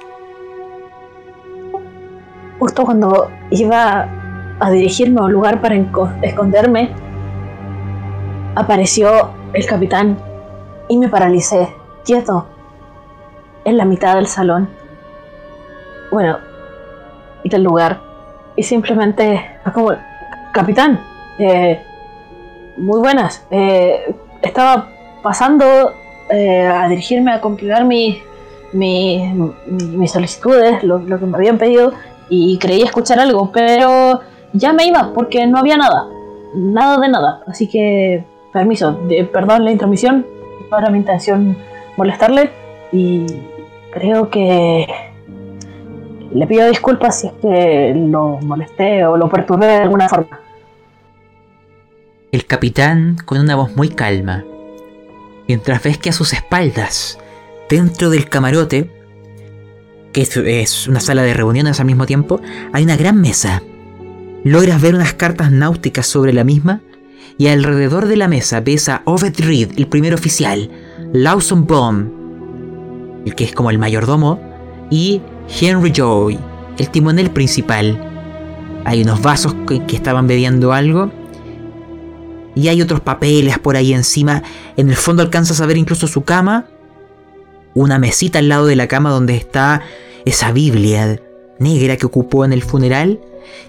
[2.59, 4.09] justo cuando iba
[4.59, 5.75] a dirigirme a un lugar para
[6.23, 6.89] esconderme,
[8.55, 10.17] apareció el capitán
[10.87, 11.69] y me paralicé,
[12.05, 12.47] quieto,
[13.65, 14.69] en la mitad del salón.
[16.11, 16.37] Bueno,
[17.43, 17.99] del lugar.
[18.55, 19.91] Y simplemente fue como,
[20.53, 20.99] capitán,
[21.37, 21.81] eh,
[22.77, 23.45] muy buenas.
[23.51, 24.87] eh, estaba
[25.21, 25.65] pasando
[26.29, 28.19] eh, a dirigirme a completar mi,
[28.73, 31.91] mi- mi- mis solicitudes, lo, lo que me habían pedido,
[32.29, 34.19] y creí escuchar algo, pero
[34.53, 36.07] ya me iba porque no había nada.
[36.55, 37.43] Nada de nada.
[37.47, 38.99] Así que, permiso,
[39.31, 40.25] perdón la intromisión,
[40.71, 41.57] no era mi intención
[41.97, 42.51] molestarle,
[42.91, 43.25] y
[43.91, 44.87] creo que
[46.33, 50.39] le pido disculpas si es que lo molesté o lo perturbé de alguna forma.
[52.31, 54.45] El capitán, con una voz muy calma,
[55.47, 57.17] mientras ves que a sus espaldas,
[57.69, 58.91] dentro del camarote,
[60.13, 62.39] que es una sala de reuniones al mismo tiempo,
[62.73, 63.61] hay una gran mesa.
[64.47, 66.79] Logras ver unas cartas náuticas sobre la misma
[67.37, 70.71] y alrededor de la mesa ves a Oved Reed, el primer oficial,
[71.11, 74.39] Lawson Baum, el que es como el mayordomo,
[74.89, 75.21] y
[75.59, 76.39] Henry Joy,
[76.77, 78.01] el timonel principal.
[78.85, 81.11] Hay unos vasos que estaban bebiendo algo
[82.55, 84.43] y hay otros papeles por ahí encima.
[84.77, 86.67] En el fondo alcanzas a ver incluso su cama.
[87.73, 89.81] Una mesita al lado de la cama donde está
[90.23, 91.19] esa Biblia
[91.59, 93.19] negra que ocupó en el funeral.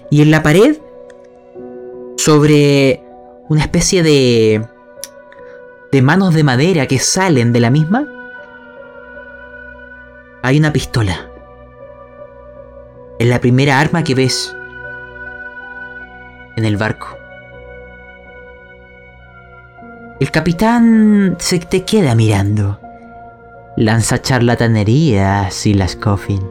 [0.09, 0.77] Y en la pared,
[2.17, 3.03] sobre
[3.47, 4.65] una especie de...
[5.91, 8.07] de manos de madera que salen de la misma,
[10.41, 11.29] hay una pistola.
[13.19, 14.55] Es la primera arma que ves
[16.55, 17.07] en el barco.
[20.19, 22.79] El capitán se te queda mirando.
[23.77, 26.41] Lanza charlatanería, Silas Coffin.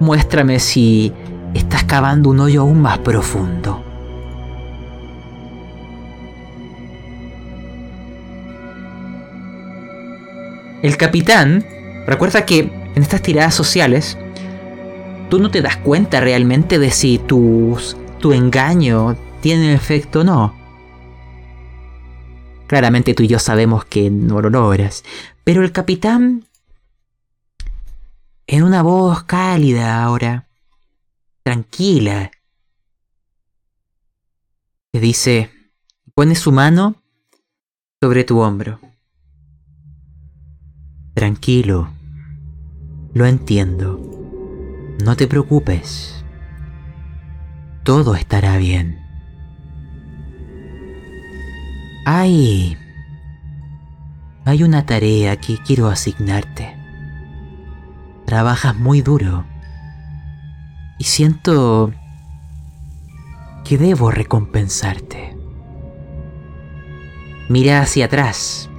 [0.00, 1.12] Muéstrame si
[1.54, 3.84] estás cavando un hoyo aún más profundo.
[10.82, 11.66] El capitán,
[12.06, 14.16] recuerda que en estas tiradas sociales,
[15.28, 20.54] tú no te das cuenta realmente de si tus, tu engaño tiene efecto o no.
[22.66, 25.04] Claramente tú y yo sabemos que no lo logras.
[25.44, 26.44] Pero el capitán,
[28.52, 30.48] en una voz cálida ahora,
[31.44, 32.32] tranquila,
[34.90, 35.52] te dice,
[36.16, 36.96] pone su mano
[38.02, 38.80] sobre tu hombro.
[41.14, 41.92] Tranquilo,
[43.14, 44.00] lo entiendo.
[45.04, 46.24] No te preocupes.
[47.84, 48.98] Todo estará bien.
[52.04, 52.76] Hay...
[54.44, 56.79] Hay una tarea que quiero asignarte.
[58.30, 59.44] Trabajas muy duro.
[60.98, 61.90] Y siento
[63.64, 65.36] que debo recompensarte.
[67.48, 68.70] Mira hacia atrás.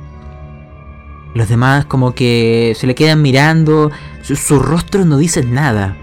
[1.35, 3.91] Los demás como que se le quedan mirando,
[4.21, 5.97] su- sus rostros no dicen nada.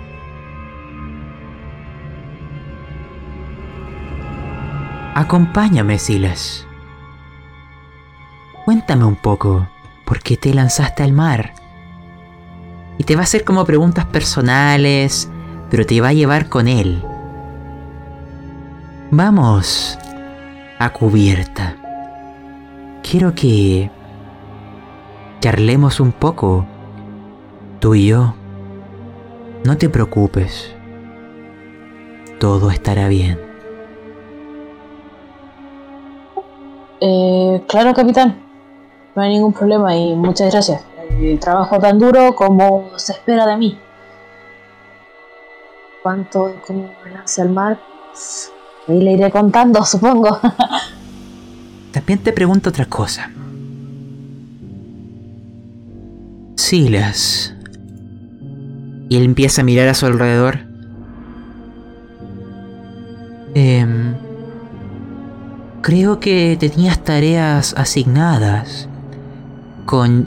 [5.15, 6.67] Acompáñame, Silas.
[8.67, 9.67] Cuéntame un poco,
[10.05, 11.55] ¿por qué te lanzaste al mar?
[12.99, 15.31] Y te va a hacer como preguntas personales,
[15.71, 17.03] pero te va a llevar con él.
[19.11, 19.99] Vamos
[20.79, 21.77] a cubierta.
[23.03, 23.91] Quiero que
[25.41, 26.67] charlemos un poco,
[27.81, 28.35] tú y yo.
[29.65, 30.75] No te preocupes.
[32.39, 33.39] Todo estará bien.
[37.01, 38.39] Eh, claro, capitán.
[39.15, 40.85] No hay ningún problema y muchas gracias.
[41.11, 43.79] El trabajo tan duro como se espera de mí.
[46.03, 47.79] ¿Cuánto como me lance al mar?
[48.11, 48.53] Pues,
[48.89, 50.41] Ahí le iré contando, supongo.
[51.93, 53.31] También te pregunto otra cosa.
[56.57, 57.55] Silas.
[59.11, 60.61] Y él empieza a mirar a su alrededor.
[63.55, 64.15] Em,
[65.83, 68.89] creo que tenías tareas asignadas
[69.87, 70.27] con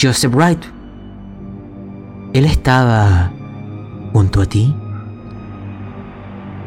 [0.00, 0.62] Joseph Wright.
[2.32, 3.30] Él estaba
[4.12, 4.74] junto a ti.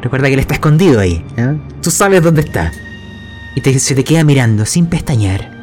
[0.02, 1.26] Recuerda que él está escondido ahí.
[1.38, 1.58] ¿eh?
[1.82, 2.72] Tú sabes dónde está.
[3.56, 5.58] Y te- se te queda mirando sin pestañear.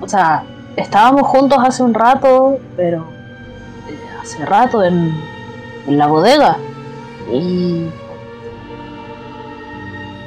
[0.00, 0.44] o sea,
[0.76, 3.06] estábamos juntos hace un rato, pero
[3.88, 5.14] eh, hace rato en,
[5.86, 6.56] en la bodega.
[7.32, 7.86] Y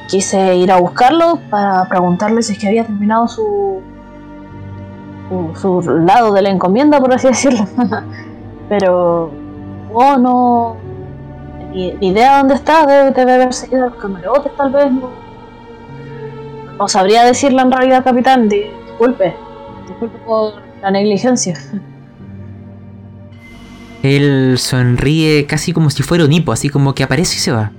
[0.07, 3.81] quise ir a buscarlo para preguntarle si es que había terminado su
[5.59, 7.65] su, lado de la encomienda, por así decirlo.
[8.69, 9.29] Pero
[9.93, 10.77] oh, no.
[11.73, 14.91] Ni, ni idea dónde está, debe, debe haber seguido a los camarotes, tal vez.
[14.91, 15.09] No,
[16.77, 18.47] no sabría decirle en realidad, capitán.
[18.47, 19.35] Di- Disculpe.
[19.87, 21.55] Disculpe por la negligencia.
[24.03, 27.71] Él sonríe casi como si fuera un hipo, así como que aparece y se va.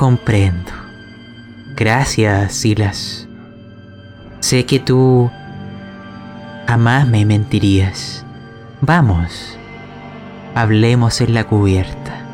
[0.00, 0.72] Comprendo.
[1.76, 3.28] Gracias, Silas.
[4.40, 5.30] Sé que tú
[6.66, 8.24] jamás me mentirías.
[8.80, 9.58] Vamos,
[10.54, 12.24] hablemos en la cubierta.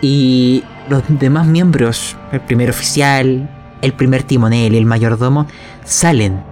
[0.00, 3.50] Y los demás miembros, el primer oficial,
[3.82, 5.48] el primer timonel y el mayordomo,
[5.84, 6.42] salen,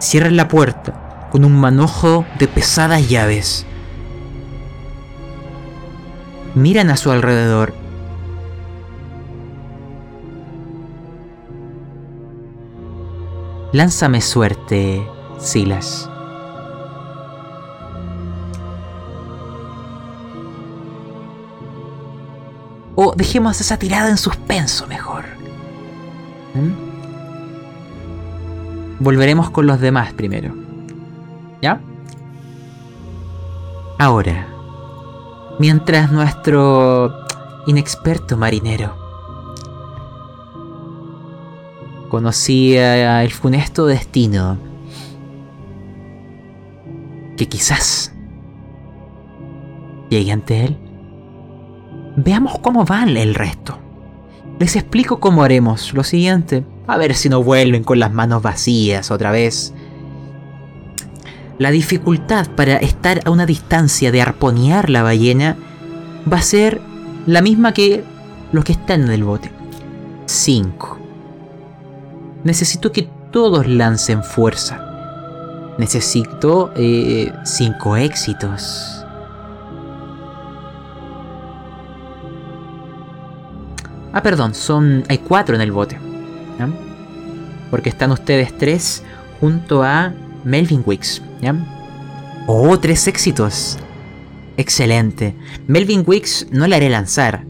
[0.00, 3.66] cierran la puerta con un manojo de pesadas llaves.
[6.54, 7.83] Miran a su alrededor.
[13.74, 15.04] Lánzame suerte,
[15.40, 16.08] Silas.
[22.94, 25.24] O dejemos esa tirada en suspenso mejor.
[26.54, 26.70] ¿Mm?
[29.00, 30.54] Volveremos con los demás primero.
[31.60, 31.80] ¿Ya?
[33.98, 34.46] Ahora,
[35.58, 37.12] mientras nuestro
[37.66, 39.03] inexperto marinero
[42.14, 44.56] conocía el funesto destino
[47.36, 48.12] que quizás
[50.10, 50.76] llegue ante él,
[52.14, 53.80] veamos cómo va el resto.
[54.60, 59.10] Les explico cómo haremos lo siguiente, a ver si no vuelven con las manos vacías
[59.10, 59.74] otra vez.
[61.58, 65.56] La dificultad para estar a una distancia de arponear la ballena
[66.32, 66.80] va a ser
[67.26, 68.04] la misma que
[68.52, 69.50] los que están en el bote.
[70.26, 71.03] 5.
[72.44, 75.74] Necesito que todos lancen fuerza.
[75.78, 79.04] Necesito 5 éxitos.
[84.12, 85.02] Ah, perdón, son.
[85.08, 85.98] hay 4 en el bote.
[87.70, 89.02] Porque están ustedes tres
[89.40, 90.12] junto a
[90.44, 91.20] Melvin Wicks.
[92.46, 93.78] Oh, tres éxitos.
[94.56, 95.34] Excelente.
[95.66, 97.44] Melvin Wicks no le haré lanzar.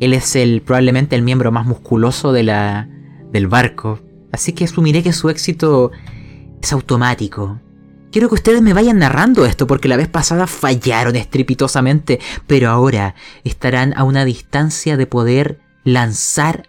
[0.00, 2.88] Él es el probablemente el miembro más musculoso de la,
[3.32, 4.00] del barco.
[4.36, 5.92] Así que asumiré que su éxito
[6.60, 7.58] es automático.
[8.12, 13.14] Quiero que ustedes me vayan narrando esto porque la vez pasada fallaron estrepitosamente, pero ahora
[13.44, 16.68] estarán a una distancia de poder lanzar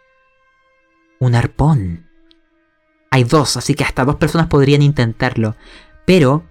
[1.19, 2.07] un arpón.
[3.11, 5.57] Hay dos, así que hasta dos personas podrían intentarlo.
[6.06, 6.45] Pero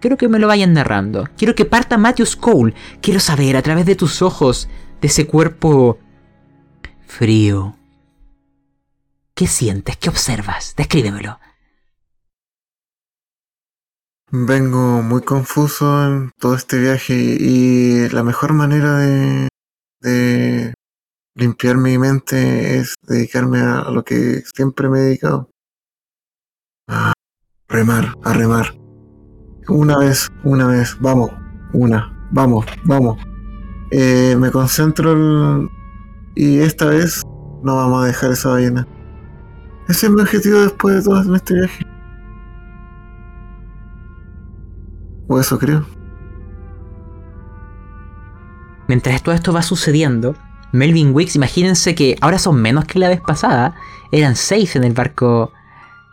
[0.00, 1.30] quiero que me lo vayan narrando.
[1.38, 2.74] Quiero que parta Matthews Cole.
[3.00, 4.68] Quiero saber a través de tus ojos,
[5.00, 5.98] de ese cuerpo
[7.06, 7.77] frío.
[9.38, 9.96] ¿Qué sientes?
[9.96, 10.74] ¿Qué observas?
[10.76, 11.38] Descríbemelo.
[14.32, 19.48] Vengo muy confuso en todo este viaje y la mejor manera de,
[20.00, 20.74] de
[21.36, 25.50] limpiar mi mente es dedicarme a, lo que siempre me he dedicado.
[26.88, 27.12] A
[27.68, 28.76] remar, a remar.
[29.68, 31.30] Una vez, una vez, vamos,
[31.72, 33.22] una, vamos, vamos.
[33.92, 35.70] Eh, me concentro
[36.34, 37.22] y esta vez
[37.62, 38.97] no vamos a dejar esa ballena.
[39.88, 41.86] Ese es mi objetivo después de todo este viaje.
[45.28, 45.86] O eso creo.
[48.86, 50.34] Mientras todo esto va sucediendo,
[50.72, 53.74] Melvin Wicks, imagínense que ahora son menos que la vez pasada.
[54.12, 55.52] Eran seis en el barco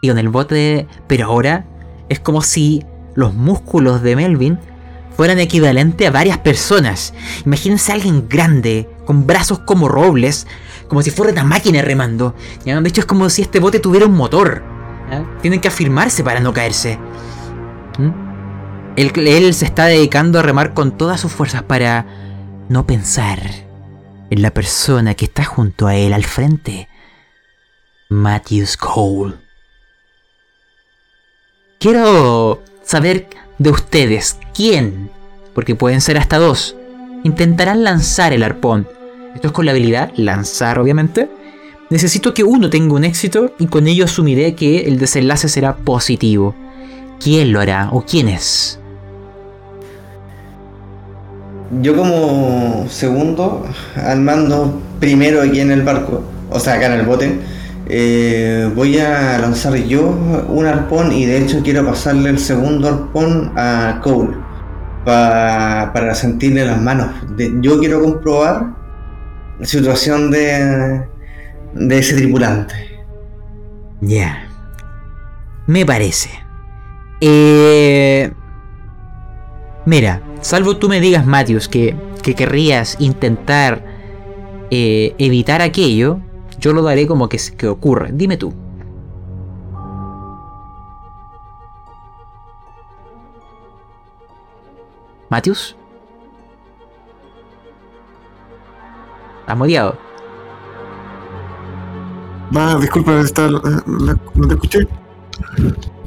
[0.01, 1.65] y en el bote, pero ahora
[2.09, 2.83] es como si
[3.15, 4.59] los músculos de Melvin
[5.15, 7.13] fueran equivalentes a varias personas.
[7.45, 10.47] Imagínense a alguien grande, con brazos como robles,
[10.87, 12.35] como si fuera una máquina remando.
[12.63, 14.63] De hecho, es como si este bote tuviera un motor.
[15.41, 16.99] Tienen que afirmarse para no caerse.
[18.95, 22.05] Él, él se está dedicando a remar con todas sus fuerzas para
[22.69, 23.39] no pensar
[24.29, 26.87] en la persona que está junto a él al frente.
[28.09, 29.35] Matthews Cole.
[31.79, 35.11] Quiero saber de ustedes quién,
[35.53, 36.75] porque pueden ser hasta dos,
[37.23, 38.87] intentarán lanzar el arpón.
[39.35, 41.29] Esto es con la habilidad lanzar, obviamente.
[41.89, 46.55] Necesito que uno tenga un éxito y con ello asumiré que el desenlace será positivo.
[47.19, 48.79] ¿Quién lo hará o quiénes?
[51.81, 57.05] Yo como segundo, al mando primero aquí en el barco, o sea, acá en el
[57.05, 57.39] bote,
[57.87, 60.07] eh, voy a lanzar yo
[60.47, 64.35] un arpón y de hecho quiero pasarle el segundo arpón a Cole
[65.03, 67.07] pa- para sentirle las manos.
[67.61, 68.84] Yo quiero comprobar
[69.63, 71.05] situación de,
[71.73, 72.75] de ese tripulante.
[74.01, 74.47] Ya.
[75.67, 76.29] Me parece.
[77.21, 78.31] Eh,
[79.85, 83.83] mira, salvo tú me digas, Matthews, que, que querrías intentar
[84.71, 86.19] eh, evitar aquello,
[86.59, 88.09] yo lo daré como que, que ocurre.
[88.13, 88.53] Dime tú.
[95.29, 95.75] Matthews.
[99.47, 99.97] ¿Has modiado?
[102.55, 104.87] Va, disculpa, está, la- la- no te escuché.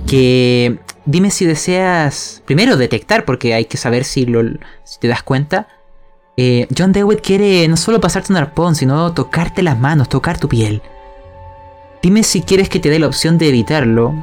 [0.06, 4.40] que dime si deseas primero detectar porque hay que saber si lo
[4.84, 5.66] si te das cuenta
[6.40, 10.48] Eh, John Dewitt quiere no solo pasarte un arpón sino tocarte las manos tocar tu
[10.48, 10.80] piel
[12.02, 14.14] dime si quieres que te dé la opción de evitarlo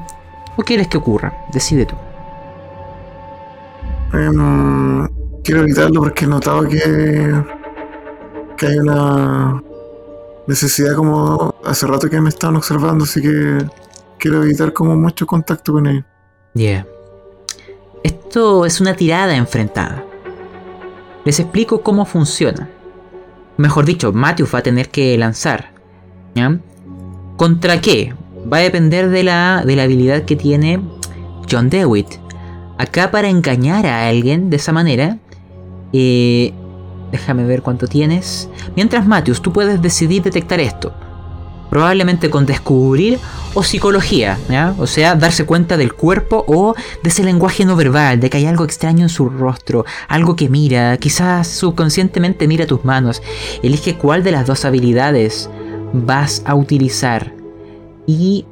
[0.56, 1.96] o quieres que ocurra decide tú
[5.44, 7.44] quiero evitarlo porque he notado que,
[8.56, 9.62] que hay una
[10.48, 13.66] necesidad como hace rato que me estaban observando, así que
[14.18, 16.06] quiero evitar como mucho contacto con ellos.
[16.54, 16.86] Yeah.
[18.04, 20.04] Esto es una tirada enfrentada.
[21.26, 22.70] Les explico cómo funciona.
[23.58, 25.72] Mejor dicho, Matthew va a tener que lanzar.
[26.36, 26.60] ¿Ya?
[27.38, 28.14] ¿Contra qué?
[28.52, 30.82] Va a depender de la, de la habilidad que tiene
[31.50, 32.08] John Dewitt.
[32.78, 35.18] Acá para engañar a alguien de esa manera.
[35.94, 36.54] eh,
[37.12, 38.50] déjame ver cuánto tienes.
[38.76, 40.94] Mientras Matthews, tú puedes decidir detectar esto.
[41.70, 43.20] Probablemente con descubrir
[43.54, 44.38] o psicología.
[44.78, 46.74] O sea, darse cuenta del cuerpo o
[47.04, 50.48] de ese lenguaje no verbal, de que hay algo extraño en su rostro, algo que
[50.48, 53.22] mira, quizás subconscientemente mira tus manos.
[53.64, 55.50] Elige cuál de las dos habilidades
[55.92, 57.34] vas a utilizar.
[58.06, 58.46] Y...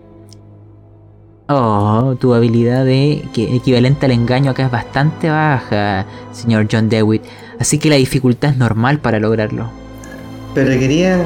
[1.50, 7.24] Oh, tu habilidad de que equivalente al engaño acá es bastante baja, señor John Dewitt.
[7.60, 9.70] Así que la dificultad es normal para lograrlo.
[10.54, 11.24] Pero quería.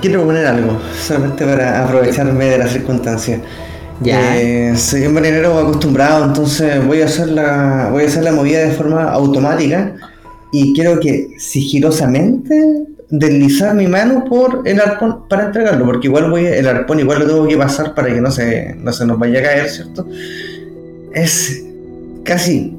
[0.00, 3.40] Quiero proponer algo, solamente para aprovecharme de la circunstancia.
[4.00, 4.36] Ya.
[4.36, 7.88] Eh, soy un marinero acostumbrado, entonces voy a hacer la.
[7.90, 9.94] voy a hacer la movida de forma automática.
[10.52, 16.46] Y quiero que sigilosamente deslizar mi mano por el arpón para entregarlo, porque igual voy
[16.46, 19.40] el arpón igual lo tengo que pasar para que no se, no se nos vaya
[19.40, 20.06] a caer, ¿cierto?
[21.12, 21.64] Es
[22.24, 22.76] casi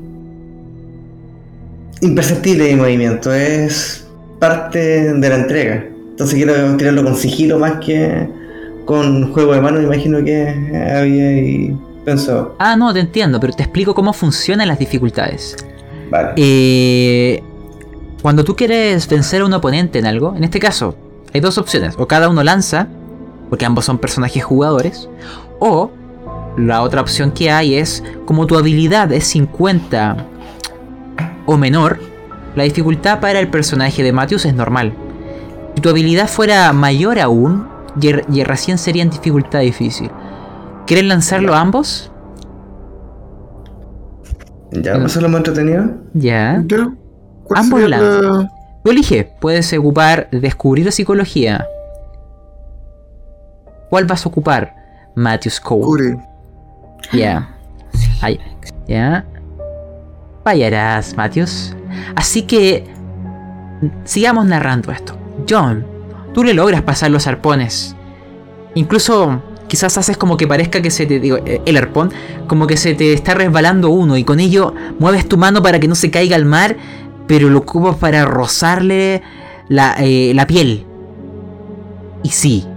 [2.05, 4.07] imperceptible mi movimiento, es
[4.39, 5.85] parte de la entrega.
[6.11, 8.27] Entonces quiero tirarlo con sigilo más que
[8.85, 10.47] con juego de mano, imagino que
[10.95, 11.75] había y
[12.05, 12.55] pensado.
[12.59, 15.57] Ah, no, te entiendo, pero te explico cómo funcionan las dificultades.
[16.09, 16.33] Vale.
[16.37, 17.43] Eh,
[18.21, 20.95] cuando tú quieres vencer a un oponente en algo, en este caso,
[21.33, 21.95] hay dos opciones.
[21.97, 22.87] O cada uno lanza,
[23.49, 25.09] porque ambos son personajes jugadores.
[25.59, 25.91] O
[26.57, 30.25] la otra opción que hay es, como tu habilidad es 50
[31.45, 31.99] o menor,
[32.55, 34.93] la dificultad para el personaje de Matthews es normal.
[35.75, 37.67] Si tu habilidad fuera mayor aún,
[38.01, 38.09] y,
[38.39, 40.09] y recién sería en dificultad difícil.
[40.85, 42.11] ¿Quieren lanzarlo ambos?
[44.71, 45.85] Ya, ¿eso es lo más entretenido?
[46.13, 46.61] Ya.
[46.65, 46.89] ¿Ya?
[47.43, 48.51] ¿Cuál Ambos sería la-
[48.83, 51.65] Tú elige, puedes ocupar descubrir psicología.
[53.89, 54.75] ¿Cuál vas a ocupar?
[55.15, 56.17] Matthews Cole.
[57.13, 57.49] Ya.
[58.21, 58.39] Ay,
[58.87, 59.25] Ya.
[60.45, 61.75] Fallarás, Matthews.
[62.15, 62.85] Así que.
[64.03, 65.17] Sigamos narrando esto.
[65.49, 65.85] John,
[66.35, 67.95] tú le logras pasar los arpones.
[68.75, 69.41] Incluso.
[69.67, 71.15] Quizás haces como que parezca que se te.
[71.15, 72.13] Eh, el arpón.
[72.45, 74.17] Como que se te está resbalando uno.
[74.17, 76.77] Y con ello mueves tu mano para que no se caiga al mar.
[77.25, 79.23] Pero lo ocupas para rozarle
[79.67, 80.85] la, eh, la piel.
[82.21, 82.67] Y sí.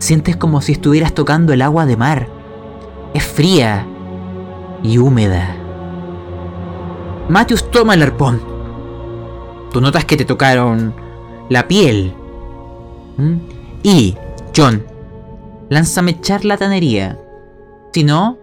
[0.00, 2.28] Sientes como si estuvieras tocando el agua de mar.
[3.14, 3.86] Es fría
[4.82, 5.63] y húmeda.
[7.28, 8.42] Matthews toma el arpón.
[9.72, 10.94] Tú notas que te tocaron
[11.48, 12.14] la piel.
[13.16, 13.36] ¿Mm?
[13.82, 14.16] Y,
[14.56, 14.84] John,
[15.68, 17.18] lánzame charlatanería.
[17.92, 18.38] Si no,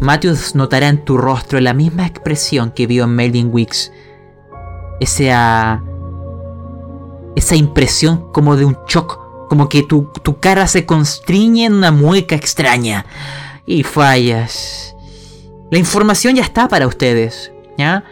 [0.00, 3.92] Matthews notará en tu rostro la misma expresión que vio en Melvin Weeks.
[5.00, 5.82] Esa.
[7.34, 9.48] Esa impresión como de un shock.
[9.48, 13.06] Como que tu, tu cara se constriñe en una mueca extraña.
[13.66, 14.95] Y fallas.
[15.70, 18.04] La información ya está para ustedes, ¿ya?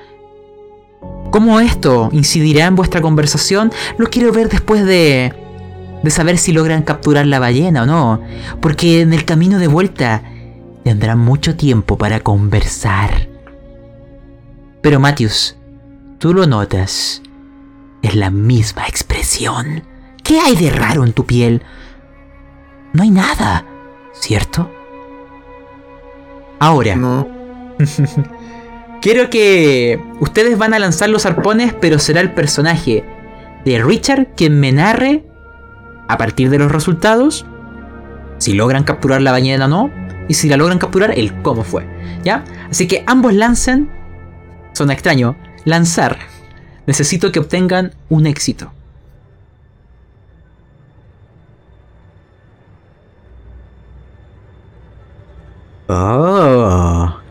[1.30, 3.72] ¿Cómo esto incidirá en vuestra conversación?
[3.98, 5.32] Lo quiero ver después de...
[6.02, 8.20] de saber si logran capturar la ballena o no.
[8.60, 10.22] Porque en el camino de vuelta
[10.84, 13.28] tendrán mucho tiempo para conversar.
[14.80, 15.56] Pero Matthews,
[16.18, 17.22] tú lo notas.
[18.02, 19.82] Es la misma expresión.
[20.22, 21.62] ¿Qué hay de raro en tu piel?
[22.92, 23.64] No hay nada,
[24.12, 24.70] ¿cierto?
[26.60, 26.96] Ahora.
[29.02, 33.04] quiero que ustedes van a lanzar los arpones, pero será el personaje
[33.64, 35.24] de Richard quien me narre,
[36.08, 37.46] a partir de los resultados,
[38.38, 39.90] Si logran capturar la ballena o no.
[40.28, 41.86] Y si la logran capturar, el cómo fue.
[42.24, 42.44] ¿Ya?
[42.68, 43.90] Así que ambos lancen.
[44.72, 45.36] Suena extraño.
[45.64, 46.18] Lanzar.
[46.86, 48.72] Necesito que obtengan un éxito.
[55.88, 57.23] Oh,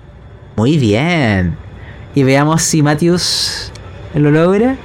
[0.56, 1.58] muy bien.
[2.16, 3.72] Y veamos si Matthews
[4.14, 4.78] lo logra.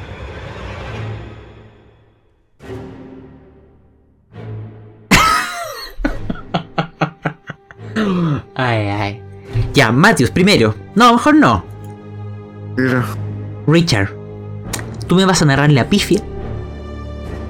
[8.55, 9.23] ay, ay.
[9.75, 10.75] Ya, Matthews primero.
[10.95, 11.65] No, mejor no.
[13.67, 14.11] Richard,
[15.07, 16.23] tú me vas a narrar la pifia.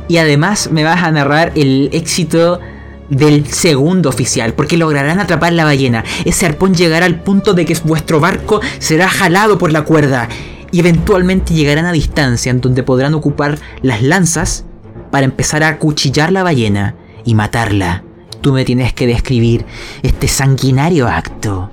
[0.09, 2.61] Y además me vas a narrar el éxito
[3.09, 6.05] del segundo oficial, porque lograrán atrapar la ballena.
[6.25, 10.29] Ese arpón llegará al punto de que vuestro barco será jalado por la cuerda.
[10.71, 14.65] Y eventualmente llegarán a distancia en donde podrán ocupar las lanzas
[15.11, 16.95] para empezar a acuchillar la ballena
[17.25, 18.05] y matarla.
[18.41, 19.65] Tú me tienes que describir
[20.03, 21.71] este sanguinario acto.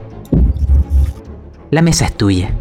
[1.71, 2.51] La mesa es tuya.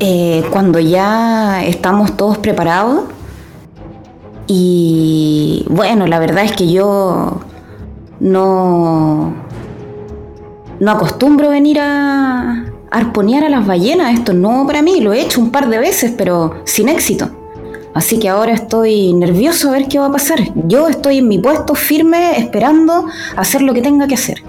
[0.00, 3.04] Eh, cuando ya estamos todos preparados,
[4.52, 7.40] y bueno, la verdad es que yo
[8.18, 9.32] no,
[10.80, 14.12] no acostumbro venir a arponear a las ballenas.
[14.12, 17.30] Esto no para mí, lo he hecho un par de veces, pero sin éxito.
[17.94, 20.40] Así que ahora estoy nervioso a ver qué va a pasar.
[20.66, 23.06] Yo estoy en mi puesto firme esperando
[23.36, 24.42] hacer lo que tenga que hacer.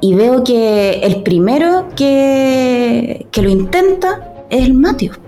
[0.00, 5.18] Y veo que el primero que, que lo intenta es el Matius.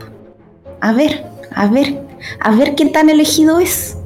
[0.80, 3.96] A ver, a ver, a ver qué tan elegido es.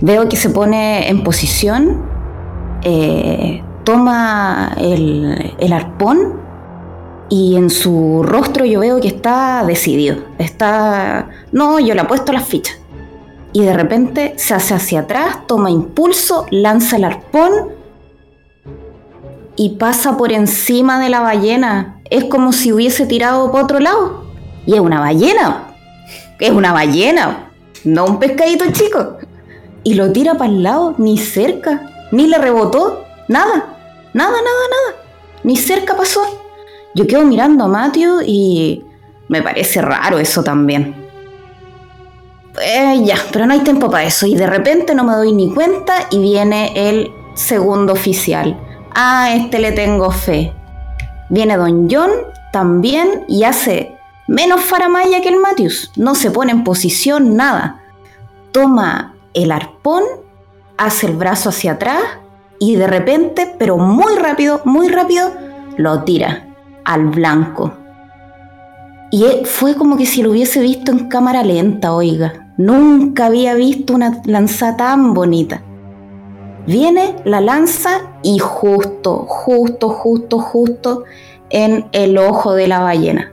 [0.00, 2.02] Veo que se pone en posición,
[2.82, 6.40] eh, toma el, arpón
[7.28, 10.18] y en su rostro yo veo que está decidido.
[10.38, 12.78] Está, no, yo le apuesto las fichas.
[13.52, 17.70] Y de repente se hace hacia atrás, toma impulso, lanza el arpón
[19.56, 22.00] y pasa por encima de la ballena.
[22.10, 24.24] Es como si hubiese tirado para otro lado.
[24.66, 25.65] Y es una ballena.
[26.38, 27.50] Es una ballena.
[27.84, 29.18] No un pescadito chico.
[29.84, 31.90] Y lo tira para el lado, ni cerca.
[32.12, 33.04] Ni le rebotó.
[33.28, 33.76] Nada.
[34.12, 35.02] Nada, nada, nada.
[35.44, 36.22] Ni cerca pasó.
[36.94, 38.84] Yo quedo mirando a Matthew y
[39.28, 41.06] me parece raro eso también.
[42.54, 44.26] Pues ya, pero no hay tiempo para eso.
[44.26, 48.58] Y de repente no me doy ni cuenta y viene el segundo oficial.
[48.94, 50.52] A este le tengo fe.
[51.28, 52.10] Viene Don John
[52.52, 53.95] también y hace
[54.26, 55.92] menos faramaya que el Matthews.
[55.96, 57.82] No se pone en posición, nada.
[58.52, 60.02] Toma el arpón,
[60.76, 62.02] hace el brazo hacia atrás
[62.58, 65.30] y de repente, pero muy rápido, muy rápido,
[65.76, 66.48] lo tira
[66.84, 67.72] al blanco.
[69.10, 72.52] Y fue como que si lo hubiese visto en cámara lenta, oiga.
[72.56, 75.62] Nunca había visto una lanza tan bonita.
[76.66, 81.04] Viene la lanza y justo, justo, justo, justo
[81.50, 83.32] en el ojo de la ballena.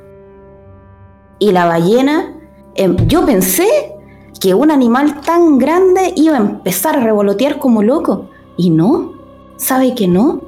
[1.39, 2.35] Y la ballena,
[2.75, 3.93] em, yo pensé
[4.39, 8.29] que un animal tan grande iba a empezar a revolotear como loco.
[8.57, 9.13] Y no,
[9.57, 10.41] ¿sabe que no?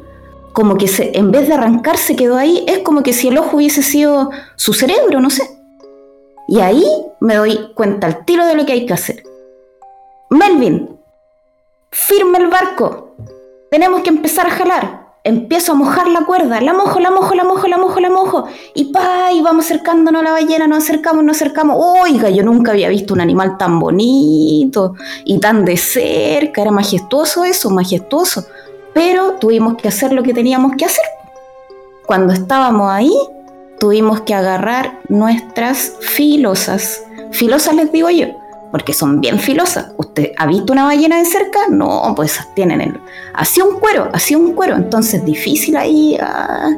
[0.53, 3.57] Como que se, en vez de arrancarse quedó ahí, es como que si el ojo
[3.57, 5.43] hubiese sido su cerebro, no sé.
[6.47, 6.85] Y ahí
[7.19, 9.23] me doy cuenta al tiro de lo que hay que hacer.
[10.29, 10.97] Melvin,
[11.91, 13.15] firme el barco.
[13.71, 15.04] Tenemos que empezar a jalar.
[15.25, 16.61] Empiezo a mojar la cuerda.
[16.61, 18.45] La mojo, la mojo, la mojo, la mojo, la mojo.
[18.75, 21.77] Y pa, y vamos acercándonos a la ballena, nos acercamos, nos acercamos.
[21.79, 24.93] Oiga, yo nunca había visto un animal tan bonito
[25.25, 26.61] y tan de cerca.
[26.61, 28.45] Era majestuoso eso, majestuoso.
[28.93, 31.05] Pero tuvimos que hacer lo que teníamos que hacer.
[32.05, 33.11] Cuando estábamos ahí,
[33.79, 37.03] tuvimos que agarrar nuestras filosas.
[37.31, 38.27] Filosas les digo yo,
[38.75, 39.93] porque son bien filosas.
[39.95, 41.59] ¿Usted ha visto una ballena de cerca?
[41.69, 42.99] No, pues tienen el...
[43.33, 44.75] Así un cuero, así un cuero.
[44.75, 46.17] Entonces difícil ahí.
[46.21, 46.71] ah.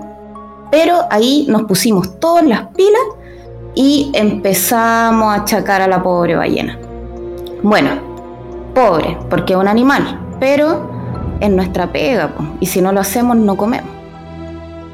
[0.70, 3.02] Pero ahí nos pusimos todas las pilas
[3.74, 6.78] y empezamos a achacar a la pobre ballena.
[7.64, 7.90] Bueno,
[8.76, 10.92] pobre, porque es un animal, pero
[11.40, 12.30] es nuestra pega,
[12.60, 13.90] y si no lo hacemos no comemos.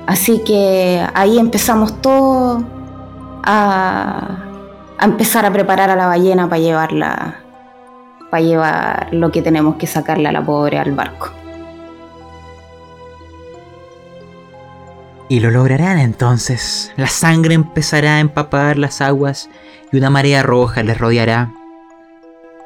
[0.07, 2.63] Así que ahí empezamos todo
[3.43, 4.52] a,
[5.03, 7.35] a empezar a preparar a la ballena para llevarla,
[8.31, 11.29] para llevar lo que tenemos que sacarle a la pobre al barco.
[15.27, 16.93] Y lo lograrán entonces.
[16.95, 19.49] La sangre empezará a empapar las aguas
[19.91, 21.51] y una marea roja les rodeará.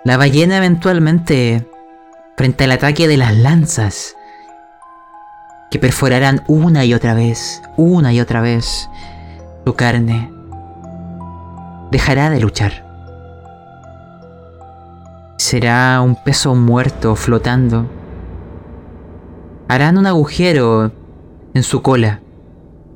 [0.03, 1.67] La ballena eventualmente,
[2.35, 4.15] frente al ataque de las lanzas,
[5.71, 8.91] que perforarán una y otra vez, una y otra vez
[9.65, 10.36] su carne,
[11.97, 12.85] dejará de luchar.
[15.37, 17.87] será un peso muerto flotando.
[19.67, 20.91] Harán un agujero
[21.55, 22.19] en su cola,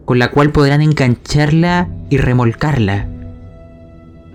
[0.06, 3.08] con la cual podrán engancharla y remolcarla.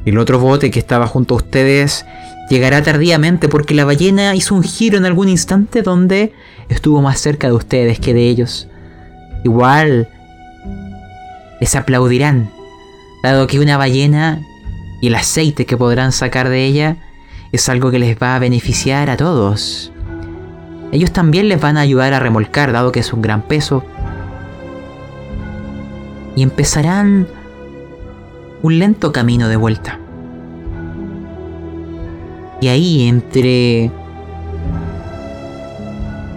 [0.05, 2.05] El otro bote que estaba junto a ustedes
[2.49, 6.33] llegará tardíamente porque la ballena hizo un giro en algún instante donde
[6.69, 8.69] estuvo más cerca de ustedes que de ellos.
[9.45, 10.09] Igual
[11.61, 12.51] les aplaudirán,
[13.23, 14.41] dado que una ballena
[15.07, 16.97] y el aceite que podrán sacar de ella
[17.53, 19.93] es algo que les va a beneficiar a todos.
[20.91, 23.85] Ellos también les van a ayudar a remolcar, dado que es un gran peso.
[26.35, 27.28] Y empezarán
[28.62, 30.01] un lento camino de vuelta.
[32.61, 33.93] Y ahí entre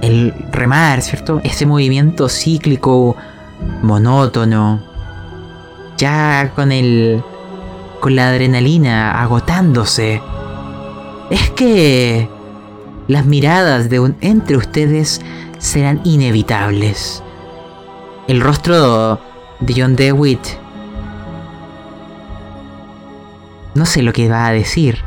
[0.03, 1.41] el remar, ¿cierto?
[1.43, 3.15] Ese movimiento cíclico,
[3.81, 4.79] monótono,
[5.97, 7.23] ya con el
[7.99, 10.21] con la adrenalina agotándose.
[11.29, 12.29] Es que
[13.07, 15.21] las miradas de un entre ustedes
[15.57, 17.23] serán inevitables.
[18.27, 19.19] El rostro
[19.59, 20.39] de John DeWitt
[23.75, 24.99] no sé lo que va a decir,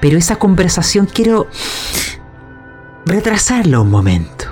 [0.00, 1.46] pero esa conversación quiero
[3.06, 4.46] retrasarla un momento.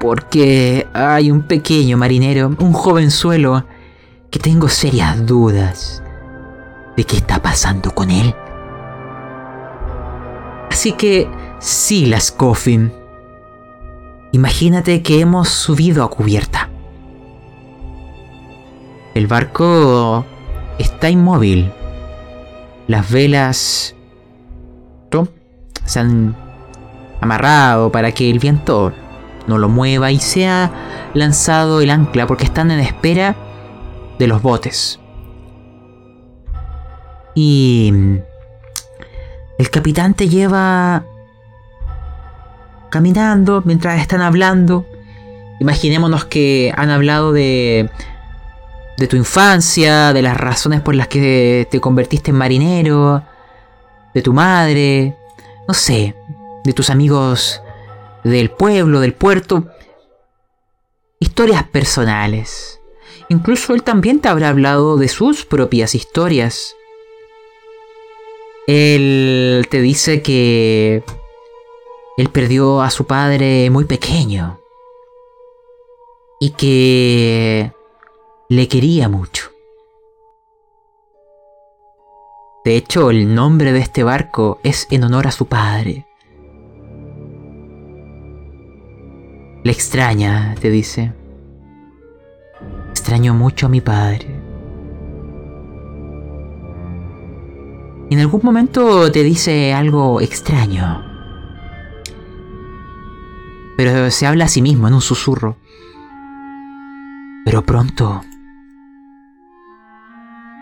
[0.00, 3.66] Porque hay un pequeño marinero, un jovenzuelo,
[4.30, 6.03] que tengo serias dudas
[6.96, 8.34] de qué está pasando con él.
[10.70, 12.92] Así que, Silas Coffin,
[14.32, 16.68] imagínate que hemos subido a cubierta.
[19.14, 20.24] El barco
[20.78, 21.72] está inmóvil.
[22.88, 23.94] Las velas
[25.84, 26.34] se han
[27.20, 28.92] amarrado para que el viento
[29.46, 30.70] no lo mueva y sea
[31.14, 33.36] lanzado el ancla porque están en espera
[34.18, 35.00] de los botes.
[37.34, 37.92] Y
[39.58, 41.04] el capitán te lleva
[42.90, 44.86] caminando mientras están hablando.
[45.60, 47.90] Imaginémonos que han hablado de
[48.96, 53.24] de tu infancia, de las razones por las que te convertiste en marinero,
[54.12, 55.16] de tu madre,
[55.66, 56.14] no sé,
[56.64, 57.60] de tus amigos
[58.22, 59.68] del pueblo, del puerto.
[61.18, 62.80] Historias personales.
[63.28, 66.76] Incluso él también te habrá hablado de sus propias historias.
[68.66, 71.04] Él te dice que
[72.16, 74.60] él perdió a su padre muy pequeño
[76.40, 77.72] y que
[78.48, 79.50] le quería mucho.
[82.64, 86.06] De hecho, el nombre de este barco es en honor a su padre.
[89.62, 91.12] Le extraña, te dice.
[92.90, 94.43] Extraño mucho a mi padre.
[98.10, 101.04] En algún momento te dice algo extraño.
[103.76, 105.56] Pero se habla a sí mismo en un susurro.
[107.44, 108.22] Pero pronto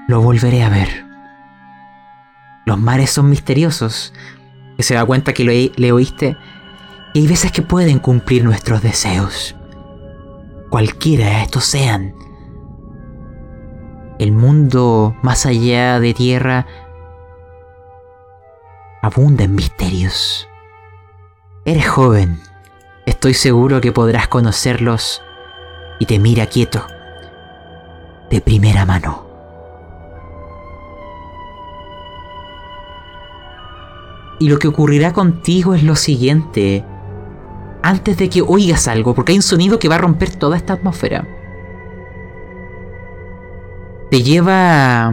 [0.09, 1.07] lo volveré a ver.
[2.67, 4.13] Los mares son misteriosos.
[4.77, 6.37] Que se da cuenta que le, oíste.
[7.15, 9.55] Y hay veces que pueden cumplir nuestros deseos.
[10.71, 12.15] Cualquiera estos sean.
[14.19, 16.67] El mundo más allá de tierra
[19.03, 20.49] abunda en misterios.
[21.65, 22.41] Eres joven,
[23.05, 25.21] estoy seguro que podrás conocerlos
[25.99, 26.87] y te mira quieto,
[28.31, 29.27] de primera mano.
[34.39, 36.85] Y lo que ocurrirá contigo es lo siguiente.
[37.83, 40.75] Antes de que oigas algo, porque hay un sonido que va a romper toda esta
[40.75, 41.27] atmósfera.
[44.11, 45.13] Te lleva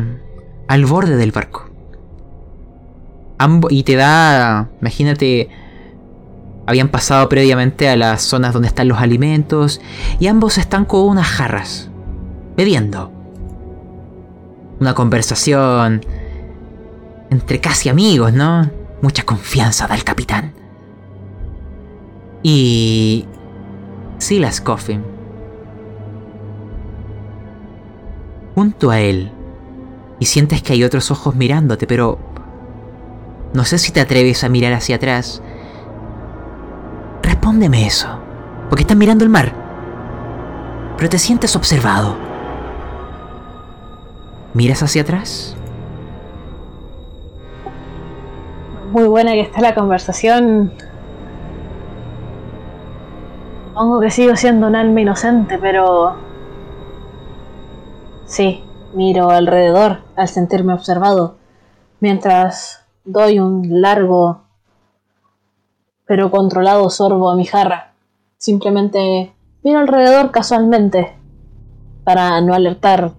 [0.67, 1.68] al borde del barco
[3.69, 5.49] y te da, imagínate,
[6.65, 9.81] habían pasado previamente a las zonas donde están los alimentos
[10.19, 11.89] y ambos están con unas jarras,
[12.57, 13.11] bebiendo.
[14.79, 16.05] Una conversación
[17.29, 18.69] entre casi amigos, ¿no?
[19.01, 20.53] Mucha confianza del capitán.
[22.43, 23.25] Y...
[24.17, 25.03] Silas Coffin.
[28.53, 29.31] Junto a él.
[30.19, 32.19] Y sientes que hay otros ojos mirándote, pero
[33.53, 35.41] no sé si te atreves a mirar hacia atrás.
[37.23, 38.07] Respóndeme eso,
[38.69, 39.53] porque estás mirando el mar,
[40.97, 42.15] pero te sientes observado.
[44.53, 45.55] ¿Miras hacia atrás?
[48.91, 50.73] Muy buena que está la conversación.
[53.67, 56.15] Supongo que sigo siendo un alma inocente, pero...
[58.25, 58.63] Sí,
[58.93, 61.37] miro alrededor al sentirme observado,
[61.99, 64.41] mientras doy un largo
[66.09, 67.93] pero controlado sorbo a mi jarra.
[68.37, 69.31] Simplemente
[69.63, 71.15] miro alrededor casualmente
[72.03, 73.11] para no alertar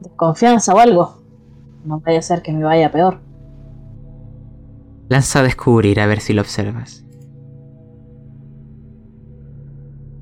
[0.00, 1.18] desconfianza o algo.
[1.84, 3.20] No puede ser que me vaya peor.
[5.08, 7.04] Lanza a descubrir a ver si lo observas.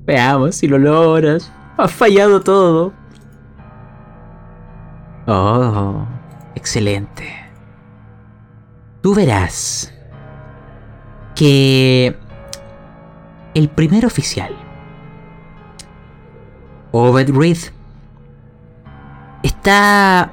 [0.05, 1.51] Veamos si lo logras.
[1.77, 2.93] Ha fallado todo.
[5.25, 6.05] Oh,
[6.53, 7.46] excelente.
[9.01, 9.93] Tú verás
[11.35, 12.17] que
[13.53, 14.55] el primer oficial,
[16.91, 17.57] Obed Reed,
[19.43, 20.31] está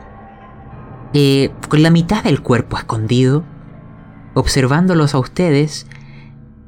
[1.12, 3.45] eh, con la mitad del cuerpo escondido,
[4.32, 5.86] observándolos a ustedes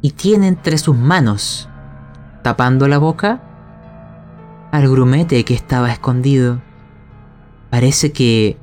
[0.03, 1.69] y tiene entre sus manos,
[2.43, 3.41] tapando la boca,
[4.71, 6.61] al grumete que estaba escondido.
[7.71, 8.59] Parece que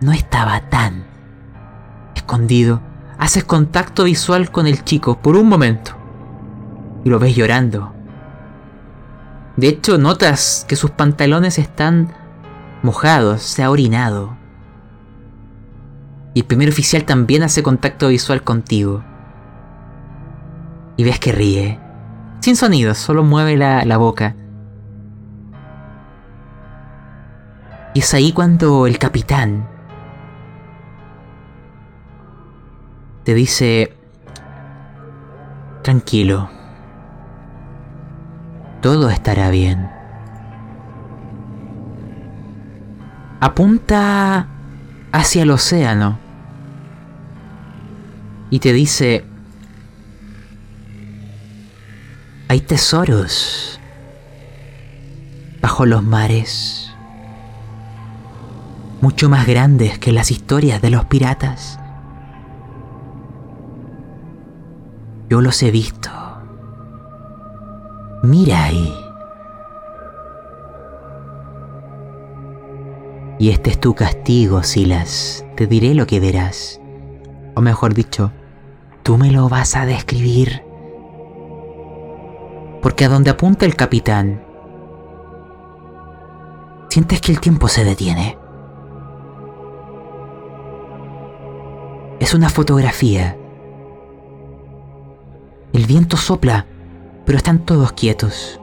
[0.00, 1.11] no estaba tan
[3.18, 5.92] Haces contacto visual con el chico por un momento
[7.04, 7.92] y lo ves llorando.
[9.56, 12.14] De hecho, notas que sus pantalones están
[12.82, 14.36] mojados, se ha orinado.
[16.34, 19.04] Y el primer oficial también hace contacto visual contigo.
[20.96, 21.78] Y ves que ríe.
[22.40, 24.34] Sin sonido, solo mueve la, la boca.
[27.94, 29.68] Y es ahí cuando el capitán
[33.24, 33.94] te dice,
[35.82, 36.50] tranquilo,
[38.80, 39.88] todo estará bien.
[43.40, 44.48] Apunta
[45.12, 46.18] hacia el océano
[48.50, 49.24] y te dice,
[52.48, 53.80] hay tesoros
[55.60, 56.92] bajo los mares
[59.02, 61.80] mucho más grandes que las historias de los piratas.
[65.32, 66.10] Yo los he visto.
[68.22, 68.94] Mira ahí.
[73.38, 75.46] Y este es tu castigo, Silas.
[75.56, 76.82] Te diré lo que verás.
[77.54, 78.30] O mejor dicho,
[79.04, 80.64] tú me lo vas a describir.
[82.82, 84.44] Porque a donde apunta el capitán,
[86.90, 88.36] sientes que el tiempo se detiene.
[92.20, 93.38] Es una fotografía.
[95.72, 96.66] El viento sopla,
[97.24, 98.60] pero están todos quietos.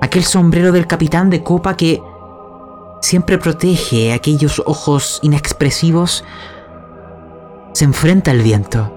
[0.00, 2.02] Aquel sombrero del capitán de copa que
[3.02, 6.24] siempre protege aquellos ojos inexpresivos
[7.72, 8.92] se enfrenta al viento.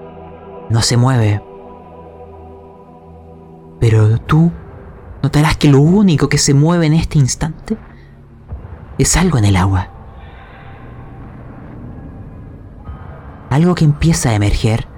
[0.70, 1.42] No se mueve.
[3.80, 4.50] Pero tú
[5.22, 7.76] notarás que lo único que se mueve en este instante
[8.96, 9.90] es algo en el agua.
[13.54, 14.88] algo que empieza a emerger.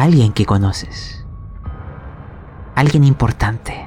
[0.00, 1.26] Alguien que conoces.
[2.74, 3.86] Alguien importante.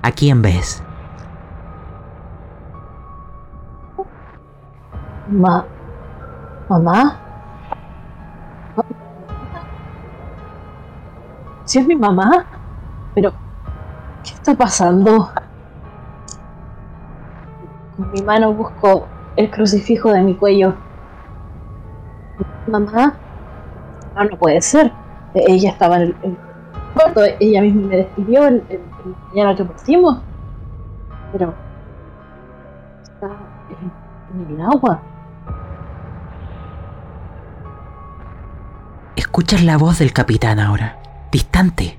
[0.00, 0.82] ¿A quién ves?
[5.28, 5.62] Ma
[6.70, 7.18] ¿Mamá?
[11.66, 12.46] ¿Si es mi mamá?
[13.14, 13.32] Pero,
[14.24, 15.32] ¿qué está pasando?
[17.98, 19.06] Con mi mano busco
[19.36, 20.72] el crucifijo de mi cuello.
[22.66, 23.16] Mamá,
[24.16, 24.92] no, no puede ser.
[25.34, 26.36] Ella estaba en el,
[26.94, 30.18] cuarto, ella misma me despidió el, el, el mañana que partimos.
[31.32, 31.54] Pero
[33.02, 33.26] está
[33.70, 35.02] en, en el agua.
[39.14, 40.98] Escuchas la voz del capitán ahora,
[41.30, 41.98] distante.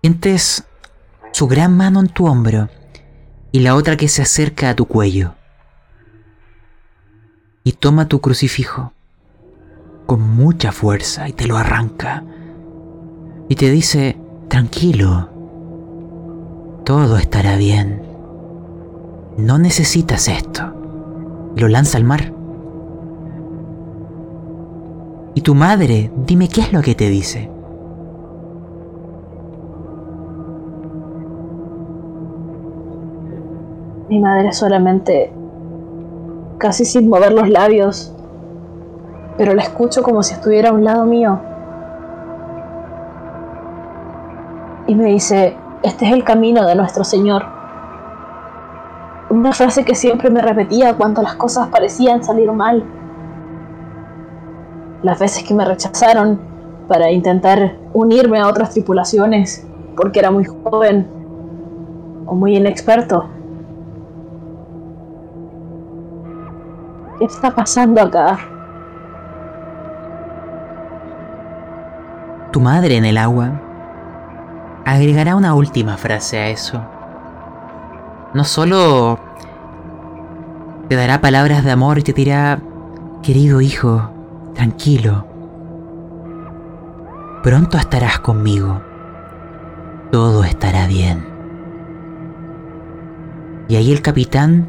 [0.00, 0.66] Sientes
[1.30, 2.68] su gran mano en tu hombro
[3.52, 5.34] y la otra que se acerca a tu cuello.
[7.62, 8.92] Y toma tu crucifijo
[10.12, 12.22] con mucha fuerza y te lo arranca.
[13.48, 14.18] Y te dice,
[14.48, 15.30] tranquilo,
[16.84, 18.02] todo estará bien.
[19.38, 20.64] No necesitas esto.
[21.56, 22.30] Lo lanza al mar.
[25.34, 26.12] ¿Y tu madre?
[26.26, 27.48] Dime qué es lo que te dice.
[34.10, 35.32] Mi madre solamente,
[36.58, 38.14] casi sin mover los labios,
[39.36, 41.40] pero la escucho como si estuviera a un lado mío.
[44.86, 47.44] Y me dice, este es el camino de nuestro Señor.
[49.30, 52.84] Una frase que siempre me repetía cuando las cosas parecían salir mal.
[55.02, 56.38] Las veces que me rechazaron
[56.86, 61.06] para intentar unirme a otras tripulaciones porque era muy joven
[62.26, 63.24] o muy inexperto.
[67.18, 68.51] ¿Qué está pasando acá?
[72.52, 73.60] Tu madre en el agua
[74.84, 76.84] agregará una última frase a eso.
[78.34, 79.18] No solo
[80.88, 82.60] te dará palabras de amor y te dirá,
[83.22, 84.10] querido hijo,
[84.54, 85.26] tranquilo.
[87.42, 88.82] Pronto estarás conmigo.
[90.10, 91.26] Todo estará bien.
[93.68, 94.68] Y ahí el capitán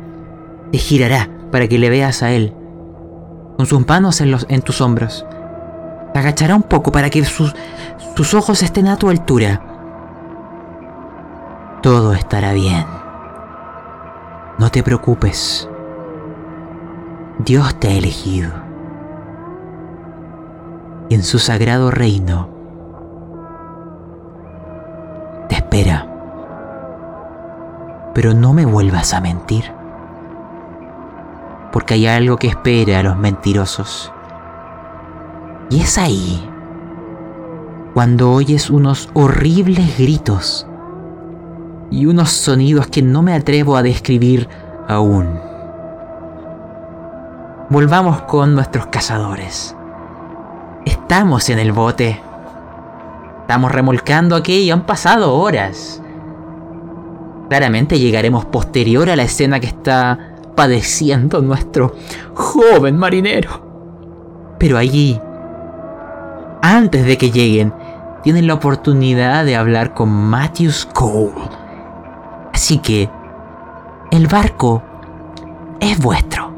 [0.71, 2.53] te girará para que le veas a él,
[3.57, 5.25] con sus manos en, en tus hombros.
[6.13, 7.55] Agachará un poco para que sus,
[8.15, 9.61] sus ojos estén a tu altura.
[11.81, 12.85] Todo estará bien.
[14.57, 15.67] No te preocupes.
[17.39, 18.51] Dios te ha elegido.
[21.09, 22.49] Y en su sagrado reino
[25.49, 26.07] te espera.
[28.13, 29.73] Pero no me vuelvas a mentir.
[31.71, 34.12] Porque hay algo que espera a los mentirosos.
[35.69, 36.49] Y es ahí
[37.93, 40.65] cuando oyes unos horribles gritos
[41.91, 44.49] y unos sonidos que no me atrevo a describir
[44.87, 45.39] aún.
[47.69, 49.75] Volvamos con nuestros cazadores.
[50.85, 52.19] Estamos en el bote.
[53.41, 56.01] Estamos remolcando aquí y han pasado horas.
[57.49, 61.95] Claramente llegaremos posterior a la escena que está padeciendo nuestro
[62.33, 64.55] joven marinero.
[64.57, 65.19] Pero allí,
[66.63, 67.73] antes de que lleguen,
[68.23, 71.33] tienen la oportunidad de hablar con Matthews Cole.
[72.53, 73.09] Así que,
[74.11, 74.81] el barco
[75.81, 76.53] es vuestro.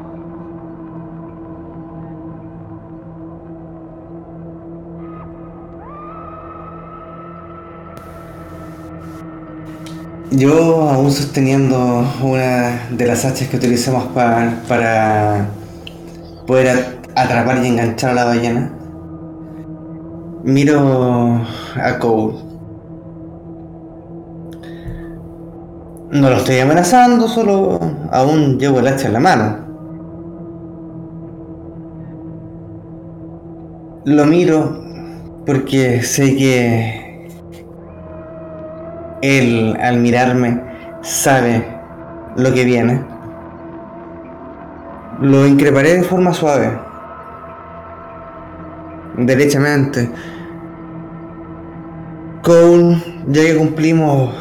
[10.30, 15.48] Yo aún sosteniendo una de las hachas que utilizamos para, para
[16.46, 18.70] poder atrapar y enganchar a la ballena,
[20.46, 21.40] miro
[21.74, 22.34] a Cole.
[26.12, 27.80] No lo estoy amenazando, solo
[28.12, 29.56] aún llevo el hacha en la mano.
[34.04, 34.84] Lo miro
[35.44, 37.28] porque sé que
[39.20, 40.62] él, al mirarme,
[41.02, 41.66] sabe
[42.36, 43.04] lo que viene.
[45.20, 46.78] Lo increparé de forma suave.
[49.16, 50.08] Derechamente.
[52.46, 54.32] Cole, ya que cumplimos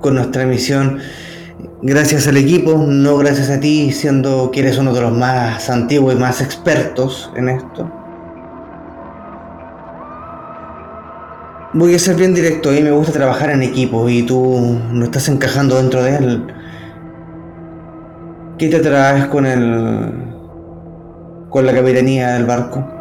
[0.00, 0.98] con nuestra misión,
[1.82, 6.16] gracias al equipo, no gracias a ti, siendo que eres uno de los más antiguos
[6.16, 7.88] y más expertos en esto.
[11.74, 15.28] Voy a ser bien directo, mí me gusta trabajar en equipo y tú no estás
[15.28, 16.46] encajando dentro de él.
[18.58, 20.12] ¿Qué te traes con el.
[21.50, 22.97] con la capitanía del barco?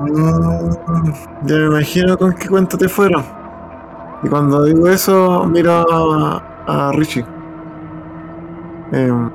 [0.00, 1.12] Mm,
[1.42, 3.24] ya me imagino con qué cuenta te fueron.
[4.22, 7.26] Y cuando digo eso, miro a, a Richie.
[8.92, 9.30] Em,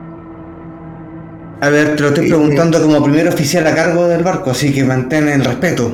[1.59, 4.85] A ver, te lo estoy preguntando como primer oficial a cargo del barco, así que
[4.85, 5.85] mantén el respeto.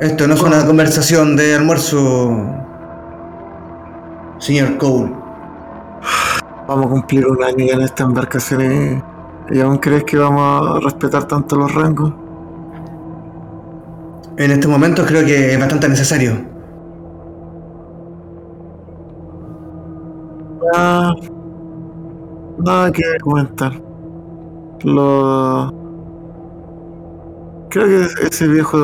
[0.00, 2.36] Esto no es una conversación de almuerzo,
[4.38, 5.12] señor Cole.
[6.66, 8.62] vamos a cumplir un año ya en esta embarcación
[9.50, 12.14] y, y aún crees que vamos a respetar tanto los rangos.
[14.38, 16.32] En este momento creo que es bastante necesario.
[20.76, 21.12] Ah,
[22.58, 23.72] nada que comentar.
[24.84, 25.74] Lo.
[27.68, 28.78] Creo que ese viejo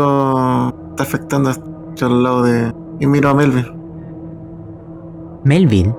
[0.90, 2.74] está afectando hacia el lado de.
[2.98, 3.66] Y miro a Melvin.
[5.44, 5.94] Melvin,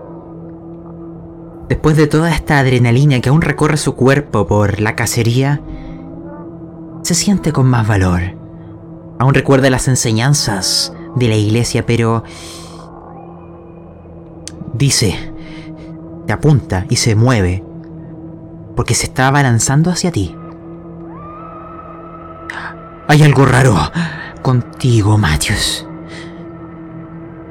[1.69, 5.61] después de toda esta adrenalina que aún recorre su cuerpo por la cacería,
[7.03, 8.44] se siente con más valor.
[9.19, 12.23] Aún recuerda las enseñanzas de la iglesia, pero
[14.73, 15.33] dice,
[16.27, 17.63] te apunta y se mueve,
[18.75, 20.35] porque se está abalanzando hacia ti.
[23.07, 23.75] Hay algo raro
[24.41, 25.87] contigo, Matthews.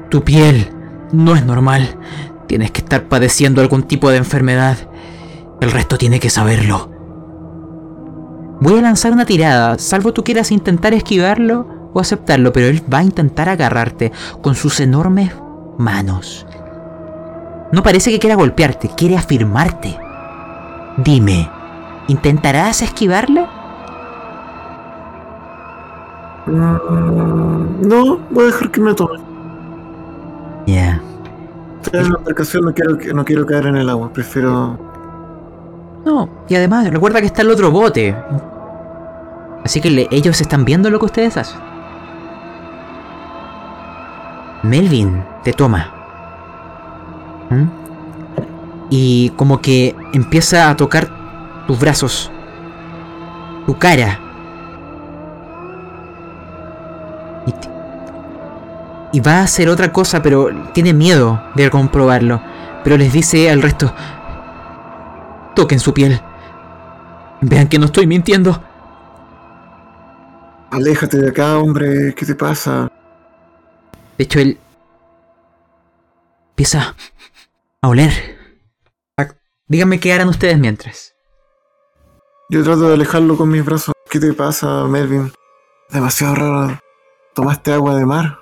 [0.09, 0.69] Tu piel
[1.11, 1.97] no es normal.
[2.47, 4.77] Tienes que estar padeciendo algún tipo de enfermedad.
[5.61, 6.94] El resto tiene que saberlo.
[8.65, 12.97] Voy a lanzar una tirada, salvo tú quieras intentar esquivarlo o aceptarlo, pero él va
[12.97, 14.11] a intentar agarrarte
[14.41, 15.31] con sus enormes
[15.77, 16.47] manos.
[17.71, 19.95] No parece que quiera golpearte, quiere afirmarte.
[20.97, 21.47] Dime,
[22.07, 23.45] ¿intentarás esquivarle?
[26.47, 29.19] Mm, no, voy a dejar que me tome.
[30.65, 30.99] Ya.
[31.91, 34.11] Caer en la embarcación, no quiero, no quiero caer en el agua.
[34.11, 34.79] Prefiero.
[36.03, 38.15] No, y además, recuerda que está el otro bote.
[39.65, 41.59] Así que ellos están viendo lo que ustedes hacen.
[44.61, 45.91] Melvin te toma.
[47.49, 47.65] ¿Mm?
[48.91, 51.09] Y como que empieza a tocar
[51.65, 52.31] tus brazos,
[53.65, 54.19] tu cara.
[57.47, 62.39] Y, y va a hacer otra cosa, pero tiene miedo de comprobarlo.
[62.83, 63.91] Pero les dice al resto,
[65.55, 66.21] toquen su piel.
[67.41, 68.61] Vean que no estoy mintiendo.
[70.75, 72.13] Aléjate de acá, hombre.
[72.15, 72.91] ¿Qué te pasa?
[74.17, 74.57] De hecho, él
[76.49, 76.93] empieza
[77.81, 78.11] a oler.
[79.17, 79.33] A-
[79.69, 81.15] Díganme qué harán ustedes mientras.
[82.49, 83.93] Yo trato de alejarlo con mis brazos.
[84.09, 85.31] ¿Qué te pasa, Melvin?
[85.89, 86.79] Demasiado raro.
[87.33, 88.39] ¿Tomaste agua de mar?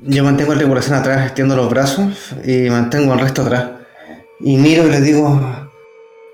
[0.00, 3.70] Yo mantengo el regulación atrás, extiendo los brazos y mantengo el resto atrás.
[4.40, 5.40] Y miro y les digo,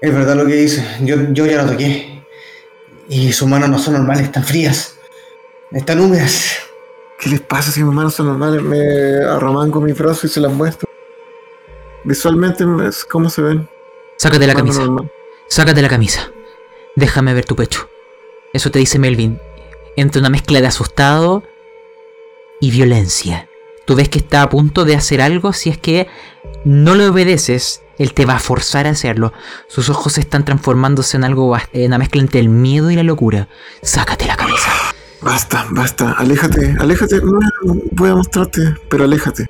[0.00, 2.17] es verdad lo que hice, yo, yo ya lo toqué.
[3.08, 4.98] Y sus manos no son normales, están frías,
[5.72, 6.58] están húmedas.
[7.18, 8.62] ¿Qué les pasa si mis manos son normales?
[8.62, 10.88] Me arromango mis brazos y se las muestro.
[12.04, 13.68] Visualmente, es ¿cómo se ven?
[14.18, 14.80] Sácate la camisa.
[14.80, 15.10] normal.
[15.48, 16.30] Sácate la camisa.
[16.96, 17.88] Déjame ver tu pecho.
[18.52, 19.40] Eso te dice Melvin.
[19.96, 21.42] Entre una mezcla de asustado
[22.60, 23.48] y violencia.
[23.84, 25.52] Tú ves que está a punto de hacer algo.
[25.52, 26.08] Si es que
[26.64, 29.32] no le obedeces, él te va a forzar a hacerlo.
[29.68, 33.48] Sus ojos están transformándose en algo, en una mezcla entre el miedo y la locura.
[33.82, 34.70] Sácate la camisa.
[35.20, 36.12] Basta, basta.
[36.12, 37.20] Aléjate, aléjate.
[37.20, 37.40] No,
[37.92, 39.46] voy a mostrarte, pero aléjate.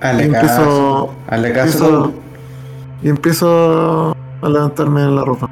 [0.00, 1.14] Hazle Y empiezo-
[3.02, 5.50] Y empiezo a levantarme en la ropa.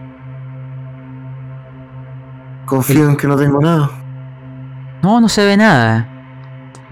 [2.66, 3.90] Confío en que no tengo nada.
[5.03, 6.09] No, no se ve nada.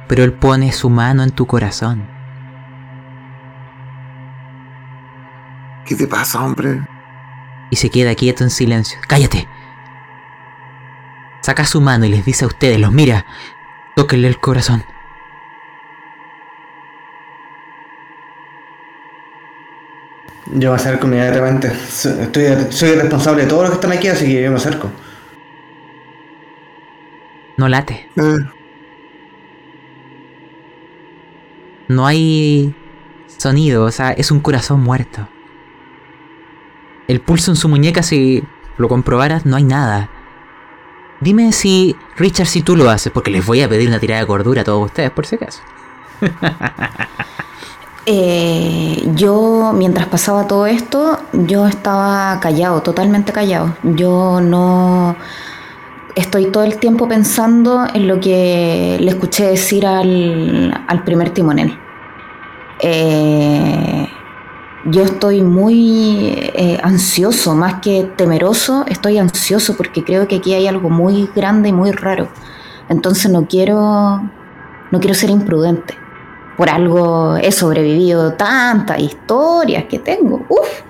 [0.09, 2.07] Pero él pone su mano en tu corazón.
[5.87, 6.83] ¿Qué te pasa, hombre?
[7.75, 9.01] y se queda quieto en silencio.
[9.09, 9.49] ¡Cállate!
[11.41, 13.27] Saca su mano y les dice a ustedes, los mira,
[13.97, 14.85] tóquenle el corazón.
[20.53, 21.67] Yo me acerco inmediatamente.
[21.69, 24.91] Estoy, soy el responsable de todos los que están aquí, así que yo me acerco.
[27.57, 28.09] No late.
[28.17, 28.39] Eh,
[31.95, 32.75] No hay
[33.27, 35.29] sonido, o sea, es un corazón muerto.
[37.07, 38.43] El pulso en su muñeca, si
[38.79, 40.11] lo comprobaras, no hay nada.
[41.21, 44.27] Dime si, Richard, si tú lo haces, porque les voy a pedir una tirada de
[44.27, 45.61] cordura a todos ustedes, por si acaso.
[48.07, 53.79] Eh, yo, mientras pasaba todo esto, yo estaba callado, totalmente callado.
[53.83, 55.17] Yo no
[56.15, 61.79] estoy todo el tiempo pensando en lo que le escuché decir al, al primer timonel.
[62.87, 64.07] Eh,
[64.87, 70.67] yo estoy muy eh, ansioso, más que temeroso, estoy ansioso porque creo que aquí hay
[70.67, 72.29] algo muy grande y muy raro.
[72.91, 74.21] Entonces no quiero,
[74.91, 76.05] no quiero ser imprudente
[76.57, 80.83] por algo he sobrevivido tantas historias que tengo, uff,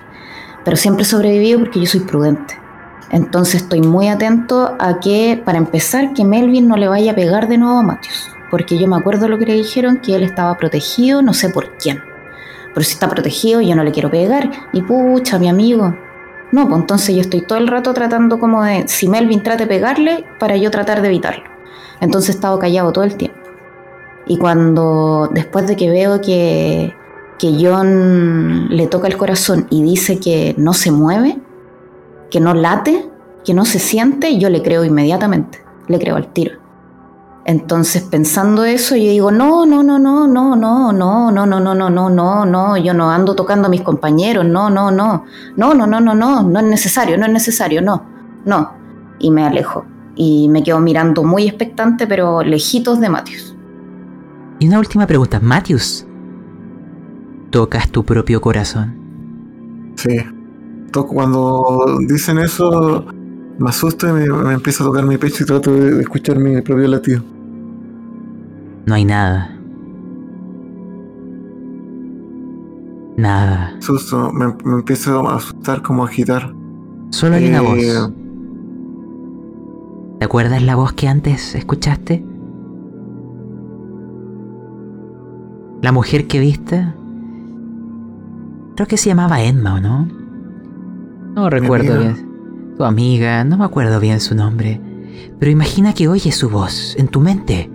[0.63, 2.55] pero siempre he sobrevivido porque yo soy prudente.
[3.11, 7.47] Entonces estoy muy atento a que, para empezar, que Melvin no le vaya a pegar
[7.47, 10.55] de nuevo a Matthews, porque yo me acuerdo lo que le dijeron, que él estaba
[10.55, 12.01] protegido, no sé por quién.
[12.73, 14.49] Pero si está protegido, yo no le quiero pegar.
[14.71, 15.93] Y pucha, mi amigo.
[16.53, 19.67] No, pues entonces yo estoy todo el rato tratando como de, si Melvin trate de
[19.67, 21.43] pegarle, para yo tratar de evitarlo.
[21.99, 23.37] Entonces he estado callado todo el tiempo.
[24.25, 26.95] Y cuando, después de que veo que,
[27.37, 31.39] que John le toca el corazón y dice que no se mueve,
[32.31, 33.05] que no late,
[33.43, 36.63] que no se siente, yo le creo inmediatamente, le creo al tiro.
[37.45, 41.75] Entonces, pensando eso, yo digo, no, no, no, no, no, no, no, no, no, no,
[41.75, 45.73] no, no, no, no, yo no ando tocando a mis compañeros, no, no, no, no,
[45.75, 48.03] no, no, no, no, no es necesario, no es necesario, no,
[48.45, 48.73] no.
[49.19, 49.85] Y me alejo.
[50.15, 53.55] Y me quedo mirando muy expectante, pero lejitos de Matius.
[54.57, 56.07] Y una última pregunta, Matthews.
[57.51, 58.95] ¿Tocas tu propio corazón?
[59.95, 60.17] sí.
[60.91, 63.05] Toco cuando dicen eso,
[63.59, 66.39] me asusta y me, me empieza a tocar mi pecho y trato de, de escuchar
[66.39, 67.21] mi propio latido.
[68.85, 69.51] No hay nada.
[73.17, 73.75] Nada.
[73.79, 76.53] Susto, me, me empiezo a asustar, como a agitar.
[77.11, 78.11] Solo hay una Eh, voz.
[80.19, 82.25] ¿Te acuerdas la voz que antes escuchaste?
[85.81, 86.85] La mujer que viste.
[88.75, 90.07] Creo que se llamaba Emma, ¿o no?
[91.35, 92.34] No recuerdo bien.
[92.77, 94.81] Tu amiga, no me acuerdo bien su nombre.
[95.39, 97.69] Pero imagina que oyes su voz en tu mente.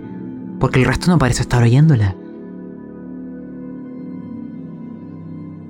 [0.59, 2.15] Porque el resto no parece estar oyéndola.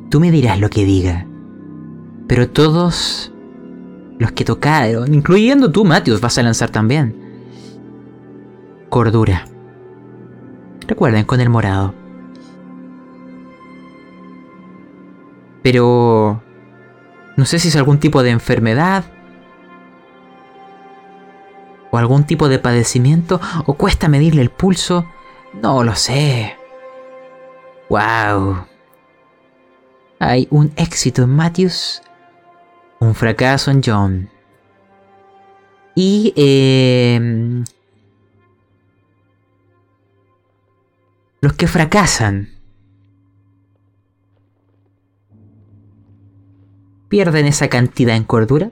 [0.10, 1.26] Tú me dirás lo que diga.
[2.28, 3.32] Pero todos
[4.20, 7.16] los que tocaron, incluyendo tú, Matius, vas a lanzar también.
[8.90, 9.46] Cordura.
[10.88, 11.94] Recuerden con el morado.
[15.64, 16.44] Pero...
[17.38, 19.06] No sé si es algún tipo de enfermedad.
[21.92, 23.40] O algún tipo de padecimiento.
[23.66, 25.06] O cuesta medirle el pulso.
[25.62, 26.56] No lo sé.
[27.90, 28.66] ¡Wow!
[30.20, 32.02] Hay un éxito en Matthews.
[33.00, 34.30] Un fracaso en John.
[35.96, 36.34] Y...
[36.36, 37.64] Eh,
[41.42, 42.50] los que fracasan
[47.10, 48.72] pierden esa cantidad en cordura,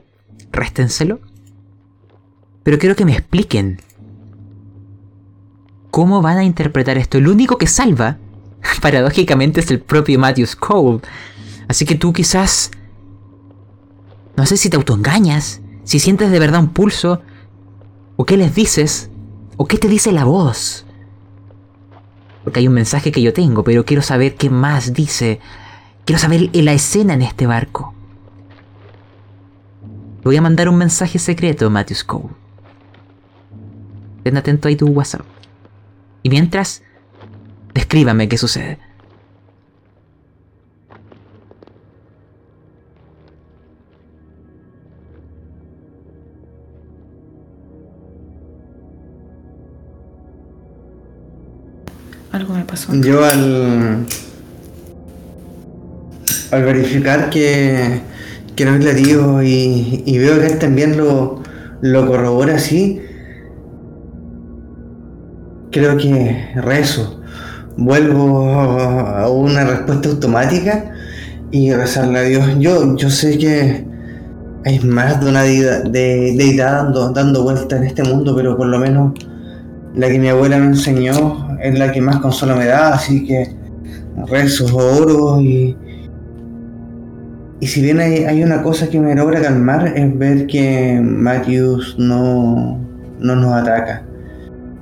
[0.50, 1.20] réstenselo.
[2.62, 3.80] Pero quiero que me expliquen
[5.90, 7.18] cómo van a interpretar esto.
[7.18, 8.18] El único que salva,
[8.82, 11.00] paradójicamente, es el propio Matthews Cole.
[11.68, 12.70] Así que tú quizás...
[14.36, 17.20] No sé si te autoengañas, si sientes de verdad un pulso,
[18.16, 19.10] o qué les dices,
[19.56, 20.86] o qué te dice la voz.
[22.44, 25.40] Porque hay un mensaje que yo tengo, pero quiero saber qué más dice.
[26.06, 27.94] Quiero saber la escena en este barco.
[30.22, 32.39] Voy a mandar un mensaje secreto, Matthews Cole.
[34.22, 35.22] Ten atento ahí tu WhatsApp.
[36.22, 36.82] Y mientras,
[37.74, 38.78] descríbame qué sucede.
[52.32, 52.94] Algo me pasó.
[52.94, 54.06] Yo al.
[56.52, 58.02] Al verificar que
[58.60, 61.42] que no le digo y, y, veo que él también lo,
[61.80, 63.00] lo corrobora así,
[65.70, 67.20] creo que rezo.
[67.76, 70.92] Vuelvo a una respuesta automática
[71.50, 72.46] y rezarle a Dios.
[72.58, 73.84] Yo, yo sé que
[74.64, 78.78] hay más de una deidad, de, dando, dando vuelta en este mundo, pero por lo
[78.78, 79.14] menos
[79.94, 83.48] la que mi abuela me enseñó es la que más consuelo me da, así que
[84.28, 85.76] rezo, oro y,
[87.60, 92.78] y si bien hay, una cosa que me logra calmar es ver que Matthews no,
[93.18, 94.04] no nos ataca.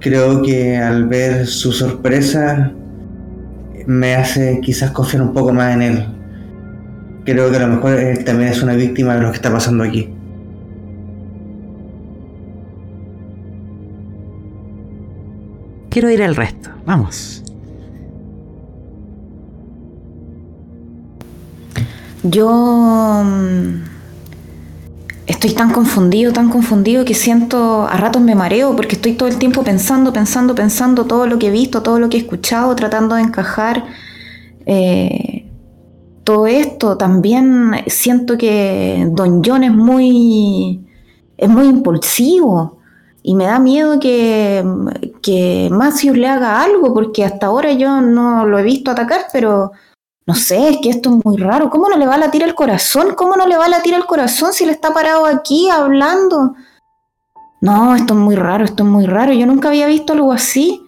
[0.00, 2.72] Creo que al ver su sorpresa
[3.86, 6.06] me hace quizás confiar un poco más en él.
[7.24, 9.84] Creo que a lo mejor él también es una víctima de lo que está pasando
[9.84, 10.08] aquí.
[15.90, 16.70] Quiero ir al resto.
[16.86, 17.42] Vamos.
[22.22, 23.97] Yo mm,
[25.28, 29.36] estoy tan confundido, tan confundido que siento, a ratos me mareo porque estoy todo el
[29.36, 33.14] tiempo pensando, pensando, pensando todo lo que he visto, todo lo que he escuchado, tratando
[33.14, 33.84] de encajar
[34.64, 35.46] eh,
[36.24, 36.96] todo esto.
[36.96, 40.86] También siento que Don John es muy,
[41.36, 42.78] es muy impulsivo
[43.22, 44.64] y me da miedo que,
[45.20, 49.72] que Matthews le haga algo porque hasta ahora yo no lo he visto atacar, pero
[50.28, 51.70] no sé, es que esto es muy raro.
[51.70, 53.14] ¿Cómo no le va a latir el corazón?
[53.16, 56.54] ¿Cómo no le va a latir el corazón si él está parado aquí hablando?
[57.62, 59.32] No, esto es muy raro, esto es muy raro.
[59.32, 60.82] Yo nunca había visto algo así.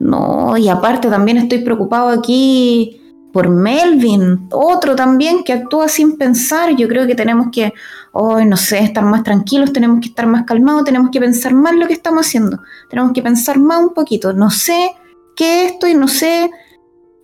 [0.00, 3.00] No, y aparte también estoy preocupado aquí
[3.32, 6.74] por Melvin, otro también que actúa sin pensar.
[6.74, 7.72] Yo creo que tenemos que,
[8.10, 11.76] oh, no sé, estar más tranquilos, tenemos que estar más calmados, tenemos que pensar más
[11.76, 12.58] lo que estamos haciendo.
[12.88, 14.32] Tenemos que pensar más un poquito.
[14.32, 14.96] No sé
[15.36, 16.50] qué es esto y no sé,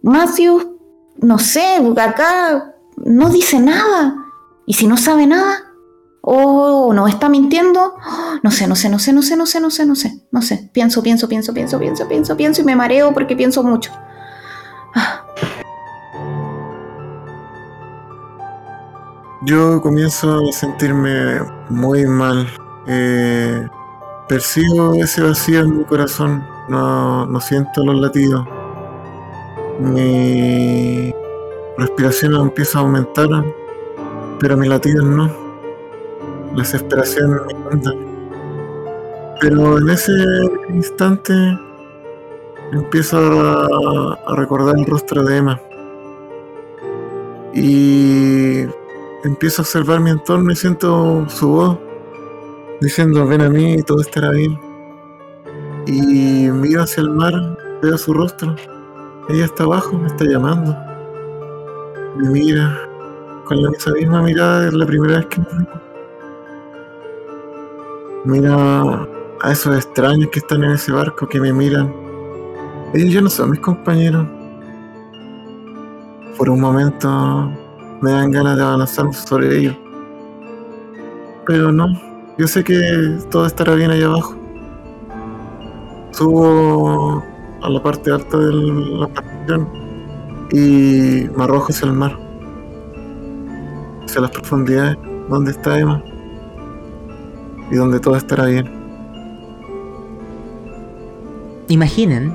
[0.05, 0.76] Matthew,
[1.19, 4.17] no sé, acá no dice nada.
[4.67, 5.67] Y si no sabe nada,
[6.29, 7.95] o no está mintiendo,
[8.43, 10.43] no sé, no sé, no sé, no sé, no sé, no sé, no sé, no
[10.43, 10.71] sé.
[10.73, 13.93] Pienso, pienso, pienso, pienso, pienso, pienso, pienso y me mareo porque pienso mucho.
[19.43, 22.49] Yo comienzo a sentirme muy mal.
[22.89, 23.69] Eh,
[24.29, 26.45] percibo ese vacío en mi corazón.
[26.69, 28.45] No, no siento los latidos
[29.79, 31.13] mi
[31.77, 33.29] respiración empieza a aumentar,
[34.41, 35.31] pero mi latidos no.
[36.55, 37.93] La desesperación me anda.
[39.41, 40.13] Pero en ese
[40.71, 41.35] instante
[42.73, 45.61] empiezo a, recordar el rostro de Emma.
[47.53, 48.63] Y
[49.25, 51.79] empiezo a observar mi entorno y siento su voz
[52.81, 54.59] diciendo ven a mí y todo estará bien.
[55.87, 57.33] Y miro hacia el mar,
[57.83, 58.57] veo su rostro
[59.29, 60.77] ella está abajo, me está llamando.
[62.17, 62.79] Me mira
[63.45, 65.87] con la, esa misma mirada, es la primera vez que me veo.
[68.25, 69.09] Mira
[69.43, 71.93] a esos extraños que están en ese barco que me miran
[72.95, 74.27] Ellos ya no son mis compañeros.
[76.37, 77.51] Por un momento
[78.01, 79.77] me dan ganas de avanzar sobre ellos.
[81.47, 81.87] Pero no,
[82.39, 84.37] yo sé que todo estará bien allá abajo.
[86.13, 87.23] Subo
[87.67, 89.69] a la parte alta de la plantación
[90.53, 92.17] y me arrojo hacia el mar.
[94.05, 94.97] Hacia las profundidades
[95.29, 96.03] donde está Emma
[97.71, 98.71] y donde todo estará bien.
[101.69, 102.33] Imaginen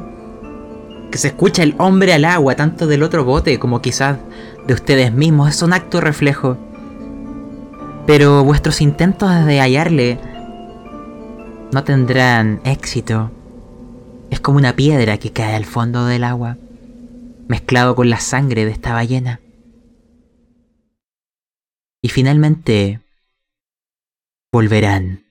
[1.10, 4.18] que se escucha el hombre al agua, tanto del otro bote como quizás
[4.68, 5.50] de ustedes mismos.
[5.50, 6.58] Es un acto reflejo.
[8.06, 10.20] Pero vuestros intentos de hallarle
[11.72, 13.32] no tendrán éxito.
[14.32, 16.58] Es como una piedra que cae al fondo del agua,
[17.48, 19.42] mezclado con la sangre de esta ballena.
[22.02, 23.02] Y finalmente
[24.52, 25.26] volverán.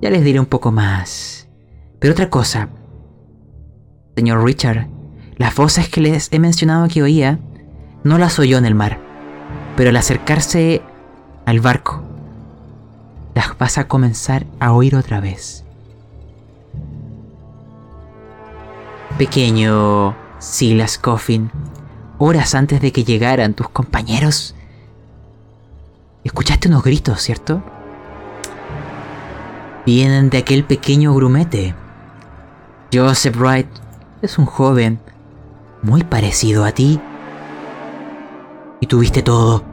[0.00, 1.48] Ya les diré un poco más.
[1.98, 2.68] Pero otra cosa,
[4.14, 4.86] señor Richard,
[5.36, 7.40] las voces que les he mencionado que oía,
[8.04, 9.00] no las oyó en el mar.
[9.76, 10.82] Pero al acercarse
[11.46, 12.02] al barco,
[13.34, 15.64] las vas a comenzar a oír otra vez.
[19.18, 21.50] Pequeño Silas Coffin,
[22.18, 24.54] horas antes de que llegaran tus compañeros,
[26.22, 27.60] escuchaste unos gritos, ¿cierto?
[29.84, 31.74] Vienen de aquel pequeño grumete.
[32.94, 33.66] Joseph Wright
[34.22, 35.00] es un joven
[35.82, 37.00] muy parecido a ti
[38.78, 39.64] y tuviste todo.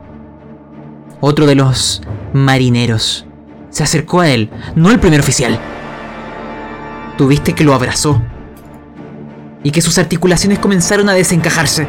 [1.21, 2.01] Otro de los
[2.33, 3.27] marineros
[3.69, 5.59] se acercó a él, no el primer oficial.
[7.15, 8.19] Tuviste que lo abrazó
[9.65, 11.87] y que sus articulaciones comenzaron a desencajarse.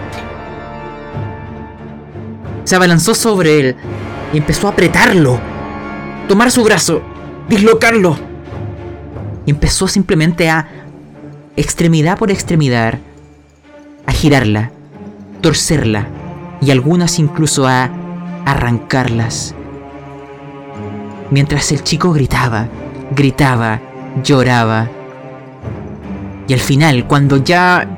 [2.64, 3.76] Se abalanzó sobre él
[4.32, 5.38] y empezó a apretarlo,
[6.26, 7.02] tomar su brazo,
[7.50, 8.16] dislocarlo.
[9.44, 10.66] Y empezó simplemente a,
[11.54, 12.98] extremidad por extremidad,
[14.06, 14.70] a girarla,
[15.42, 16.08] torcerla,
[16.62, 17.90] y algunas incluso a
[18.46, 19.54] arrancarlas.
[21.30, 22.68] Mientras el chico gritaba,
[23.14, 23.80] gritaba,
[24.24, 24.88] lloraba.
[26.48, 27.88] Y al final, cuando ya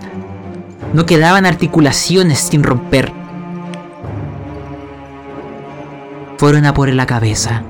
[0.93, 3.13] no quedaban articulaciones sin romper,
[6.39, 7.63] fueron a por la cabeza.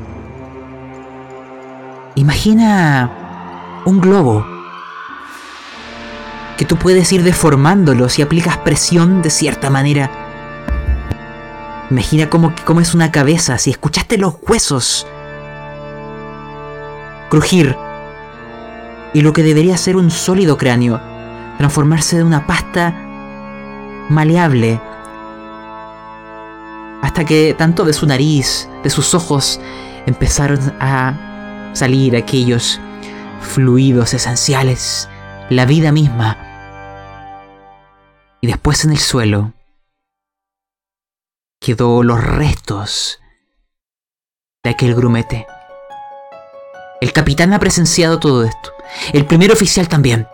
[2.15, 3.11] Imagina
[3.85, 4.47] un globo
[6.57, 10.11] que tú puedes ir deformándolo si aplicas presión de cierta manera
[11.91, 15.07] Imagina cómo, cómo es una cabeza, si escuchaste los huesos
[17.31, 17.77] crujir
[19.15, 21.01] y lo que debería ser un sólido cráneo
[21.59, 22.95] transformarse de una pasta
[24.09, 24.81] maleable
[27.03, 29.61] hasta que tanto de su nariz, de sus ojos
[30.07, 32.81] empezaron a salir aquellos
[33.41, 35.09] fluidos esenciales,
[35.51, 36.39] la vida misma.
[38.41, 39.53] Y después en el suelo
[41.61, 43.21] quedó los restos
[44.63, 45.47] de aquel grumete.
[47.01, 48.73] El capitán ha presenciado todo esto.
[49.13, 50.27] El primer oficial también.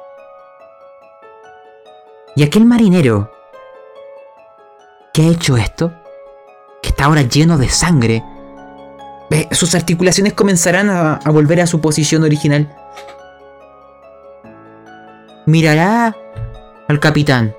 [2.37, 3.31] Y aquel marinero
[5.13, 5.93] que ha hecho esto,
[6.83, 8.25] que está ahora lleno de sangre,
[9.53, 12.75] sus articulaciones comenzarán a, a volver a su posición original.
[15.47, 16.17] Mirará
[16.89, 17.55] al capitán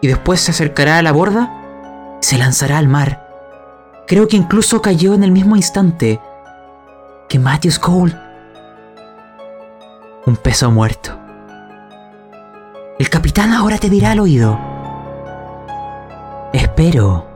[0.00, 3.26] y después se acercará a la borda y se lanzará al mar.
[4.06, 6.20] Creo que incluso cayó en el mismo instante
[7.28, 8.16] que Matthews Cole.
[10.26, 11.18] Un peso muerto.
[12.98, 14.58] El capitán ahora te dirá al oído.
[16.52, 17.26] Espero,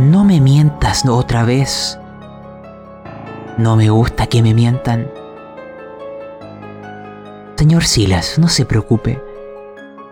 [0.00, 1.98] no me mientas otra vez.
[3.58, 5.10] No me gusta que me mientan.
[7.56, 9.22] Señor Silas, no se preocupe.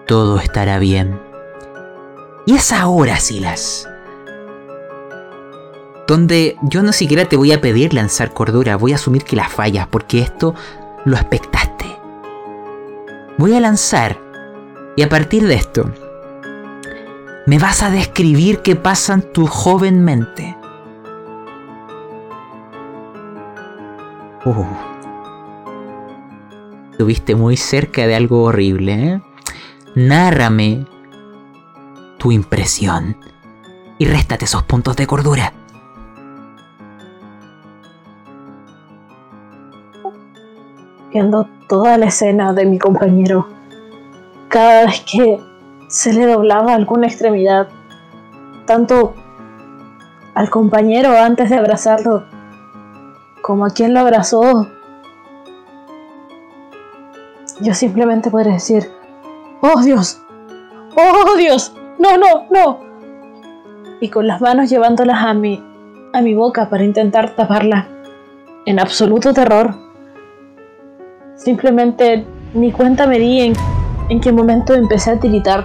[0.06, 1.18] Todo estará bien.
[2.44, 3.88] Y es ahora, Silas.
[6.08, 9.46] Donde yo no siquiera te voy a pedir lanzar cordura, voy a asumir que la
[9.46, 10.54] fallas, porque esto
[11.04, 11.84] lo expectaste.
[13.36, 14.18] Voy a lanzar,
[14.96, 15.92] y a partir de esto,
[17.46, 20.56] me vas a describir qué pasa en tu joven mente.
[24.46, 24.64] Uh.
[26.92, 29.22] Estuviste muy cerca de algo horrible, ¿eh?
[29.94, 30.86] Nárrame
[32.16, 33.18] tu impresión
[33.98, 35.52] y réstate esos puntos de cordura.
[41.10, 43.48] Viendo toda la escena de mi compañero,
[44.48, 45.40] cada vez que
[45.88, 47.68] se le doblaba alguna extremidad,
[48.66, 49.14] tanto
[50.34, 52.24] al compañero antes de abrazarlo,
[53.42, 54.68] como a quien lo abrazó,
[57.60, 58.90] yo simplemente podré decir,
[59.60, 60.22] ¡Oh Dios!
[60.96, 61.74] ¡Oh Dios!
[61.98, 62.78] ¡No, no, no!
[64.00, 65.64] Y con las manos llevándolas a mi,
[66.12, 67.88] a mi boca para intentar taparla.
[68.66, 69.87] En absoluto terror.
[71.38, 73.52] Simplemente ni cuenta me di en,
[74.08, 75.64] en qué momento empecé a tiritar.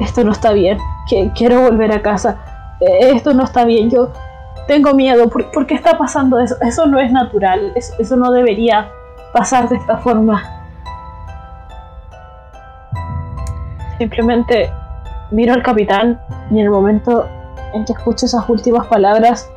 [0.00, 0.78] Esto no está bien.
[1.34, 2.38] Quiero volver a casa.
[2.80, 3.90] Eh, Esto no está bien.
[3.90, 4.12] Yo
[4.68, 5.28] tengo miedo.
[5.28, 6.54] ¿Por, por qué está pasando eso?
[6.62, 7.72] Eso no es natural.
[7.74, 8.88] Eso, eso no debería
[9.32, 10.44] pasar de esta forma.
[13.98, 14.70] Simplemente
[15.32, 16.20] miro al capitán
[16.52, 17.26] y en el momento
[17.74, 19.50] en que escucho esas últimas palabras,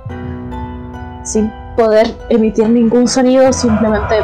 [1.24, 4.16] sin poder emitir ningún sonido, simplemente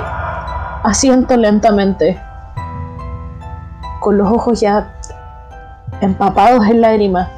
[0.83, 2.19] asiento lentamente,
[3.99, 4.93] con los ojos ya
[6.01, 7.29] empapados en lágrimas.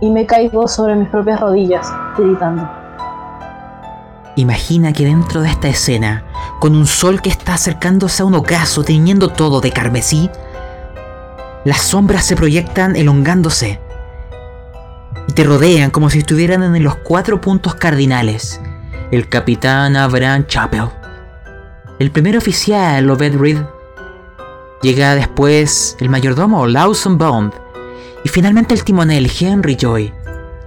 [0.00, 2.68] Y me caigo sobre mis propias rodillas, gritando.
[4.36, 6.24] Imagina que dentro de esta escena,
[6.60, 10.30] con un sol que está acercándose a un ocaso, tiñendo todo de carmesí,
[11.64, 13.80] las sombras se proyectan elongándose
[15.36, 18.58] te rodean como si estuvieran en los cuatro puntos cardinales.
[19.10, 20.88] El capitán Abraham Chappell,
[21.98, 23.58] el primer oficial Obed Reed,
[24.80, 27.52] llega después el mayordomo Lawson Bond
[28.24, 30.10] y finalmente el timonel Henry Joy.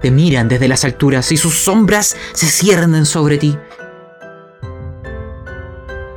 [0.04, 3.58] Te miran desde las alturas y sus sombras se ciernen sobre ti.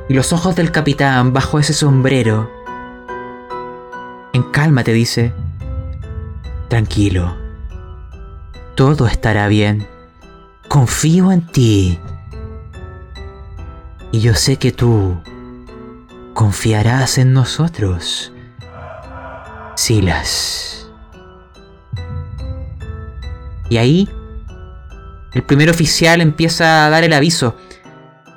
[0.07, 2.51] Y los ojos del capitán bajo ese sombrero,
[4.31, 5.33] en calma te dice,
[6.67, 7.42] tranquilo,
[8.75, 9.87] todo estará bien,
[10.67, 11.99] confío en ti.
[14.11, 15.17] Y yo sé que tú
[16.33, 18.31] confiarás en nosotros,
[19.75, 20.87] Silas.
[23.69, 24.09] Y ahí,
[25.33, 27.55] el primer oficial empieza a dar el aviso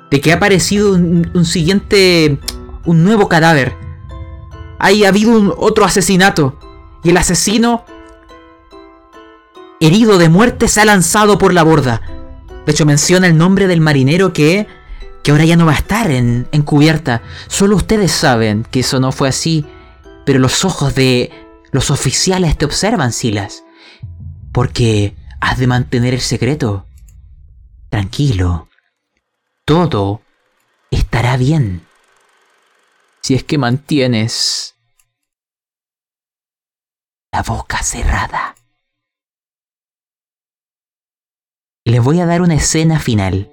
[0.09, 2.39] de que ha aparecido un, un siguiente,
[2.85, 3.75] un nuevo cadáver.
[4.79, 6.57] Ahí ha habido un otro asesinato.
[7.03, 7.85] Y el asesino,
[9.79, 12.01] herido de muerte, se ha lanzado por la borda.
[12.65, 14.67] De hecho, menciona el nombre del marinero que,
[15.23, 17.21] que ahora ya no va a estar en, en cubierta.
[17.47, 19.65] Solo ustedes saben que eso no fue así.
[20.25, 21.31] Pero los ojos de
[21.71, 23.63] los oficiales te observan, Silas.
[24.51, 26.85] Porque has de mantener el secreto.
[27.89, 28.67] Tranquilo.
[29.63, 30.21] Todo
[30.91, 31.85] estará bien.
[33.21, 34.75] Si es que mantienes
[37.31, 38.55] la boca cerrada.
[41.76, 43.49] Y les voy a dar una escena final.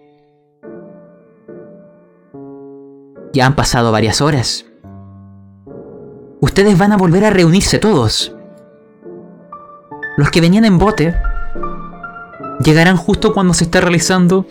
[3.32, 4.66] Ya han pasado varias horas.
[6.40, 8.34] Ustedes van a volver a reunirse todos.
[10.16, 11.14] Los que venían en bote
[12.64, 14.46] llegarán justo cuando se está realizando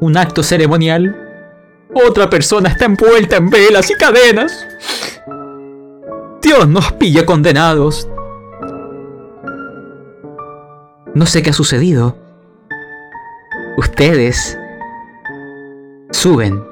[0.00, 1.16] un acto ceremonial.
[1.94, 4.66] Otra persona está envuelta en velas y cadenas.
[6.42, 8.09] Dios nos pilla condenados.
[11.20, 12.16] No sé qué ha sucedido.
[13.76, 14.58] Ustedes
[16.12, 16.64] suben,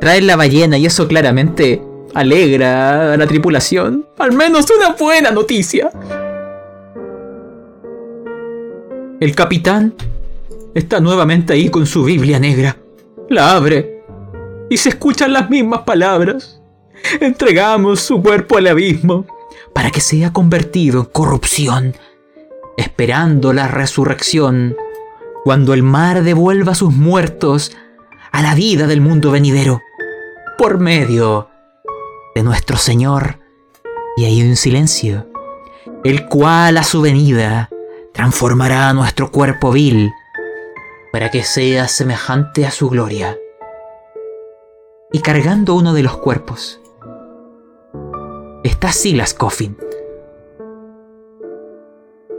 [0.00, 1.82] traen la ballena y eso claramente
[2.14, 4.06] alegra a la tripulación.
[4.18, 5.90] Al menos una buena noticia.
[9.20, 9.92] El capitán
[10.74, 12.78] está nuevamente ahí con su Biblia negra.
[13.28, 14.04] La abre
[14.70, 16.62] y se escuchan las mismas palabras.
[17.20, 19.26] Entregamos su cuerpo al abismo
[19.74, 21.94] para que sea convertido en corrupción,
[22.76, 24.76] esperando la resurrección
[25.44, 27.72] cuando el mar devuelva a sus muertos
[28.30, 29.82] a la vida del mundo venidero
[30.56, 31.48] por medio
[32.34, 33.38] de nuestro Señor.
[34.16, 35.28] Y hay un silencio,
[36.04, 37.70] el cual a su venida
[38.12, 40.12] transformará nuestro cuerpo vil
[41.12, 43.36] para que sea semejante a su gloria.
[45.12, 46.80] Y cargando uno de los cuerpos,
[48.64, 49.76] está Silas Coffin.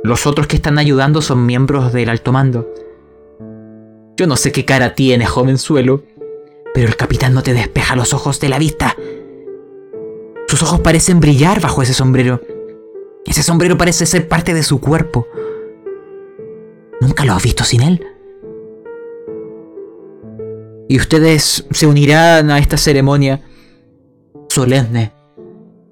[0.04, 2.70] Los otros que están ayudando son miembros del alto mando.
[4.18, 6.04] Yo no sé qué cara tiene, jovenzuelo,
[6.74, 8.98] pero el capitán no te despeja los ojos de la vista.
[10.50, 12.42] Sus ojos parecen brillar bajo ese sombrero.
[13.26, 15.26] Ese sombrero parece ser parte de su cuerpo.
[17.00, 18.06] ¿Nunca lo has visto sin él?
[20.90, 23.42] Y ustedes se unirán a esta ceremonia
[24.50, 25.14] solemne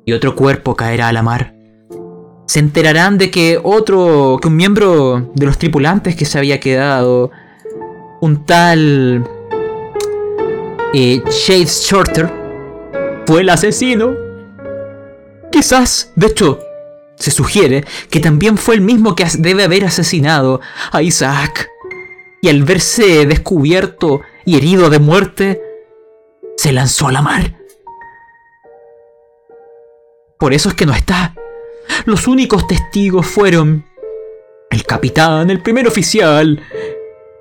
[0.03, 1.60] y otro cuerpo caerá a la mar.
[2.51, 7.31] Se enterarán de que otro, que un miembro de los tripulantes que se había quedado,
[8.19, 9.23] un tal
[10.93, 12.29] eh, Shades Shorter,
[13.25, 14.13] fue el asesino.
[15.49, 16.59] Quizás, de hecho,
[17.15, 20.59] se sugiere que también fue el mismo que debe haber asesinado
[20.91, 21.69] a Isaac.
[22.41, 25.61] y al verse descubierto y herido de muerte,
[26.57, 27.55] se lanzó a la mar.
[30.37, 31.33] Por eso es que no está.
[32.05, 33.85] Los únicos testigos fueron
[34.69, 36.61] el capitán, el primer oficial,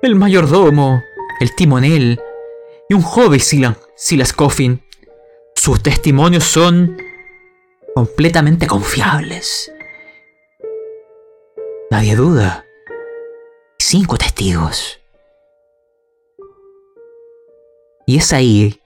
[0.01, 1.01] el mayordomo,
[1.39, 2.19] el timonel
[2.89, 4.83] y un joven Silas Coffin.
[5.55, 6.97] Sus testimonios son
[7.95, 9.71] completamente confiables.
[11.89, 12.65] Nadie duda.
[13.79, 14.99] Cinco testigos.
[18.05, 18.81] Y es ahí,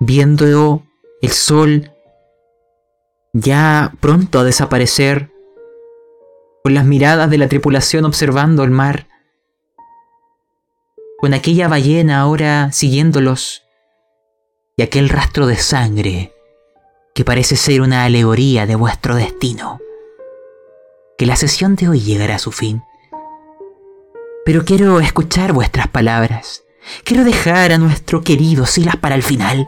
[0.00, 0.82] viendo
[1.22, 1.95] el sol
[3.40, 5.30] ya pronto a desaparecer,
[6.62, 9.06] con las miradas de la tripulación observando el mar,
[11.18, 13.62] con aquella ballena ahora siguiéndolos,
[14.76, 16.32] y aquel rastro de sangre
[17.14, 19.80] que parece ser una alegoría de vuestro destino,
[21.16, 22.82] que la sesión de hoy llegará a su fin.
[24.44, 26.62] Pero quiero escuchar vuestras palabras.
[27.04, 29.66] Quiero dejar a nuestro querido Silas para el final.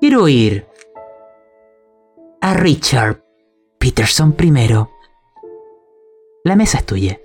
[0.00, 0.66] Quiero oír
[2.42, 3.22] a Richard
[3.78, 4.90] Peterson primero.
[6.42, 7.20] La mesa es tuya.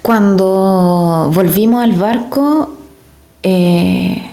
[0.00, 2.76] Cuando volvimos al barco,
[3.42, 4.30] eh,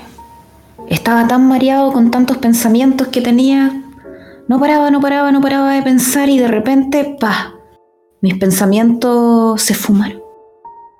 [0.88, 3.84] estaba tan mareado con tantos pensamientos que tenía.
[4.48, 7.56] No paraba, no paraba, no paraba de pensar y de repente, pa,
[8.22, 10.22] mis pensamientos se fumaron.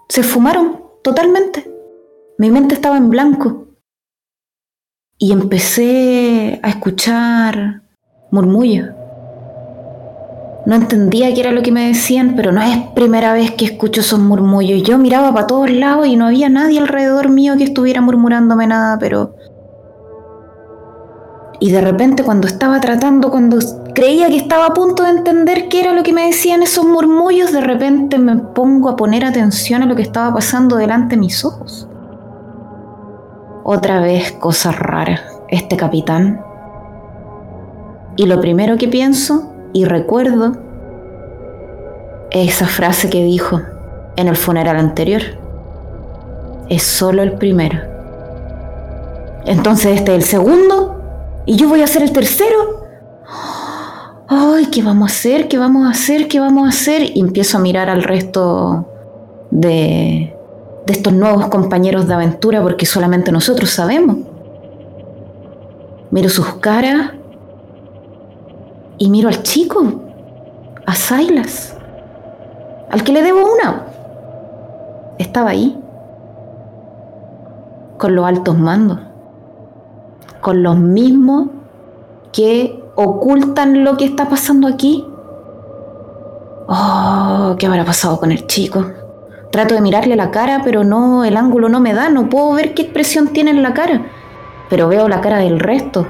[0.10, 1.72] Se fumaron totalmente.
[2.40, 3.67] Mi mente estaba en blanco.
[5.20, 7.82] Y empecé a escuchar
[8.30, 8.90] murmullos.
[10.68, 14.02] No entendía qué era lo que me decían, pero no es primera vez que escucho
[14.02, 14.84] esos murmullos.
[14.84, 19.00] Yo miraba para todos lados y no había nadie alrededor mío que estuviera murmurándome nada,
[19.00, 19.34] pero...
[21.60, 23.58] Y de repente cuando estaba tratando, cuando
[23.96, 27.52] creía que estaba a punto de entender qué era lo que me decían esos murmullos,
[27.52, 31.44] de repente me pongo a poner atención a lo que estaba pasando delante de mis
[31.44, 31.88] ojos.
[33.70, 36.42] Otra vez cosas raras, este capitán.
[38.16, 40.54] Y lo primero que pienso y recuerdo
[42.32, 43.60] esa frase que dijo
[44.16, 45.22] en el funeral anterior.
[46.70, 47.78] Es solo el primero.
[49.44, 51.02] Entonces este es el segundo
[51.46, 52.86] y yo voy a ser el tercero.
[54.30, 55.50] Ay, ¿qué vamos a hacer?
[55.50, 56.30] ¿Qué vamos a hacer?
[56.30, 57.18] ¿Qué vamos a hacer?
[57.18, 58.88] Y empiezo a mirar al resto
[59.52, 60.37] de,
[60.88, 64.18] de estos nuevos compañeros de aventura porque solamente nosotros sabemos.
[66.12, 67.12] Miro sus caras
[68.98, 69.84] y miro al chico,
[70.86, 71.76] a Silas,
[72.90, 73.86] al que le debo una.
[75.18, 75.78] Estaba ahí,
[77.98, 79.00] con los altos mandos,
[80.40, 81.50] con los mismos
[82.32, 85.06] que ocultan lo que está pasando aquí.
[86.70, 88.86] Oh, ¿qué habrá pasado con el chico?
[89.52, 92.74] Trato de mirarle la cara, pero no, el ángulo no me da, no puedo ver
[92.74, 94.06] qué expresión tiene en la cara.
[94.70, 96.08] Pero veo la cara del resto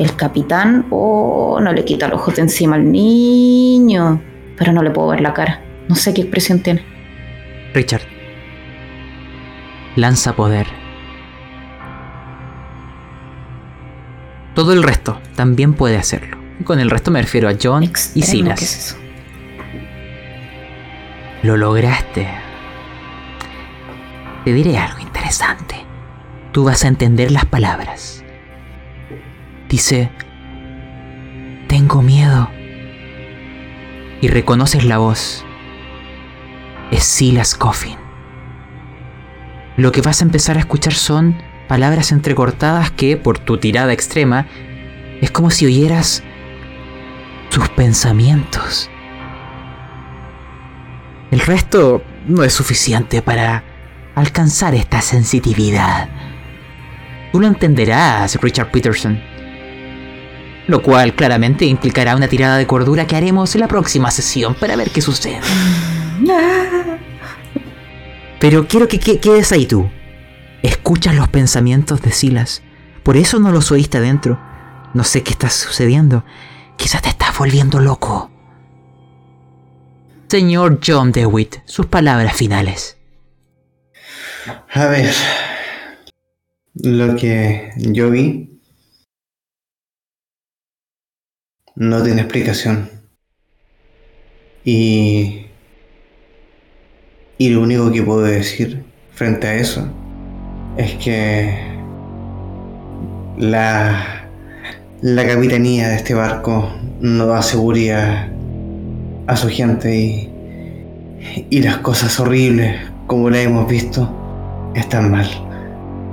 [0.00, 4.22] el capitán, oh, no le quita los ojos de encima al niño,
[4.56, 5.62] pero no le puedo ver la cara.
[5.88, 6.82] No sé qué expresión tiene.
[7.74, 8.02] Richard,
[9.96, 10.66] lanza poder.
[14.54, 16.38] Todo el resto también puede hacerlo.
[16.64, 17.84] Con el resto me refiero a John
[18.14, 18.96] y Silas.
[21.42, 22.28] Lo lograste.
[24.44, 25.86] Te diré algo interesante.
[26.52, 28.20] Tú vas a entender las palabras
[29.70, 30.10] dice,
[31.68, 32.50] tengo miedo.
[34.20, 35.46] Y reconoces la voz.
[36.90, 37.96] Es Silas Coffin.
[39.78, 44.46] Lo que vas a empezar a escuchar son palabras entrecortadas que, por tu tirada extrema,
[45.22, 46.22] es como si oyeras
[47.48, 48.90] sus pensamientos.
[51.30, 53.62] El resto no es suficiente para
[54.20, 56.08] alcanzar esta sensitividad.
[57.32, 59.20] Tú lo entenderás, Richard Peterson
[60.70, 64.76] lo cual claramente implicará una tirada de cordura que haremos en la próxima sesión para
[64.76, 65.40] ver qué sucede.
[68.38, 69.90] Pero quiero que quedes ahí tú.
[70.62, 72.62] Escuchas los pensamientos de Silas.
[73.02, 74.40] Por eso no los oíste adentro.
[74.94, 76.24] No sé qué está sucediendo.
[76.76, 78.30] Quizás te estás volviendo loco.
[80.28, 82.99] Señor John DeWitt, sus palabras finales.
[84.46, 85.12] A ver.
[86.74, 88.60] Lo que yo vi
[91.76, 92.88] no tiene explicación.
[94.64, 95.46] Y,
[97.38, 99.88] y lo único que puedo decir frente a eso
[100.76, 101.58] es que
[103.38, 104.28] la,
[105.00, 106.70] la capitanía de este barco
[107.00, 108.28] no da seguridad
[109.26, 110.30] a su gente y
[111.50, 114.08] Y las cosas horribles, como las hemos visto,
[114.74, 115.28] están mal.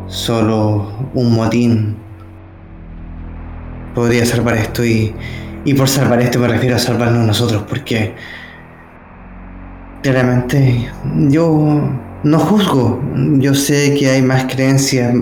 [0.07, 1.97] Solo un motín
[3.93, 5.13] podría salvar esto y,
[5.65, 8.13] y por salvar esto me refiero a salvarnos nosotros porque
[10.03, 10.89] claramente
[11.29, 11.81] yo
[12.23, 13.01] no juzgo,
[13.39, 15.13] yo sé que hay más creencias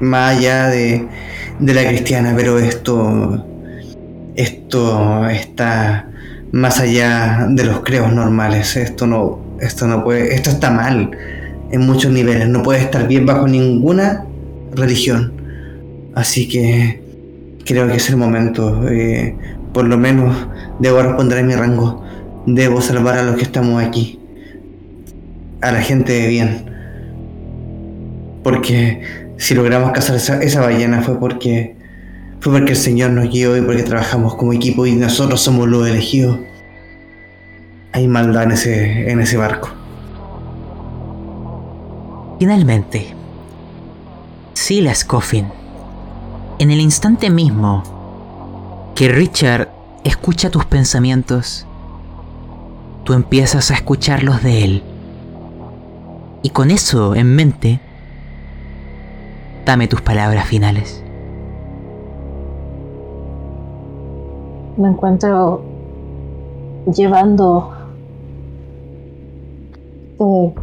[0.00, 1.06] más allá de,
[1.58, 3.44] de la cristiana, pero esto
[4.36, 6.08] esto está
[6.52, 8.76] más allá de los creos normales.
[8.76, 11.10] Esto no, esto no puede, esto está mal
[11.70, 12.48] en muchos niveles.
[12.48, 14.26] No puede estar bien bajo ninguna
[14.74, 15.32] religión.
[16.14, 17.00] Así que
[17.64, 18.88] creo que es el momento.
[18.88, 19.36] Eh,
[19.72, 22.02] por lo menos debo responder a mi rango.
[22.46, 24.18] Debo salvar a los que estamos aquí.
[25.60, 26.64] A la gente de bien.
[28.42, 29.02] Porque
[29.36, 31.76] si logramos cazar esa, esa ballena fue porque
[32.40, 35.88] fue porque el Señor nos guió y porque trabajamos como equipo y nosotros somos los
[35.88, 36.38] elegidos.
[37.92, 39.75] Hay maldad en ese, en ese barco.
[42.38, 43.14] Finalmente,
[44.54, 45.46] Silas Coffin,
[46.58, 47.82] en el instante mismo
[48.94, 49.70] que Richard
[50.04, 51.66] escucha tus pensamientos,
[53.04, 54.82] tú empiezas a escuchar los de él.
[56.42, 57.80] Y con eso en mente,
[59.64, 61.02] dame tus palabras finales.
[64.76, 65.62] me encuentro
[66.94, 67.72] llevando
[70.18, 70.54] este,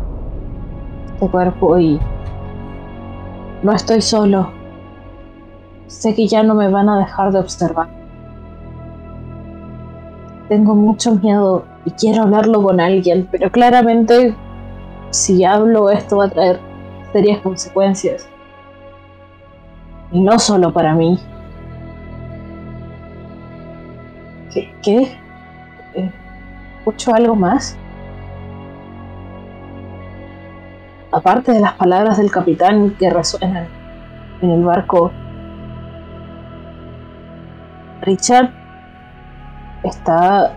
[1.14, 2.00] este, cuerpo y
[3.61, 4.51] no estoy solo.
[5.88, 7.88] Sé que ya no me van a dejar de observar.
[10.50, 14.35] Tengo mucho miedo y quiero hablarlo con alguien, pero claramente
[15.11, 16.59] si hablo esto va a traer
[17.11, 18.27] serias consecuencias.
[20.11, 21.17] Y no solo para mí,
[24.83, 25.17] ¿Qué?
[25.95, 26.11] Eh,
[26.80, 27.77] ¿Escucho algo más?
[31.14, 33.67] Aparte de las palabras del capitán que resuenan
[34.42, 35.11] en el barco,
[38.01, 38.50] Richard
[39.83, 40.53] está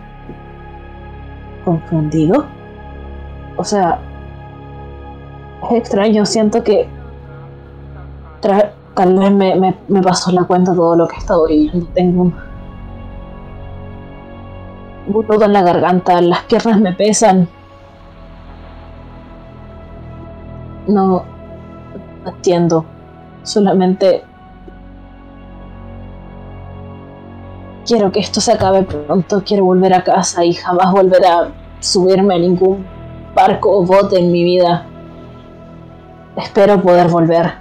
[1.63, 2.45] confundido.
[3.55, 3.99] O sea,
[5.63, 6.89] es extraño, siento que
[8.41, 11.85] tal vez me, pasó la cuenta todo lo que he estado viviendo.
[11.93, 12.47] Tengo un
[15.07, 17.47] un nudo en la garganta, las piernas me pesan.
[20.87, 21.23] No,
[22.23, 22.85] no entiendo.
[23.43, 24.23] Solamente
[27.85, 29.43] quiero que esto se acabe pronto.
[29.45, 32.85] Quiero volver a casa y jamás volver a subirme a ningún
[33.33, 34.85] barco o bote en mi vida.
[36.35, 37.53] Espero poder volver.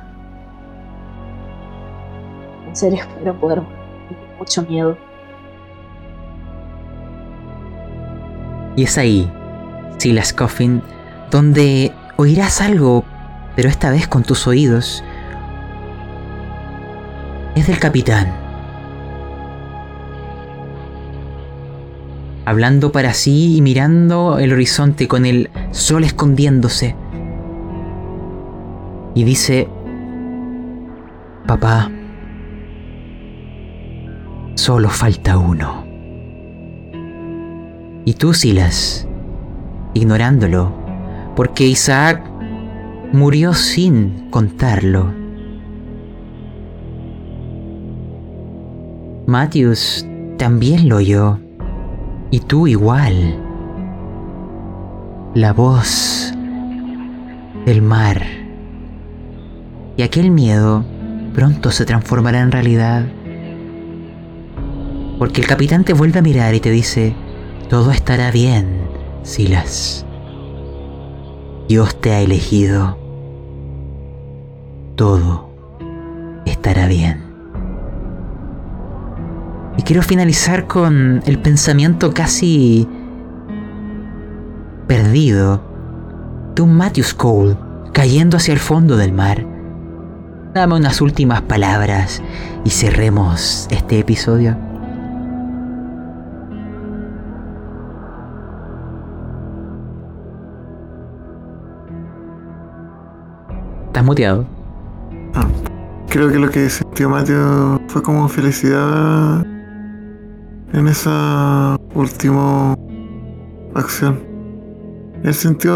[2.67, 3.77] En serio, espero poder volver.
[4.09, 4.97] Tengo mucho miedo.
[8.77, 9.33] Y es ahí,
[9.97, 10.83] Silas Coffin,
[11.31, 13.05] donde oirás algo,
[13.57, 15.03] pero esta vez con tus oídos.
[17.57, 18.31] Es del capitán.
[22.45, 26.95] Hablando para sí y mirando el horizonte con el sol escondiéndose.
[29.15, 29.69] Y dice,
[31.47, 31.91] papá,
[34.55, 35.87] solo falta uno.
[38.05, 39.09] Y tú, Silas,
[39.95, 40.73] ignorándolo,
[41.35, 42.36] porque Isaac
[43.13, 45.13] murió sin contarlo.
[49.27, 51.39] Matthews también lo oyó,
[52.31, 53.37] y tú igual.
[55.35, 56.33] La voz
[57.65, 58.23] del mar.
[59.97, 60.85] Y aquel miedo
[61.35, 63.05] pronto se transformará en realidad.
[65.19, 67.15] Porque el capitán te vuelve a mirar y te dice,
[67.69, 68.69] todo estará bien,
[69.23, 70.06] Silas.
[71.69, 72.97] Dios te ha elegido.
[74.95, 75.51] Todo
[76.47, 77.25] estará bien.
[79.77, 82.89] Y quiero finalizar con el pensamiento casi
[84.87, 85.61] perdido
[86.55, 87.57] de un Matthews Cole
[87.93, 89.45] cayendo hacia el fondo del mar.
[90.55, 92.23] Dame unas últimas palabras
[92.65, 94.66] y cerremos este episodio.
[104.07, 104.47] Muteado.
[105.35, 105.47] Ah,
[106.09, 109.45] creo que lo que sintió Mateo fue como felicidad
[110.73, 112.75] en esa última
[113.75, 114.21] acción.
[115.23, 115.73] Él sintió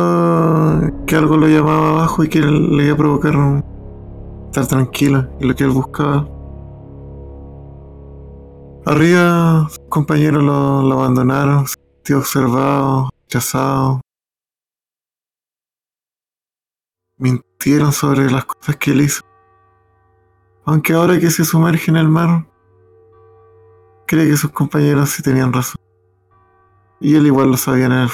[1.07, 3.35] que algo lo llamaba abajo y que le iba a provocar
[4.47, 6.29] estar tranquilo y lo que él buscaba.
[8.87, 14.01] Arriba, sus compañeros lo, lo abandonaron, se sintió observado, rechazado,
[17.21, 19.23] mintieron sobre las cosas que él hizo.
[20.65, 22.47] Aunque ahora que se sumerge en el mar,
[24.07, 25.81] cree que sus compañeros sí tenían razón.
[27.01, 28.11] Y él igual lo sabía en el.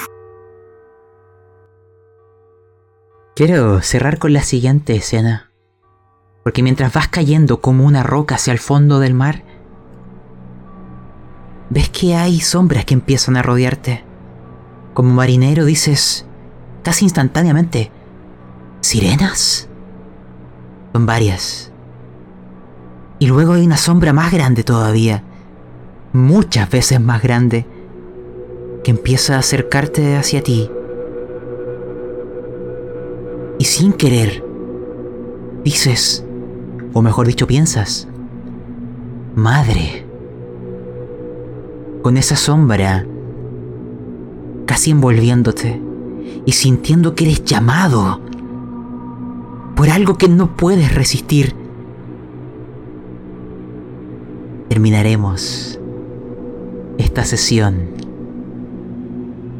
[3.35, 5.51] Quiero cerrar con la siguiente escena.
[6.43, 9.43] Porque mientras vas cayendo como una roca hacia el fondo del mar,
[11.69, 14.03] ves que hay sombras que empiezan a rodearte.
[14.93, 16.25] Como marinero dices,
[16.83, 17.91] casi instantáneamente,
[18.81, 19.67] ¿sirenas?
[20.93, 21.71] Son varias.
[23.19, 25.23] Y luego hay una sombra más grande todavía,
[26.13, 27.65] muchas veces más grande,
[28.83, 30.69] que empieza a acercarte hacia ti
[33.59, 34.43] y sin querer
[35.63, 36.23] dices,
[36.93, 38.07] o mejor dicho piensas,
[39.35, 40.05] madre,
[42.03, 43.05] con esa sombra
[44.65, 45.81] casi envolviéndote
[46.45, 48.21] y sintiendo que eres llamado
[49.77, 51.53] por algo que no puedes resistir.
[54.69, 55.79] Terminaremos
[56.97, 57.91] esta sesión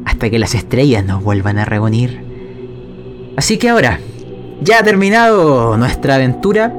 [0.06, 2.26] hasta que las estrellas nos vuelvan a reunir.
[3.38, 4.00] Así que ahora,
[4.62, 6.74] ya ha terminado nuestra aventura.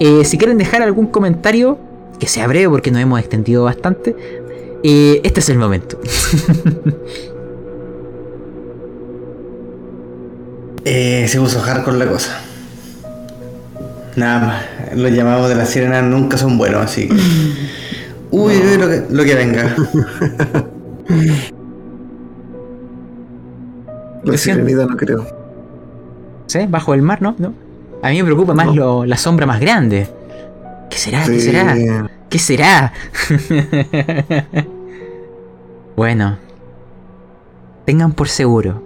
[0.00, 1.78] Eh, si quieren dejar algún comentario,
[2.18, 4.16] que sea breve porque nos hemos extendido bastante,
[4.82, 5.98] eh, este es el momento.
[10.82, 12.49] Eh, se puso hardcore la cosa.
[14.16, 14.62] Nada más,
[14.96, 17.14] los llamados de la sirena nunca son buenos, así que.
[18.32, 19.74] Uy, uy, lo que, lo que venga.
[24.22, 25.26] La sirenita no creo.
[26.46, 26.66] ¿Sí?
[26.68, 27.34] Bajo el mar, ¿no?
[27.38, 27.54] ¿No?
[28.02, 30.08] A mí me preocupa más lo- la sombra más grande.
[30.90, 31.24] ¿Qué será?
[31.24, 31.76] ¿Qué será?
[32.28, 32.92] ¿Qué será?
[35.96, 36.36] bueno,
[37.86, 38.82] tengan por seguro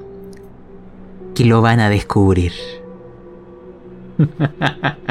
[1.35, 2.53] que lo van a descubrir.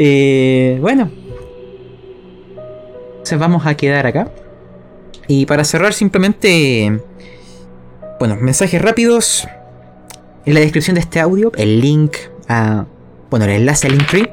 [0.00, 1.10] Eh, bueno,
[3.10, 4.30] entonces vamos a quedar acá.
[5.26, 7.00] Y para cerrar simplemente,
[8.20, 9.48] bueno, mensajes rápidos.
[10.46, 12.14] En la descripción de este audio, el link
[12.48, 12.86] a,
[13.28, 14.32] bueno, el enlace al Linktree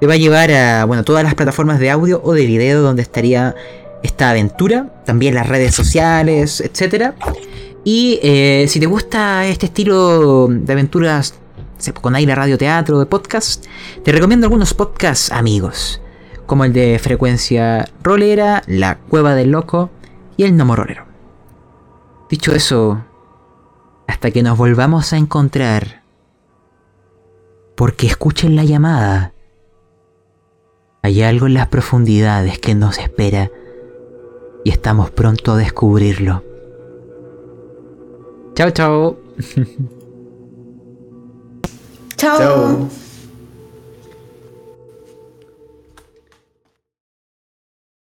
[0.00, 3.02] te va a llevar a, bueno, todas las plataformas de audio o de video donde
[3.02, 3.54] estaría
[4.02, 7.14] esta aventura, también las redes sociales, etcétera.
[7.84, 11.34] Y eh, si te gusta este estilo de aventuras
[11.92, 13.66] con aire, radio, teatro, de podcast,
[14.02, 16.00] te recomiendo algunos podcasts amigos,
[16.46, 19.90] como el de Frecuencia Rolera, La Cueva del Loco
[20.36, 21.04] y El Nomo Rolero.
[22.30, 23.04] Dicho eso,
[24.06, 26.02] hasta que nos volvamos a encontrar,
[27.76, 29.34] porque escuchen la llamada,
[31.02, 33.50] hay algo en las profundidades que nos espera
[34.64, 36.42] y estamos pronto a descubrirlo.
[38.54, 39.18] Chao, chao.
[42.24, 42.38] Chao.
[42.38, 43.03] Chao.